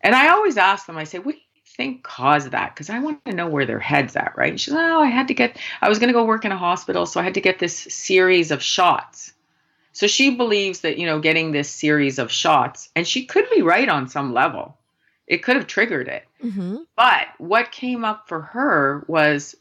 And 0.00 0.14
I 0.14 0.28
always 0.28 0.56
ask 0.56 0.86
them, 0.86 0.96
I 0.96 1.04
say, 1.04 1.18
what 1.18 1.34
do 1.34 1.38
you 1.38 1.62
think 1.76 2.02
caused 2.02 2.52
that? 2.52 2.74
Because 2.74 2.90
I 2.90 3.00
want 3.00 3.24
to 3.24 3.34
know 3.34 3.48
where 3.48 3.66
their 3.66 3.80
head's 3.80 4.16
at, 4.16 4.34
right? 4.36 4.50
And 4.50 4.60
she's 4.60 4.74
like, 4.74 4.90
oh, 4.90 5.00
I 5.00 5.08
had 5.08 5.28
to 5.28 5.34
get, 5.34 5.58
I 5.80 5.88
was 5.88 5.98
going 5.98 6.08
to 6.08 6.14
go 6.14 6.24
work 6.24 6.44
in 6.44 6.52
a 6.52 6.56
hospital, 6.56 7.06
so 7.06 7.20
I 7.20 7.24
had 7.24 7.34
to 7.34 7.40
get 7.40 7.58
this 7.58 7.76
series 7.76 8.50
of 8.50 8.62
shots. 8.62 9.32
So 9.98 10.06
she 10.06 10.30
believes 10.30 10.82
that, 10.82 10.96
you 10.96 11.06
know, 11.06 11.18
getting 11.18 11.50
this 11.50 11.68
series 11.68 12.20
of 12.20 12.30
shots, 12.30 12.88
and 12.94 13.04
she 13.04 13.24
could 13.24 13.50
be 13.52 13.62
right 13.62 13.88
on 13.88 14.06
some 14.06 14.32
level. 14.32 14.78
It 15.26 15.42
could 15.42 15.56
have 15.56 15.66
triggered 15.66 16.06
it. 16.06 16.24
Mm-hmm. 16.40 16.76
But 16.94 17.26
what 17.38 17.72
came 17.72 18.04
up 18.04 18.28
for 18.28 18.40
her 18.40 19.04
was, 19.08 19.56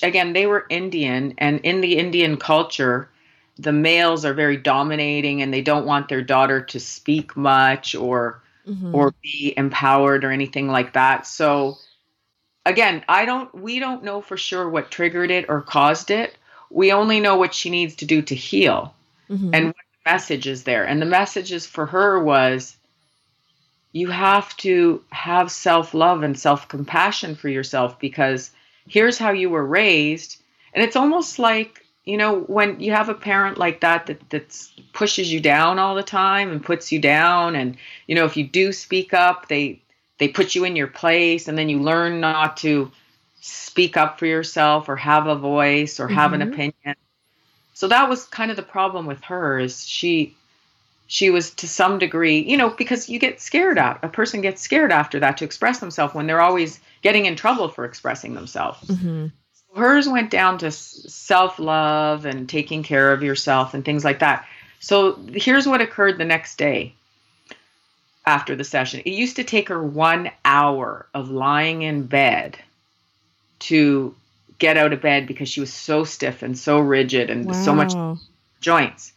again, 0.00 0.32
they 0.32 0.46
were 0.46 0.64
Indian, 0.70 1.34
and 1.38 1.58
in 1.64 1.80
the 1.80 1.98
Indian 1.98 2.36
culture, 2.36 3.10
the 3.58 3.72
males 3.72 4.24
are 4.24 4.32
very 4.32 4.56
dominating 4.56 5.42
and 5.42 5.52
they 5.52 5.62
don't 5.62 5.86
want 5.86 6.08
their 6.08 6.22
daughter 6.22 6.60
to 6.66 6.78
speak 6.78 7.36
much 7.36 7.96
or 7.96 8.44
mm-hmm. 8.68 8.94
or 8.94 9.12
be 9.24 9.54
empowered 9.56 10.24
or 10.24 10.30
anything 10.30 10.68
like 10.68 10.92
that. 10.92 11.26
So 11.26 11.78
again, 12.64 13.04
I 13.08 13.24
don't 13.24 13.52
we 13.52 13.80
don't 13.80 14.04
know 14.04 14.20
for 14.20 14.36
sure 14.36 14.68
what 14.68 14.92
triggered 14.92 15.32
it 15.32 15.46
or 15.48 15.62
caused 15.62 16.12
it. 16.12 16.38
We 16.70 16.92
only 16.92 17.18
know 17.18 17.38
what 17.38 17.54
she 17.54 17.70
needs 17.70 17.96
to 17.96 18.04
do 18.04 18.22
to 18.22 18.36
heal 18.36 18.94
mm-hmm. 19.30 19.50
and 19.52 19.66
what 19.66 19.76
the 19.76 20.10
message 20.10 20.46
is 20.46 20.64
there. 20.64 20.84
And 20.84 21.00
the 21.00 21.06
messages 21.06 21.66
for 21.66 21.86
her 21.86 22.22
was 22.22 22.76
you 23.92 24.10
have 24.10 24.56
to 24.58 25.02
have 25.10 25.50
self 25.50 25.94
love 25.94 26.22
and 26.22 26.38
self 26.38 26.68
compassion 26.68 27.36
for 27.36 27.48
yourself 27.48 27.98
because 27.98 28.50
here's 28.88 29.18
how 29.18 29.30
you 29.30 29.48
were 29.48 29.64
raised. 29.64 30.42
And 30.74 30.82
it's 30.82 30.96
almost 30.96 31.38
like, 31.38 31.86
you 32.04 32.16
know, 32.16 32.40
when 32.40 32.80
you 32.80 32.92
have 32.92 33.08
a 33.08 33.14
parent 33.14 33.56
like 33.56 33.80
that 33.80 34.06
that 34.06 34.28
that's 34.30 34.72
pushes 34.92 35.32
you 35.32 35.40
down 35.40 35.78
all 35.78 35.94
the 35.94 36.02
time 36.02 36.50
and 36.50 36.62
puts 36.62 36.90
you 36.90 36.98
down 36.98 37.54
and 37.54 37.76
you 38.06 38.14
know, 38.14 38.24
if 38.24 38.36
you 38.36 38.46
do 38.46 38.72
speak 38.72 39.14
up, 39.14 39.48
they 39.48 39.80
they 40.18 40.28
put 40.28 40.54
you 40.54 40.64
in 40.64 40.76
your 40.76 40.88
place 40.88 41.46
and 41.48 41.56
then 41.56 41.68
you 41.68 41.80
learn 41.80 42.20
not 42.20 42.56
to 42.58 42.90
speak 43.40 43.96
up 43.96 44.18
for 44.18 44.26
yourself 44.26 44.88
or 44.88 44.96
have 44.96 45.26
a 45.26 45.36
voice 45.36 46.00
or 46.00 46.08
have 46.08 46.32
mm-hmm. 46.32 46.42
an 46.42 46.52
opinion 46.52 46.96
so 47.74 47.88
that 47.88 48.08
was 48.08 48.24
kind 48.24 48.50
of 48.50 48.56
the 48.56 48.62
problem 48.62 49.04
with 49.04 49.22
her 49.24 49.58
is 49.58 49.86
she 49.86 50.34
she 51.06 51.28
was 51.28 51.50
to 51.50 51.68
some 51.68 51.98
degree, 51.98 52.38
you 52.38 52.56
know, 52.56 52.70
because 52.70 53.10
you 53.10 53.18
get 53.18 53.40
scared 53.40 53.76
out. 53.76 54.02
A 54.02 54.08
person 54.08 54.40
gets 54.40 54.62
scared 54.62 54.90
after 54.90 55.20
that 55.20 55.36
to 55.38 55.44
express 55.44 55.80
themselves 55.80 56.14
when 56.14 56.26
they're 56.26 56.40
always 56.40 56.80
getting 57.02 57.26
in 57.26 57.36
trouble 57.36 57.68
for 57.68 57.84
expressing 57.84 58.34
themselves. 58.34 58.80
Mm-hmm. 58.88 59.26
Hers 59.76 60.08
went 60.08 60.30
down 60.30 60.58
to 60.58 60.70
self 60.70 61.58
love 61.58 62.24
and 62.24 62.48
taking 62.48 62.82
care 62.82 63.12
of 63.12 63.22
yourself 63.22 63.74
and 63.74 63.84
things 63.84 64.04
like 64.04 64.20
that. 64.20 64.46
So 64.78 65.18
here's 65.32 65.66
what 65.66 65.80
occurred 65.80 66.16
the 66.16 66.24
next 66.24 66.56
day 66.56 66.94
after 68.24 68.54
the 68.56 68.64
session. 68.64 69.02
It 69.04 69.12
used 69.12 69.36
to 69.36 69.44
take 69.44 69.68
her 69.68 69.82
one 69.82 70.30
hour 70.44 71.06
of 71.12 71.30
lying 71.30 71.82
in 71.82 72.06
bed 72.06 72.56
to 73.60 74.14
get 74.58 74.76
out 74.76 74.92
of 74.92 75.00
bed 75.00 75.26
because 75.26 75.48
she 75.48 75.60
was 75.60 75.72
so 75.72 76.04
stiff 76.04 76.42
and 76.42 76.58
so 76.58 76.78
rigid 76.78 77.30
and 77.30 77.46
wow. 77.46 77.52
so 77.52 77.74
much 77.74 77.92
joints. 78.60 79.12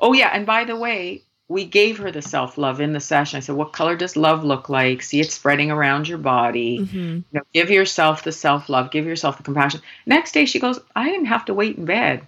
Oh 0.00 0.12
yeah, 0.12 0.30
and 0.32 0.46
by 0.46 0.64
the 0.64 0.76
way, 0.76 1.22
we 1.48 1.64
gave 1.64 1.98
her 1.98 2.10
the 2.10 2.22
self 2.22 2.56
love 2.56 2.80
in 2.80 2.92
the 2.92 3.00
session. 3.00 3.36
I 3.36 3.40
said, 3.40 3.56
"What 3.56 3.72
color 3.72 3.96
does 3.96 4.16
love 4.16 4.44
look 4.44 4.68
like? 4.68 5.02
See 5.02 5.20
it 5.20 5.30
spreading 5.30 5.70
around 5.70 6.08
your 6.08 6.18
body. 6.18 6.78
Mm-hmm. 6.78 6.96
You 6.96 7.24
know, 7.32 7.42
give 7.52 7.70
yourself 7.70 8.24
the 8.24 8.32
self 8.32 8.68
love. 8.68 8.90
Give 8.90 9.04
yourself 9.06 9.36
the 9.36 9.42
compassion." 9.42 9.80
Next 10.06 10.32
day, 10.32 10.46
she 10.46 10.60
goes, 10.60 10.78
"I 10.94 11.10
didn't 11.10 11.26
have 11.26 11.44
to 11.46 11.54
wait 11.54 11.76
in 11.76 11.84
bed. 11.84 12.24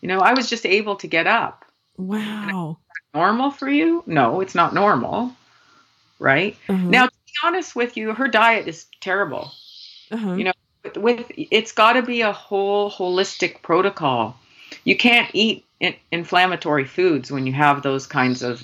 You 0.00 0.08
know, 0.08 0.20
I 0.20 0.34
was 0.34 0.48
just 0.48 0.66
able 0.66 0.96
to 0.96 1.06
get 1.06 1.26
up." 1.26 1.64
Wow. 1.96 2.78
Normal 3.14 3.50
for 3.50 3.68
you? 3.68 4.02
No, 4.06 4.40
it's 4.40 4.54
not 4.54 4.74
normal, 4.74 5.32
right? 6.18 6.56
Mm-hmm. 6.68 6.90
Now, 6.90 7.06
to 7.06 7.12
be 7.12 7.32
honest 7.44 7.76
with 7.76 7.96
you, 7.96 8.12
her 8.12 8.28
diet 8.28 8.66
is 8.66 8.86
terrible. 9.00 9.52
Uh-huh. 10.10 10.34
You 10.34 10.44
know, 10.44 10.52
with 10.96 11.30
it's 11.36 11.72
got 11.72 11.94
to 11.94 12.02
be 12.02 12.20
a 12.20 12.32
whole 12.32 12.90
holistic 12.90 13.62
protocol. 13.62 14.36
You 14.84 14.96
can't 14.96 15.30
eat 15.32 15.64
in, 15.80 15.94
inflammatory 16.10 16.84
foods 16.84 17.30
when 17.30 17.46
you 17.46 17.52
have 17.52 17.82
those 17.82 18.06
kinds 18.06 18.42
of 18.42 18.62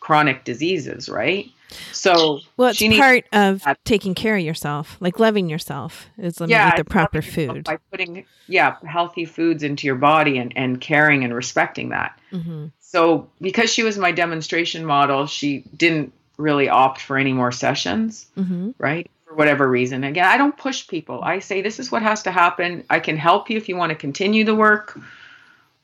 chronic 0.00 0.44
diseases, 0.44 1.08
right? 1.08 1.50
So 1.92 2.40
well, 2.56 2.70
it's 2.70 2.98
part 2.98 3.26
of 3.32 3.62
that. 3.64 3.84
taking 3.84 4.14
care 4.14 4.36
of 4.36 4.42
yourself, 4.42 4.96
like 5.00 5.18
loving 5.18 5.50
yourself, 5.50 6.06
is 6.16 6.40
yeah, 6.46 6.74
the 6.76 6.84
proper 6.84 7.20
food 7.20 7.64
by 7.64 7.78
putting 7.90 8.24
yeah 8.46 8.76
healthy 8.86 9.26
foods 9.26 9.62
into 9.62 9.86
your 9.86 9.96
body 9.96 10.38
and 10.38 10.52
and 10.56 10.80
caring 10.80 11.24
and 11.24 11.34
respecting 11.34 11.90
that. 11.90 12.18
Mm-hmm. 12.32 12.66
So 12.80 13.28
because 13.40 13.70
she 13.70 13.82
was 13.82 13.98
my 13.98 14.12
demonstration 14.12 14.86
model, 14.86 15.26
she 15.26 15.64
didn't 15.76 16.12
really 16.38 16.70
opt 16.70 17.02
for 17.02 17.18
any 17.18 17.34
more 17.34 17.52
sessions, 17.52 18.26
mm-hmm. 18.36 18.70
right? 18.78 19.10
For 19.28 19.34
whatever 19.34 19.68
reason. 19.68 20.04
Again, 20.04 20.24
I 20.24 20.38
don't 20.38 20.56
push 20.56 20.88
people. 20.88 21.20
I 21.22 21.40
say 21.40 21.60
this 21.60 21.78
is 21.78 21.92
what 21.92 22.02
has 22.02 22.22
to 22.22 22.30
happen. 22.30 22.84
I 22.88 22.98
can 23.00 23.16
help 23.16 23.50
you 23.50 23.58
if 23.58 23.68
you 23.68 23.76
want 23.76 23.90
to 23.90 23.96
continue 23.96 24.44
the 24.44 24.54
work. 24.54 24.98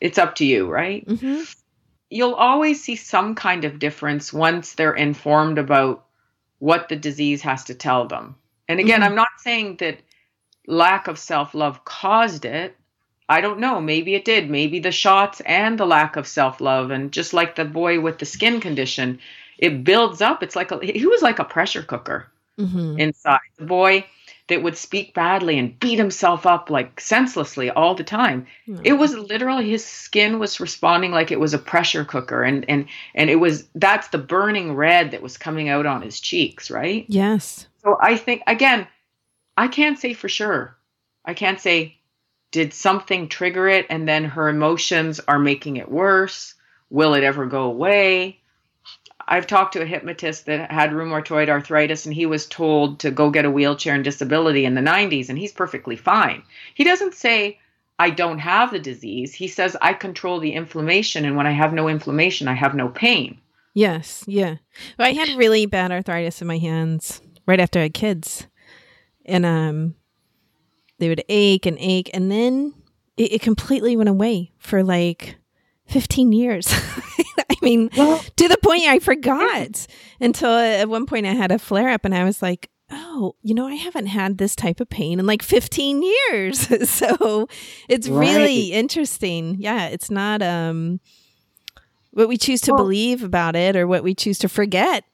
It's 0.01 0.19
up 0.19 0.37
to 0.37 0.47
you, 0.47 0.71
right? 0.71 1.07
Mm-hmm. 1.07 1.43
You'll 2.09 2.35
always 2.35 2.83
see 2.83 2.97
some 2.97 3.35
kind 3.35 3.65
of 3.65 3.79
difference 3.79 4.33
once 4.33 4.75
they're 4.75 4.95
informed 4.95 5.59
about 5.59 6.07
what 6.59 6.89
the 6.89 6.97
disease 6.97 7.43
has 7.43 7.65
to 7.65 7.75
tell 7.75 8.07
them. 8.07 8.37
And 8.67 8.81
again, 8.81 9.01
mm-hmm. 9.01 9.11
I'm 9.11 9.17
not 9.17 9.29
saying 9.39 9.77
that 9.77 9.99
lack 10.67 11.07
of 11.07 11.19
self 11.19 11.55
love 11.55 11.85
caused 11.85 12.47
it. 12.47 12.77
I 13.29 13.41
don't 13.41 13.61
know. 13.61 13.81
Maybe 13.81 14.15
it 14.15 14.25
did. 14.25 14.51
Maybe 14.51 14.79
the 14.79 14.93
shots 14.93 15.41
and 15.43 15.79
the 15.79 15.87
lack 15.87 16.17
of 16.17 16.27
self 16.27 16.63
love. 16.63 16.91
And 16.91 17.13
just 17.13 17.35
like 17.35 17.57
the 17.57 17.65
boy 17.67 18.01
with 18.01 18.19
the 18.19 18.27
skin 18.27 18.61
condition, 18.61 19.19
it 19.59 19.85
builds 19.85 20.23
up. 20.23 20.43
It's 20.43 20.57
like 20.57 20.71
a, 20.71 20.79
he 20.79 21.07
was 21.07 21.21
like 21.21 21.39
a 21.39 21.45
pressure 21.45 21.83
cooker 21.83 22.31
mm-hmm. 22.59 22.99
inside. 22.99 23.41
The 23.57 23.65
boy 23.65 24.05
that 24.49 24.63
would 24.63 24.77
speak 24.77 25.15
badly 25.15 25.59
and 25.59 25.79
beat 25.81 25.99
himself 25.99 26.45
up 26.45 26.69
like 26.69 27.01
senselessly 27.01 27.71
all 27.71 27.95
the 27.95 28.05
time. 28.05 28.47
Mm-hmm. 28.69 28.83
It 28.85 28.93
was 28.95 29.15
literally 29.15 29.71
his 29.71 29.85
skin 29.85 30.39
was 30.39 30.61
responding 30.61 31.13
like 31.13 31.31
it 31.31 31.41
was 31.41 31.55
a 31.55 31.59
pressure 31.59 32.05
cooker 32.05 32.43
and 32.43 32.69
and 32.69 32.87
and 33.15 33.31
it 33.31 33.37
was 33.37 33.67
that's 33.75 34.09
the 34.09 34.19
burning 34.19 34.75
red 34.75 35.13
that 35.13 35.23
was 35.23 35.39
coming 35.39 35.69
out 35.69 35.87
on 35.87 36.03
his 36.03 36.21
cheeks, 36.21 36.71
right? 36.71 37.07
Yes. 37.09 37.67
So 37.83 37.97
I 38.01 38.17
think 38.17 38.43
again, 38.47 38.87
I 39.57 39.69
can't 39.69 39.99
say 39.99 40.13
for 40.13 40.29
sure. 40.29 40.77
I 41.25 41.33
can't 41.33 41.61
say 41.61 41.97
did 42.51 42.75
something 42.75 43.29
trigger 43.29 43.67
it 43.67 43.87
and 43.89 44.07
then 44.07 44.25
her 44.25 44.49
emotions 44.49 45.21
are 45.27 45.39
making 45.39 45.77
it 45.77 45.91
worse? 45.91 46.55
Will 46.91 47.15
it 47.15 47.25
ever 47.25 47.47
go 47.47 47.63
away? 47.63 48.41
I've 49.27 49.47
talked 49.47 49.73
to 49.75 49.83
a 49.83 49.87
hypnotist 49.87 50.47
that 50.47 50.71
had 50.71 50.91
rheumatoid 50.91 51.49
arthritis 51.49 52.07
and 52.07 52.15
he 52.15 52.27
was 52.27 52.47
told 52.47 53.01
to 53.01 53.11
go 53.11 53.31
get 53.31 53.45
a 53.45 53.51
wheelchair 53.51 53.95
and 53.95 54.05
disability 54.05 54.65
in 54.65 54.75
the 54.75 54.81
90s 54.81 55.29
and 55.29 55.39
he's 55.39 55.53
perfectly 55.53 55.97
fine. 55.97 56.43
He 56.75 56.85
doesn't 56.85 57.15
say, 57.15 57.59
I 57.99 58.11
don't 58.11 58.39
have 58.39 58.71
the 58.71 58.79
disease. 58.79 59.33
He 59.35 59.49
says, 59.49 59.77
I 59.81 59.95
control 59.95 60.41
the 60.41 60.53
inflammation 60.53 61.25
and 61.25 61.37
when 61.37 61.47
I 61.47 61.53
have 61.53 61.73
no 61.73 61.89
inflammation, 61.89 62.49
I 62.49 62.55
have 62.55 62.75
no 62.75 62.89
pain. 62.89 63.41
Yes, 63.75 64.23
yeah. 64.29 64.57
Well, 64.99 65.09
I 65.09 65.13
had 65.13 65.37
really 65.37 65.67
bad 65.67 65.91
arthritis 65.91 66.41
in 66.41 66.47
my 66.47 66.59
hands 66.59 67.21
right 67.47 67.61
after 67.61 67.81
I 67.81 67.85
had 67.85 67.95
kids, 67.95 68.47
and 69.27 69.45
um, 69.45 69.97
they 70.99 71.09
would 71.09 71.25
ache 71.29 71.67
and 71.67 71.77
ache, 71.81 72.09
and 72.15 72.31
then 72.31 72.73
it, 73.17 73.33
it 73.33 73.43
completely 73.43 73.97
went 73.97 74.09
away 74.09 74.53
for 74.59 74.85
like 74.85 75.37
fifteen 75.87 76.33
years. 76.33 76.69
I 77.39 77.57
mean, 77.63 77.91
well, 77.97 78.23
to 78.37 78.49
the 78.49 78.59
point 78.59 78.83
I 78.83 78.99
forgot 78.99 79.87
until 80.21 80.51
at 80.51 80.89
one 80.89 81.07
point 81.07 81.27
I 81.27 81.33
had 81.33 81.51
a 81.51 81.59
flare 81.59 81.91
up, 81.91 82.05
and 82.05 82.15
I 82.15 82.25
was 82.25 82.43
like, 82.43 82.71
oh, 82.91 83.35
you 83.43 83.55
know, 83.55 83.67
I 83.67 83.75
haven't 83.75 84.07
had 84.07 84.39
this 84.39 84.55
type 84.55 84.81
of 84.81 84.89
pain 84.89 85.19
in 85.19 85.27
like 85.27 85.43
15 85.43 86.03
years. 86.03 86.89
so 86.91 87.49
it's 87.89 88.09
right. 88.09 88.35
really 88.37 88.73
interesting. 88.73 89.57
Yeah, 89.59 89.89
it's 89.89 90.11
not 90.11 90.43
um 90.43 91.01
what 92.13 92.29
we 92.29 92.37
choose 92.37 92.61
to 92.63 92.73
well, 92.73 92.85
believe 92.85 93.23
about 93.23 93.57
it 93.57 93.77
or 93.77 93.87
what 93.87 94.05
we 94.05 94.15
choose 94.15 94.39
to 94.41 94.49
forget. 94.49 95.05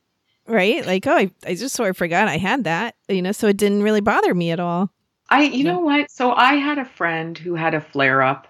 Right? 0.47 0.85
Like, 0.85 1.07
oh, 1.07 1.15
I, 1.15 1.31
I 1.47 1.55
just 1.55 1.77
sort 1.77 1.91
of 1.91 1.97
forgot 1.97 2.27
I 2.27 2.37
had 2.37 2.65
that, 2.65 2.97
you 3.09 3.23
know, 3.23 3.31
so 3.31 3.47
it 3.47 3.57
didn't 3.57 3.85
really 3.85 4.01
bother 4.01 4.35
me 4.35 4.51
at 4.51 4.59
all. 4.59 4.91
I, 5.29 5.45
you 5.45 5.65
yeah. 5.65 5.73
know 5.75 5.79
what? 5.79 6.11
So 6.11 6.33
I 6.33 6.55
had 6.55 6.79
a 6.79 6.85
friend 6.85 7.39
who 7.39 7.55
had 7.55 7.73
a 7.73 7.81
flare 7.81 8.21
up. 8.21 8.49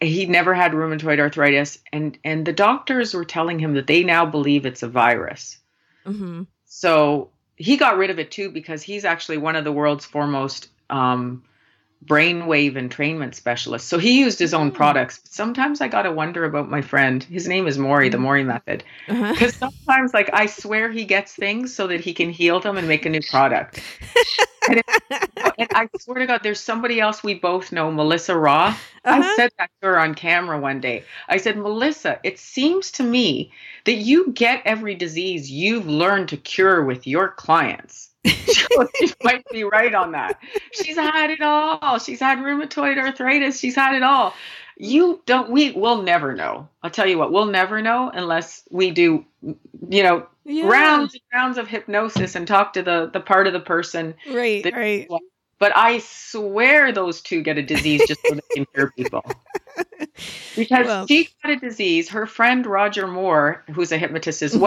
He 0.00 0.26
never 0.26 0.54
had 0.54 0.72
rheumatoid 0.72 1.20
arthritis, 1.20 1.78
and 1.92 2.16
and 2.24 2.46
the 2.46 2.52
doctors 2.52 3.12
were 3.14 3.24
telling 3.24 3.58
him 3.58 3.74
that 3.74 3.86
they 3.86 4.02
now 4.02 4.24
believe 4.24 4.64
it's 4.64 4.82
a 4.82 4.88
virus. 4.88 5.58
Mm-hmm. 6.06 6.44
So 6.64 7.30
he 7.56 7.76
got 7.76 7.98
rid 7.98 8.10
of 8.10 8.18
it 8.18 8.30
too 8.30 8.50
because 8.50 8.82
he's 8.82 9.04
actually 9.04 9.36
one 9.36 9.56
of 9.56 9.64
the 9.64 9.72
world's 9.72 10.06
foremost 10.06 10.68
um, 10.88 11.44
brainwave 12.04 12.74
entrainment 12.74 13.34
specialist. 13.34 13.88
So 13.88 13.98
he 13.98 14.20
used 14.20 14.38
his 14.38 14.54
own 14.54 14.70
mm. 14.70 14.74
products. 14.74 15.20
Sometimes 15.24 15.80
I 15.80 15.88
got 15.88 16.02
to 16.02 16.12
wonder 16.12 16.44
about 16.44 16.70
my 16.70 16.80
friend. 16.80 17.22
His 17.24 17.46
name 17.46 17.66
is 17.66 17.78
Morry, 17.78 18.08
the 18.08 18.16
mm. 18.16 18.22
Morry 18.22 18.44
method. 18.44 18.84
Because 19.06 19.62
uh-huh. 19.62 19.70
sometimes, 19.70 20.14
like, 20.14 20.30
I 20.32 20.46
swear 20.46 20.90
he 20.90 21.04
gets 21.04 21.34
things 21.34 21.74
so 21.74 21.86
that 21.88 22.00
he 22.00 22.14
can 22.14 22.30
heal 22.30 22.60
them 22.60 22.78
and 22.78 22.88
make 22.88 23.04
a 23.04 23.10
new 23.10 23.20
product. 23.30 23.82
and, 24.68 24.78
it, 24.78 24.86
and, 25.58 25.68
I 25.74 25.88
swear 25.98 26.20
to 26.20 26.26
God, 26.26 26.40
there's 26.42 26.60
somebody 26.60 27.00
else 27.00 27.22
we 27.22 27.34
both 27.34 27.70
know, 27.70 27.92
Melissa 27.92 28.36
Raw. 28.36 28.68
Uh-huh. 29.04 29.22
I 29.22 29.36
said 29.36 29.50
that 29.58 29.70
to 29.80 29.88
her 29.88 29.98
on 29.98 30.14
camera 30.14 30.58
one 30.58 30.80
day. 30.80 31.04
I 31.28 31.36
said, 31.36 31.58
Melissa, 31.58 32.18
it 32.24 32.38
seems 32.38 32.90
to 32.92 33.02
me 33.02 33.52
that 33.84 33.94
you 33.94 34.32
get 34.32 34.62
every 34.64 34.94
disease 34.94 35.50
you've 35.50 35.86
learned 35.86 36.30
to 36.30 36.36
cure 36.38 36.82
with 36.84 37.06
your 37.06 37.28
clients 37.28 38.09
she 38.26 39.12
might 39.22 39.44
be 39.50 39.64
right 39.64 39.94
on 39.94 40.12
that. 40.12 40.40
She's 40.72 40.96
had 40.96 41.30
it 41.30 41.40
all. 41.40 41.98
She's 41.98 42.20
had 42.20 42.38
rheumatoid 42.38 42.98
arthritis. 42.98 43.58
She's 43.58 43.74
had 43.74 43.94
it 43.94 44.02
all. 44.02 44.34
You 44.76 45.20
don't. 45.26 45.50
We 45.50 45.72
will 45.72 46.02
never 46.02 46.34
know. 46.34 46.68
I'll 46.82 46.90
tell 46.90 47.06
you 47.06 47.18
what. 47.18 47.32
We'll 47.32 47.46
never 47.46 47.82
know 47.82 48.10
unless 48.12 48.62
we 48.70 48.90
do. 48.90 49.24
You 49.42 50.02
know, 50.02 50.26
yeah. 50.44 50.66
rounds 50.66 51.14
and 51.14 51.22
rounds 51.32 51.58
of 51.58 51.68
hypnosis 51.68 52.34
and 52.34 52.46
talk 52.46 52.74
to 52.74 52.82
the 52.82 53.10
the 53.12 53.20
part 53.20 53.46
of 53.46 53.52
the 53.52 53.60
person. 53.60 54.14
Right. 54.30 54.62
That, 54.64 54.74
right. 54.74 55.08
But 55.58 55.76
I 55.76 55.98
swear 55.98 56.90
those 56.90 57.20
two 57.20 57.42
get 57.42 57.58
a 57.58 57.62
disease 57.62 58.02
just 58.08 58.20
so 58.26 58.34
they 58.34 58.40
can 58.54 58.66
cure 58.74 58.90
people. 58.96 59.24
Because 60.56 60.86
well. 60.86 61.06
she 61.06 61.28
got 61.42 61.52
a 61.52 61.56
disease. 61.56 62.08
Her 62.08 62.26
friend 62.26 62.66
Roger 62.66 63.06
Moore, 63.06 63.64
who's 63.72 63.92
a 63.92 63.96
hypnotist 63.96 64.42
as 64.42 64.52
mm-hmm. 64.52 64.62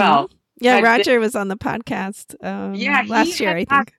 Yeah, 0.63 0.79
Roger 0.79 1.19
was 1.19 1.35
on 1.35 1.47
the 1.47 1.57
podcast. 1.57 2.35
Um, 2.43 2.75
yeah, 2.75 3.03
last 3.07 3.39
year 3.39 3.51
I 3.51 3.65
think. 3.65 3.69
Had, 3.69 3.91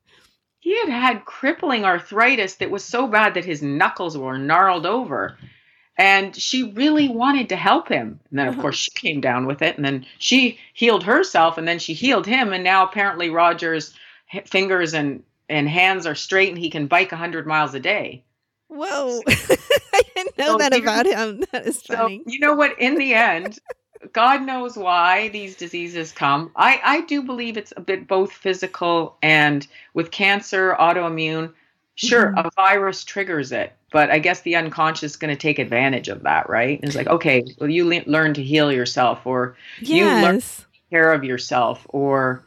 he 0.61 0.79
had 0.79 0.89
had 0.89 1.25
crippling 1.25 1.85
arthritis 1.85 2.57
that 2.57 2.71
was 2.71 2.85
so 2.85 3.07
bad 3.07 3.35
that 3.35 3.45
his 3.45 3.63
knuckles 3.63 4.17
were 4.17 4.39
gnarled 4.39 4.87
over, 4.87 5.37
and 5.99 6.35
she 6.35 6.73
really 6.73 7.09
wanted 7.09 7.51
to 7.51 7.57
help 7.57 7.89
him. 7.89 8.21
And 8.31 8.39
then, 8.39 8.49
of 8.49 8.55
uh-huh. 8.55 8.63
course, 8.63 8.77
she 8.77 8.91
came 8.93 9.21
down 9.21 9.47
with 9.47 9.63
it, 9.63 9.77
and 9.77 9.85
then 9.85 10.07
she 10.19 10.59
healed 10.73 11.05
herself, 11.05 11.59
and 11.59 11.69
then 11.69 11.79
she 11.79 11.93
healed 11.93 12.27
him, 12.27 12.53
and 12.53 12.65
now 12.65 12.85
apparently 12.85 13.31
Roger's 13.31 13.95
fingers 14.47 14.95
and 14.95 15.23
and 15.49 15.69
hands 15.69 16.07
are 16.07 16.15
straight, 16.15 16.49
and 16.49 16.59
he 16.59 16.71
can 16.71 16.87
bike 16.87 17.11
hundred 17.11 17.47
miles 17.47 17.75
a 17.75 17.81
day. 17.81 18.25
Whoa. 18.69 19.21
I 19.29 20.03
didn't 20.17 20.39
know 20.39 20.47
so 20.53 20.59
that 20.59 20.77
about 20.77 21.07
him. 21.07 21.45
That 21.53 21.67
is 21.67 21.83
funny. 21.83 22.23
So, 22.25 22.31
you 22.31 22.41
know 22.41 22.55
what? 22.55 22.79
In 22.79 22.97
the 22.97 23.15
end, 23.15 23.59
God 24.13 24.43
knows 24.43 24.77
why 24.77 25.29
these 25.29 25.57
diseases 25.57 26.13
come. 26.13 26.51
I, 26.57 26.81
I 26.83 27.01
do 27.03 27.23
believe 27.23 27.57
it's 27.57 27.73
a 27.77 27.81
bit 27.81 28.07
both 28.07 28.33
physical 28.33 29.17
and 29.23 29.67
with 29.95 30.11
cancer, 30.11 30.77
autoimmune. 30.79 31.53
Sure, 31.97 32.27
mm-hmm. 32.27 32.47
a 32.47 32.51
virus 32.57 33.05
triggers 33.05 33.53
it, 33.53 33.73
but 33.93 34.11
I 34.11 34.19
guess 34.19 34.41
the 34.41 34.57
unconscious 34.57 35.13
is 35.13 35.17
going 35.17 35.33
to 35.33 35.41
take 35.41 35.61
advantage 35.61 36.09
of 36.09 36.25
that, 36.25 36.51
right? 36.51 36.81
It's 36.83 36.97
like, 36.97 37.07
okay, 37.07 37.45
well, 37.61 37.71
you 37.71 37.89
le- 37.89 38.03
learn 38.11 38.35
to 38.35 38.43
heal 38.43 38.73
yourself, 38.73 39.25
or 39.25 39.57
yes. 39.81 39.91
you 39.91 40.05
learn 40.05 40.41
to 40.41 40.47
take 40.47 40.91
care 40.91 41.13
of 41.13 41.23
yourself, 41.23 41.87
or 41.91 42.45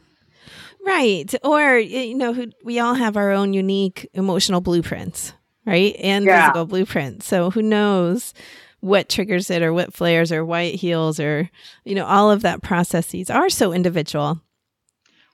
right, 0.85 1.33
or 1.45 1.77
you 1.77 2.15
know, 2.15 2.47
we 2.65 2.79
all 2.79 2.93
have 2.93 3.15
our 3.15 3.31
own 3.31 3.53
unique 3.53 4.09
emotional 4.13 4.59
blueprints, 4.59 5.31
right, 5.65 5.95
and 5.99 6.25
yeah. 6.25 6.47
physical 6.47 6.65
blueprints. 6.65 7.25
So 7.25 7.49
who 7.49 7.61
knows 7.61 8.33
what 8.79 9.09
triggers 9.09 9.49
it 9.49 9.61
or 9.61 9.73
what 9.73 9.93
flares 9.93 10.31
or 10.31 10.45
why 10.45 10.61
it 10.61 10.75
heals 10.75 11.19
or 11.19 11.49
you 11.83 11.95
know 11.95 12.05
all 12.05 12.31
of 12.31 12.41
that 12.41 12.61
processes 12.61 13.29
are 13.29 13.49
so 13.49 13.73
individual 13.73 14.41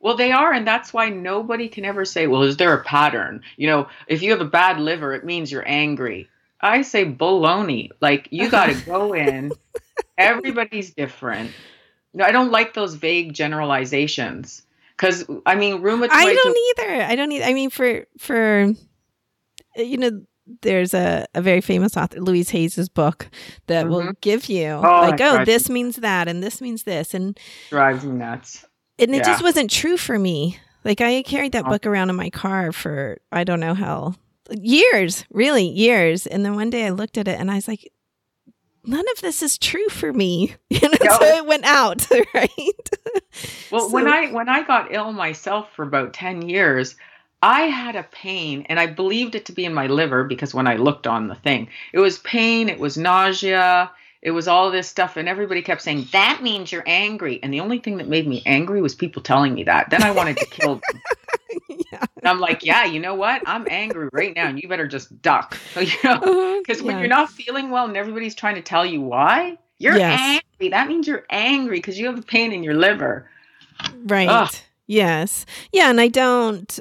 well, 0.04 0.18
they 0.18 0.34
are, 0.34 0.52
and 0.52 0.68
that's 0.68 0.92
why 0.92 1.08
nobody 1.08 1.70
can 1.70 1.86
ever 1.86 2.04
say, 2.04 2.28
"Well, 2.28 2.44
is 2.44 2.58
there 2.58 2.74
a 2.74 2.84
pattern?" 2.84 3.42
You 3.56 3.68
know, 3.68 3.88
if 4.08 4.22
you 4.22 4.32
have 4.32 4.42
a 4.42 4.46
bad 4.46 4.78
liver, 4.78 5.14
it 5.14 5.24
means 5.24 5.50
you're 5.50 5.64
angry. 5.66 6.28
I 6.60 6.82
say 6.82 7.06
baloney. 7.06 7.90
Like 8.02 8.28
you 8.30 8.50
got 8.50 8.66
to 8.66 8.76
go 8.86 9.14
in. 9.14 9.54
Everybody's 10.18 10.94
different. 10.94 11.52
No, 12.14 12.26
I 12.26 12.34
don't 12.34 12.52
like 12.52 12.74
those 12.74 12.96
vague 12.96 13.34
generalizations 13.34 14.64
because 14.98 15.24
I 15.46 15.56
mean, 15.56 15.82
rheumatoid. 15.82 16.10
I 16.12 16.34
don't 16.34 16.58
either. 16.58 17.04
I 17.04 17.16
don't 17.16 17.32
either. 17.32 17.46
I 17.46 17.54
mean, 17.54 17.70
for 17.70 18.06
for 18.18 18.74
you 19.78 19.98
know 19.98 20.22
there's 20.62 20.94
a, 20.94 21.26
a 21.34 21.42
very 21.42 21.62
famous 21.62 21.96
author, 21.96 22.20
Louise 22.20 22.50
Hay's 22.50 22.90
book 22.90 23.30
that 23.68 23.86
mm-hmm. 23.86 23.94
will 23.94 24.14
give 24.22 24.50
you 24.50 24.68
oh, 24.68 24.82
like, 24.82 25.22
oh, 25.22 25.46
this 25.46 25.70
me. 25.70 25.76
means 25.76 25.98
that 25.98 26.28
and 26.28 26.44
this 26.44 26.62
means 26.62 26.84
this 26.84 27.14
and 27.14 27.40
drives 27.70 28.04
me 28.04 28.12
nuts. 28.12 28.66
And 29.00 29.12
it 29.12 29.20
yeah. 29.20 29.24
just 29.24 29.44
wasn't 29.44 29.72
true 29.72 29.98
for 29.98 30.18
me. 30.20 30.60
Like 30.84 31.02
I 31.02 31.24
carried 31.24 31.54
that 31.54 31.66
oh. 31.66 31.70
book 31.70 31.86
around 31.86 32.10
in 32.10 32.16
my 32.16 32.30
car 32.30 32.72
for 32.72 33.20
I 33.32 33.44
don't 33.44 33.60
know 33.60 33.74
how 33.74 34.16
years, 34.52 35.26
really 35.32 35.66
years. 35.66 36.28
And 36.28 36.46
then 36.46 36.56
one 36.56 36.70
day 36.70 36.86
I 36.86 36.90
looked 36.90 37.18
at 37.18 37.28
it 37.28 37.40
and 37.40 37.50
I 37.50 37.56
was 37.56 37.68
like, 37.68 37.92
none 38.86 39.06
of 39.16 39.22
this 39.22 39.42
is 39.42 39.58
true 39.58 39.88
for 39.90 40.12
me. 40.12 40.56
You 40.70 40.90
know, 40.90 40.98
no. 41.04 41.18
so 41.20 41.26
it 41.26 41.46
went 41.46 41.66
out, 41.66 42.08
right? 42.34 42.90
well, 43.72 43.88
so, 43.88 43.94
when 43.94 44.08
I 44.08 44.32
when 44.32 44.50
I 44.50 44.64
got 44.64 44.92
ill 44.92 45.14
myself 45.14 45.72
for 45.76 45.84
about 45.84 46.14
10 46.14 46.50
years, 46.50 46.96
I 47.44 47.64
had 47.64 47.98
a 47.98 48.04
pain 48.04 48.66
and 48.70 48.80
I 48.80 48.88
believed 48.88 49.36
it 49.36 49.48
to 49.48 49.52
be 49.52 49.66
in 49.66 49.74
my 49.74 49.88
liver 49.88 50.24
because 50.24 50.54
when 50.54 50.66
I 50.66 50.78
looked 50.78 51.06
on 51.06 51.28
the 51.28 51.36
thing, 51.36 51.68
it 51.92 52.00
was 52.00 52.20
pain, 52.20 52.70
it 52.70 52.80
was 52.80 52.98
nausea, 52.98 53.92
it 54.22 54.32
was 54.32 54.48
all 54.48 54.72
this 54.72 54.88
stuff. 54.88 55.18
And 55.18 55.28
everybody 55.28 55.62
kept 55.62 55.82
saying, 55.82 56.08
that 56.14 56.42
means 56.42 56.72
you're 56.72 56.86
angry. 56.86 57.44
And 57.44 57.54
the 57.54 57.60
only 57.60 57.80
thing 57.80 57.98
that 57.98 58.08
made 58.08 58.26
me 58.26 58.44
angry 58.46 58.82
was 58.82 58.96
people 58.96 59.22
telling 59.22 59.54
me 59.54 59.66
that. 59.66 59.90
Then 59.90 60.04
I 60.04 60.12
wanted 60.12 60.38
to 60.38 60.46
kill 60.46 60.76
them. 60.76 61.02
yeah. 61.92 62.06
I'm 62.24 62.40
like, 62.40 62.64
yeah, 62.64 62.86
you 62.86 63.02
know 63.02 63.16
what? 63.16 63.42
I'm 63.46 63.68
angry 63.70 64.08
right 64.14 64.34
now 64.34 64.48
and 64.48 64.64
you 64.64 64.70
better 64.70 64.88
just 64.88 65.22
duck. 65.22 65.58
you 65.76 65.92
know, 66.02 66.62
because 66.62 66.80
uh-huh. 66.80 66.88
when 66.88 67.00
you're 67.00 67.10
not 67.10 67.30
feeling 67.30 67.72
well 67.72 67.88
and 67.88 67.98
everybody's 67.98 68.36
trying 68.36 68.56
to 68.56 68.62
tell 68.62 68.86
you 68.86 69.02
why, 69.02 69.58
you're 69.80 69.98
yes. 69.98 70.18
angry. 70.18 70.70
That 70.70 70.88
means 70.88 71.10
you're 71.10 71.26
angry 71.30 71.80
because 71.80 72.00
you 72.00 72.06
have 72.06 72.18
a 72.18 72.22
pain 72.22 72.54
in 72.54 72.64
your 72.64 72.76
liver. 72.76 73.30
Right. 74.06 74.30
Ugh. 74.30 74.56
Yes. 74.88 75.46
Yeah. 75.74 75.90
And 75.90 76.00
I 76.00 76.08
don't 76.08 76.80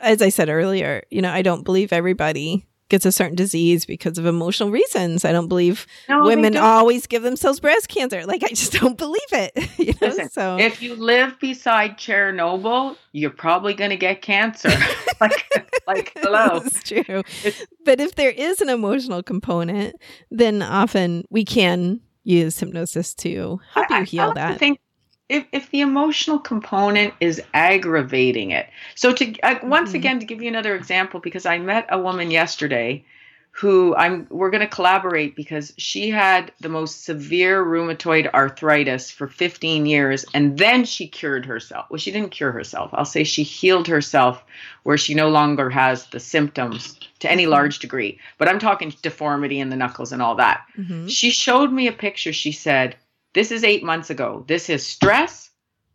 as 0.00 0.22
I 0.22 0.28
said 0.28 0.48
earlier, 0.48 1.02
you 1.10 1.22
know, 1.22 1.30
I 1.30 1.42
don't 1.42 1.64
believe 1.64 1.92
everybody 1.92 2.66
gets 2.88 3.04
a 3.04 3.10
certain 3.10 3.34
disease 3.34 3.84
because 3.84 4.16
of 4.16 4.26
emotional 4.26 4.70
reasons. 4.70 5.24
I 5.24 5.32
don't 5.32 5.48
believe 5.48 5.86
no, 6.08 6.22
women 6.22 6.56
always 6.56 7.06
give 7.06 7.22
themselves 7.22 7.58
breast 7.58 7.88
cancer. 7.88 8.24
Like 8.24 8.44
I 8.44 8.48
just 8.48 8.72
don't 8.80 8.96
believe 8.96 9.20
it. 9.32 9.52
You 9.86 9.92
know? 10.00 10.08
Listen, 10.08 10.30
so 10.30 10.56
if 10.58 10.82
you 10.82 10.96
live 10.96 11.38
beside 11.38 11.96
Chernobyl, 11.96 12.96
you're 13.12 13.30
probably 13.30 13.72
going 13.72 13.90
to 13.90 13.96
get 13.96 14.20
cancer. 14.20 14.70
like, 15.20 15.70
like 15.86 16.12
hello. 16.16 16.58
That's 16.60 16.82
true. 16.82 17.22
It's, 17.44 17.64
but 17.84 18.00
if 18.00 18.16
there 18.16 18.30
is 18.30 18.60
an 18.60 18.68
emotional 18.68 19.22
component, 19.22 19.94
then 20.30 20.62
often 20.62 21.24
we 21.30 21.44
can 21.44 22.00
use 22.24 22.58
hypnosis 22.58 23.14
to 23.14 23.60
help 23.74 23.90
I, 23.90 24.00
you 24.00 24.04
heal 24.06 24.30
I 24.30 24.34
that. 24.34 24.58
Think 24.58 24.80
if, 25.28 25.46
if 25.52 25.70
the 25.70 25.80
emotional 25.80 26.38
component 26.38 27.14
is 27.20 27.42
aggravating 27.52 28.52
it. 28.52 28.68
So 28.94 29.12
to 29.12 29.40
uh, 29.40 29.58
once 29.62 29.90
mm-hmm. 29.90 29.96
again 29.96 30.20
to 30.20 30.26
give 30.26 30.42
you 30.42 30.48
another 30.48 30.74
example 30.74 31.20
because 31.20 31.46
I 31.46 31.58
met 31.58 31.86
a 31.88 31.98
woman 31.98 32.30
yesterday 32.30 33.04
who 33.50 33.96
I'm 33.96 34.26
we're 34.28 34.50
going 34.50 34.60
to 34.60 34.66
collaborate 34.68 35.34
because 35.34 35.72
she 35.78 36.10
had 36.10 36.52
the 36.60 36.68
most 36.68 37.04
severe 37.04 37.64
rheumatoid 37.64 38.30
arthritis 38.34 39.10
for 39.10 39.26
15 39.26 39.86
years 39.86 40.26
and 40.34 40.58
then 40.58 40.84
she 40.84 41.08
cured 41.08 41.46
herself. 41.46 41.86
Well, 41.90 41.98
she 41.98 42.12
didn't 42.12 42.30
cure 42.32 42.52
herself. 42.52 42.90
I'll 42.92 43.06
say 43.06 43.24
she 43.24 43.42
healed 43.42 43.88
herself 43.88 44.44
where 44.82 44.98
she 44.98 45.14
no 45.14 45.30
longer 45.30 45.70
has 45.70 46.06
the 46.08 46.20
symptoms 46.20 47.00
to 47.20 47.30
any 47.30 47.44
mm-hmm. 47.44 47.52
large 47.52 47.78
degree. 47.78 48.20
But 48.38 48.48
I'm 48.48 48.58
talking 48.58 48.94
deformity 49.02 49.58
in 49.58 49.70
the 49.70 49.76
knuckles 49.76 50.12
and 50.12 50.20
all 50.20 50.36
that. 50.36 50.66
Mm-hmm. 50.78 51.06
She 51.08 51.30
showed 51.30 51.72
me 51.72 51.88
a 51.88 51.92
picture. 51.92 52.34
She 52.34 52.52
said, 52.52 52.94
this 53.36 53.52
is 53.52 53.64
eight 53.64 53.84
months 53.84 54.08
ago. 54.08 54.44
This 54.48 54.70
is 54.70 54.86
stress 54.86 55.50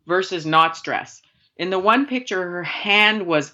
versus 0.06 0.46
not 0.46 0.76
stress. 0.76 1.20
In 1.56 1.70
the 1.70 1.78
one 1.78 2.06
picture, 2.06 2.40
her 2.40 2.62
hand 2.62 3.26
was 3.26 3.52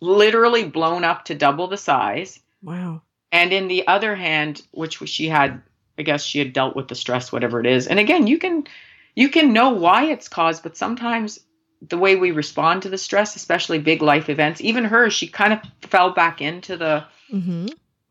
literally 0.00 0.62
blown 0.68 1.02
up 1.02 1.24
to 1.24 1.34
double 1.34 1.66
the 1.66 1.76
size. 1.76 2.38
Wow. 2.62 3.02
And 3.32 3.52
in 3.52 3.66
the 3.66 3.88
other 3.88 4.14
hand, 4.14 4.62
which 4.70 4.98
she 5.08 5.26
had, 5.28 5.60
I 5.98 6.02
guess 6.02 6.22
she 6.22 6.38
had 6.38 6.52
dealt 6.52 6.76
with 6.76 6.86
the 6.86 6.94
stress, 6.94 7.32
whatever 7.32 7.58
it 7.58 7.66
is. 7.66 7.88
And 7.88 7.98
again, 7.98 8.28
you 8.28 8.38
can 8.38 8.68
you 9.16 9.28
can 9.28 9.52
know 9.52 9.70
why 9.70 10.04
it's 10.04 10.28
caused, 10.28 10.62
but 10.62 10.76
sometimes 10.76 11.40
the 11.82 11.98
way 11.98 12.14
we 12.14 12.30
respond 12.30 12.82
to 12.82 12.88
the 12.88 12.98
stress, 12.98 13.34
especially 13.34 13.80
big 13.80 14.00
life 14.00 14.28
events, 14.30 14.60
even 14.60 14.84
her, 14.84 15.10
she 15.10 15.26
kind 15.26 15.52
of 15.52 15.60
fell 15.90 16.10
back 16.10 16.40
into 16.40 16.76
the 16.76 17.04
Mm-hmm. 17.32 17.66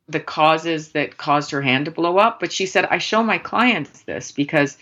the 0.10 0.20
causes 0.20 0.92
that 0.92 1.16
caused 1.16 1.52
her 1.52 1.62
hand 1.62 1.86
to 1.86 1.92
blow 1.92 2.18
up. 2.18 2.42
But 2.42 2.52
she 2.52 2.66
said, 2.66 2.86
I 2.92 2.98
show 2.98 3.24
my 3.24 3.38
clients 3.38 4.02
this 4.02 4.34
because 4.34 4.78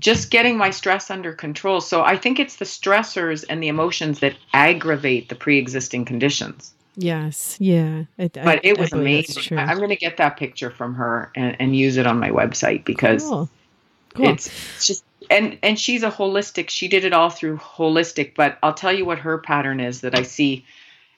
just 0.00 0.30
getting 0.30 0.56
my 0.56 0.70
stress 0.70 1.10
under 1.10 1.32
control. 1.32 1.80
So 1.80 2.02
I 2.02 2.16
think 2.16 2.38
it's 2.38 2.56
the 2.56 2.64
stressors 2.64 3.44
and 3.48 3.62
the 3.62 3.68
emotions 3.68 4.20
that 4.20 4.36
aggravate 4.52 5.28
the 5.28 5.34
pre-existing 5.34 6.04
conditions. 6.04 6.72
Yes. 6.96 7.56
Yeah. 7.60 8.04
I, 8.18 8.28
But 8.28 8.46
I- 8.46 8.60
it 8.62 8.78
I 8.78 8.80
was 8.80 8.90
that's 8.90 8.92
amazing. 9.00 9.58
I- 9.58 9.64
I'm 9.66 9.76
going 9.78 9.90
to 9.90 9.96
get 9.96 10.16
that 10.18 10.36
picture 10.36 10.70
from 10.70 10.94
her 10.94 11.30
and, 11.34 11.56
and 11.58 11.76
use 11.76 11.96
it 11.96 12.06
on 12.06 12.18
my 12.18 12.30
website 12.30 12.84
because 12.84 13.22
cool. 13.22 13.48
Cool. 14.14 14.28
it's, 14.30 14.46
it's 14.46 14.86
just 14.86 15.04
and 15.30 15.58
and 15.62 15.78
she's 15.78 16.02
a 16.02 16.10
holistic. 16.10 16.70
She 16.70 16.88
did 16.88 17.04
it 17.04 17.12
all 17.12 17.28
through 17.30 17.58
holistic. 17.58 18.34
But 18.34 18.58
I'll 18.62 18.72
tell 18.74 18.92
you 18.92 19.04
what 19.04 19.18
her 19.18 19.38
pattern 19.38 19.80
is 19.80 20.00
that 20.02 20.14
I 20.14 20.22
see. 20.22 20.64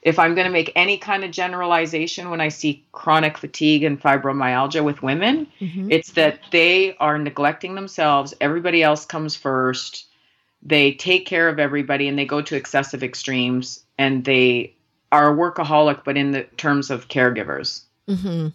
If 0.02 0.18
I'm 0.18 0.34
going 0.34 0.46
to 0.46 0.52
make 0.52 0.72
any 0.76 0.96
kind 0.96 1.24
of 1.24 1.30
generalization 1.32 2.30
when 2.30 2.40
I 2.40 2.48
see 2.48 2.84
chronic 2.92 3.36
fatigue 3.36 3.82
and 3.82 4.00
fibromyalgia 4.00 4.84
with 4.84 5.02
women, 5.02 5.48
Mhm. 5.60 5.88
it's 5.90 6.12
that 6.12 6.40
they 6.50 6.96
are 6.98 7.18
neglecting 7.18 7.74
themselves. 7.74 8.32
Everybody 8.40 8.82
else 8.82 9.04
comes 9.04 9.34
first. 9.34 10.06
They 10.62 10.92
take 10.92 11.26
care 11.26 11.48
of 11.48 11.58
everybody 11.58 12.08
and 12.08 12.18
they 12.18 12.24
go 12.24 12.42
to 12.42 12.56
excessive 12.56 13.02
extremes 13.02 13.84
and 13.98 14.24
they 14.24 14.74
are 15.10 15.32
a 15.32 15.36
workaholic, 15.36 16.04
but 16.04 16.16
in 16.16 16.32
the 16.32 16.42
terms 16.56 16.90
of 16.90 17.08
caregivers. 17.08 17.82
Mhm. 18.08 18.52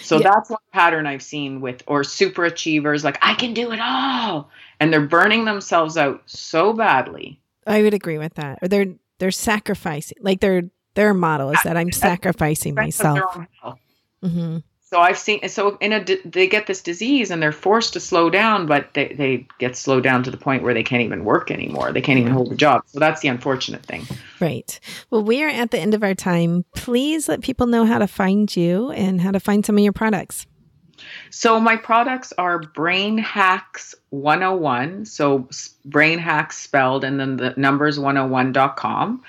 So 0.00 0.18
Yeah. 0.18 0.30
that's 0.32 0.50
one 0.50 0.58
pattern 0.72 1.06
I've 1.06 1.22
seen 1.22 1.60
with, 1.60 1.82
or 1.86 2.04
super 2.04 2.44
achievers, 2.44 3.04
like, 3.04 3.18
I 3.22 3.34
can 3.34 3.54
do 3.54 3.72
it 3.72 3.80
all. 3.80 4.50
And 4.78 4.92
they're 4.92 5.00
burning 5.00 5.44
themselves 5.44 5.96
out 5.96 6.22
so 6.26 6.72
badly. 6.72 7.38
I 7.66 7.82
would 7.82 7.94
agree 7.94 8.18
with 8.18 8.34
that. 8.34 8.58
Or 8.62 8.68
they're 8.68 8.86
they're 9.20 9.30
sacrificing. 9.30 10.18
Like 10.20 10.40
their 10.40 10.64
their 10.94 11.14
motto 11.14 11.50
is 11.50 11.62
that 11.62 11.76
I'm 11.76 11.92
sacrificing 11.92 12.76
Expense 12.76 13.00
of 13.00 13.14
their 13.14 13.22
myself. 13.22 13.36
own 13.36 13.46
health. 13.62 13.78
hmm 14.22 14.56
So 14.80 14.98
I've 14.98 15.16
seen, 15.18 15.48
so 15.48 15.76
in 15.80 15.92
a, 15.92 16.04
they 16.24 16.48
get 16.48 16.66
this 16.66 16.82
disease 16.82 17.30
and 17.30 17.40
they're 17.40 17.52
forced 17.52 17.92
to 17.92 18.00
slow 18.00 18.28
down, 18.28 18.66
but 18.66 18.92
they, 18.94 19.14
they 19.14 19.46
get 19.60 19.76
slowed 19.76 20.02
down 20.02 20.24
to 20.24 20.32
the 20.32 20.36
point 20.36 20.64
where 20.64 20.74
they 20.74 20.82
can't 20.82 21.02
even 21.02 21.24
work 21.24 21.52
anymore. 21.52 21.92
They 21.92 22.00
can't 22.00 22.18
even 22.18 22.32
hold 22.32 22.50
a 22.50 22.56
job. 22.56 22.82
So 22.86 22.98
that's 22.98 23.20
the 23.20 23.28
unfortunate 23.28 23.86
thing. 23.86 24.04
Right. 24.40 24.80
Well, 25.10 25.22
we 25.22 25.44
are 25.44 25.48
at 25.48 25.70
the 25.70 25.78
end 25.78 25.94
of 25.94 26.02
our 26.02 26.16
time. 26.16 26.64
Please 26.74 27.28
let 27.28 27.40
people 27.40 27.68
know 27.68 27.84
how 27.84 28.00
to 28.00 28.08
find 28.08 28.54
you 28.56 28.90
and 28.90 29.20
how 29.20 29.30
to 29.30 29.38
find 29.38 29.64
some 29.64 29.78
of 29.78 29.84
your 29.84 29.92
products. 29.92 30.44
So 31.30 31.58
my 31.60 31.76
products 31.76 32.32
are 32.36 32.58
Brain 32.58 33.18
Hacks 33.18 33.94
101. 34.10 35.06
So 35.06 35.48
Brain 35.84 36.18
Hacks 36.18 36.58
spelled 36.58 37.04
and 37.04 37.18
then 37.18 37.36
the 37.36 37.54
numbers 37.56 37.98
101.com. 37.98 39.22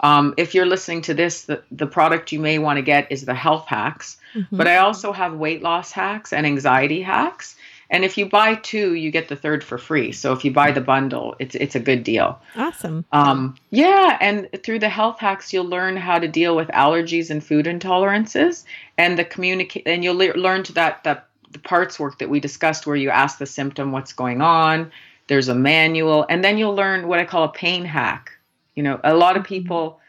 Um, 0.00 0.34
if 0.36 0.54
you're 0.54 0.66
listening 0.66 1.02
to 1.02 1.14
this, 1.14 1.42
the, 1.42 1.62
the 1.72 1.86
product 1.86 2.30
you 2.30 2.38
may 2.38 2.58
want 2.58 2.76
to 2.76 2.82
get 2.82 3.10
is 3.10 3.24
the 3.24 3.34
Health 3.34 3.66
Hacks. 3.66 4.16
Mhm. 4.34 4.46
But 4.52 4.68
I 4.68 4.76
also 4.76 5.12
have 5.12 5.34
weight 5.34 5.62
loss 5.62 5.90
hacks 5.90 6.32
and 6.32 6.46
anxiety 6.46 7.02
hacks. 7.02 7.56
And 7.90 8.04
if 8.04 8.18
you 8.18 8.28
buy 8.28 8.54
two, 8.56 8.94
you 8.94 9.10
get 9.10 9.28
the 9.28 9.34
third 9.34 9.64
for 9.64 9.78
free. 9.78 10.12
So 10.12 10.34
if 10.34 10.44
you 10.44 10.50
buy 10.52 10.72
the 10.72 10.82
bundle, 10.82 11.34
it's 11.38 11.54
it's 11.54 11.74
a 11.74 11.80
good 11.80 12.04
deal. 12.04 12.38
awesome. 12.54 13.06
Um, 13.12 13.56
yeah, 13.70 14.18
and 14.20 14.46
through 14.62 14.80
the 14.80 14.90
health 14.90 15.18
hacks, 15.18 15.54
you'll 15.54 15.64
learn 15.64 15.96
how 15.96 16.18
to 16.18 16.28
deal 16.28 16.54
with 16.54 16.68
allergies 16.68 17.30
and 17.30 17.42
food 17.42 17.64
intolerances, 17.64 18.64
and 18.98 19.18
the 19.18 19.24
communicate, 19.24 19.84
and 19.86 20.04
you'll 20.04 20.16
le- 20.18 20.36
learn 20.36 20.64
to 20.64 20.72
that 20.74 21.02
that 21.04 21.27
the 21.50 21.58
parts 21.58 21.98
work 21.98 22.18
that 22.18 22.28
we 22.28 22.40
discussed, 22.40 22.86
where 22.86 22.96
you 22.96 23.10
ask 23.10 23.38
the 23.38 23.46
symptom 23.46 23.92
what's 23.92 24.12
going 24.12 24.40
on. 24.40 24.90
There's 25.28 25.48
a 25.48 25.54
manual, 25.54 26.26
and 26.28 26.42
then 26.42 26.58
you'll 26.58 26.74
learn 26.74 27.08
what 27.08 27.18
I 27.18 27.24
call 27.24 27.44
a 27.44 27.48
pain 27.52 27.84
hack. 27.84 28.32
You 28.74 28.82
know, 28.82 29.00
a 29.04 29.14
lot 29.14 29.36
of 29.36 29.44
people 29.44 30.00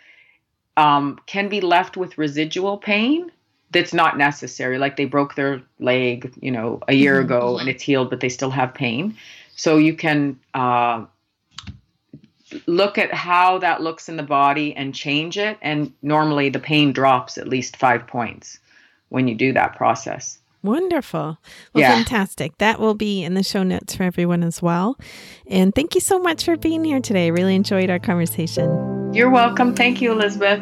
um, 0.77 1.19
can 1.25 1.49
be 1.49 1.61
left 1.61 1.97
with 1.97 2.17
residual 2.17 2.77
pain 2.77 3.31
that's 3.71 3.93
not 3.93 4.17
necessary. 4.17 4.77
Like 4.77 4.97
they 4.97 5.05
broke 5.05 5.35
their 5.35 5.61
leg, 5.79 6.33
you 6.41 6.51
know, 6.51 6.79
a 6.87 6.93
year 6.93 7.19
Mhm. 7.19 7.25
ago, 7.25 7.57
and 7.57 7.69
it's 7.69 7.83
healed, 7.83 8.09
but 8.09 8.19
they 8.19 8.29
still 8.29 8.51
have 8.51 8.73
pain. 8.73 9.15
So 9.55 9.77
you 9.77 9.93
can. 9.93 10.39
Uh, 10.53 11.05
look 12.65 12.97
at 12.97 13.13
how 13.13 13.59
that 13.59 13.81
looks 13.81 14.09
in 14.09 14.17
the 14.17 14.23
body 14.23 14.75
and 14.75 14.95
change 14.95 15.37
it. 15.37 15.57
And 15.61 15.93
normally 16.01 16.49
the 16.49 16.59
pain 16.59 16.93
drops 16.93 17.37
at 17.37 17.47
least 17.47 17.77
five 17.77 18.07
points 18.07 18.59
when 19.09 19.27
you 19.27 19.35
do 19.35 19.53
that 19.53 19.75
process. 19.75 20.39
Wonderful. 20.63 21.37
Well, 21.73 21.81
Yeah. 21.81 21.95
fantastic. 21.95 22.57
That 22.57 22.79
will 22.79 22.93
be 22.95 23.23
in 23.23 23.33
the 23.33 23.43
show 23.43 23.63
notes 23.63 23.95
for 23.95 24.03
everyone 24.03 24.43
as 24.43 24.61
well. 24.61 24.97
And 25.49 25.73
thank 25.73 25.95
you 25.95 26.01
so 26.01 26.19
much 26.19 26.43
for 26.45 26.57
being 26.57 26.83
here 26.83 26.99
today. 26.99 27.25
I 27.25 27.29
really 27.29 27.55
enjoyed 27.55 27.89
our 27.89 27.99
conversation. 27.99 29.13
You're 29.13 29.29
welcome. 29.29 29.73
Thank 29.73 30.01
you, 30.01 30.11
Elizabeth. 30.11 30.61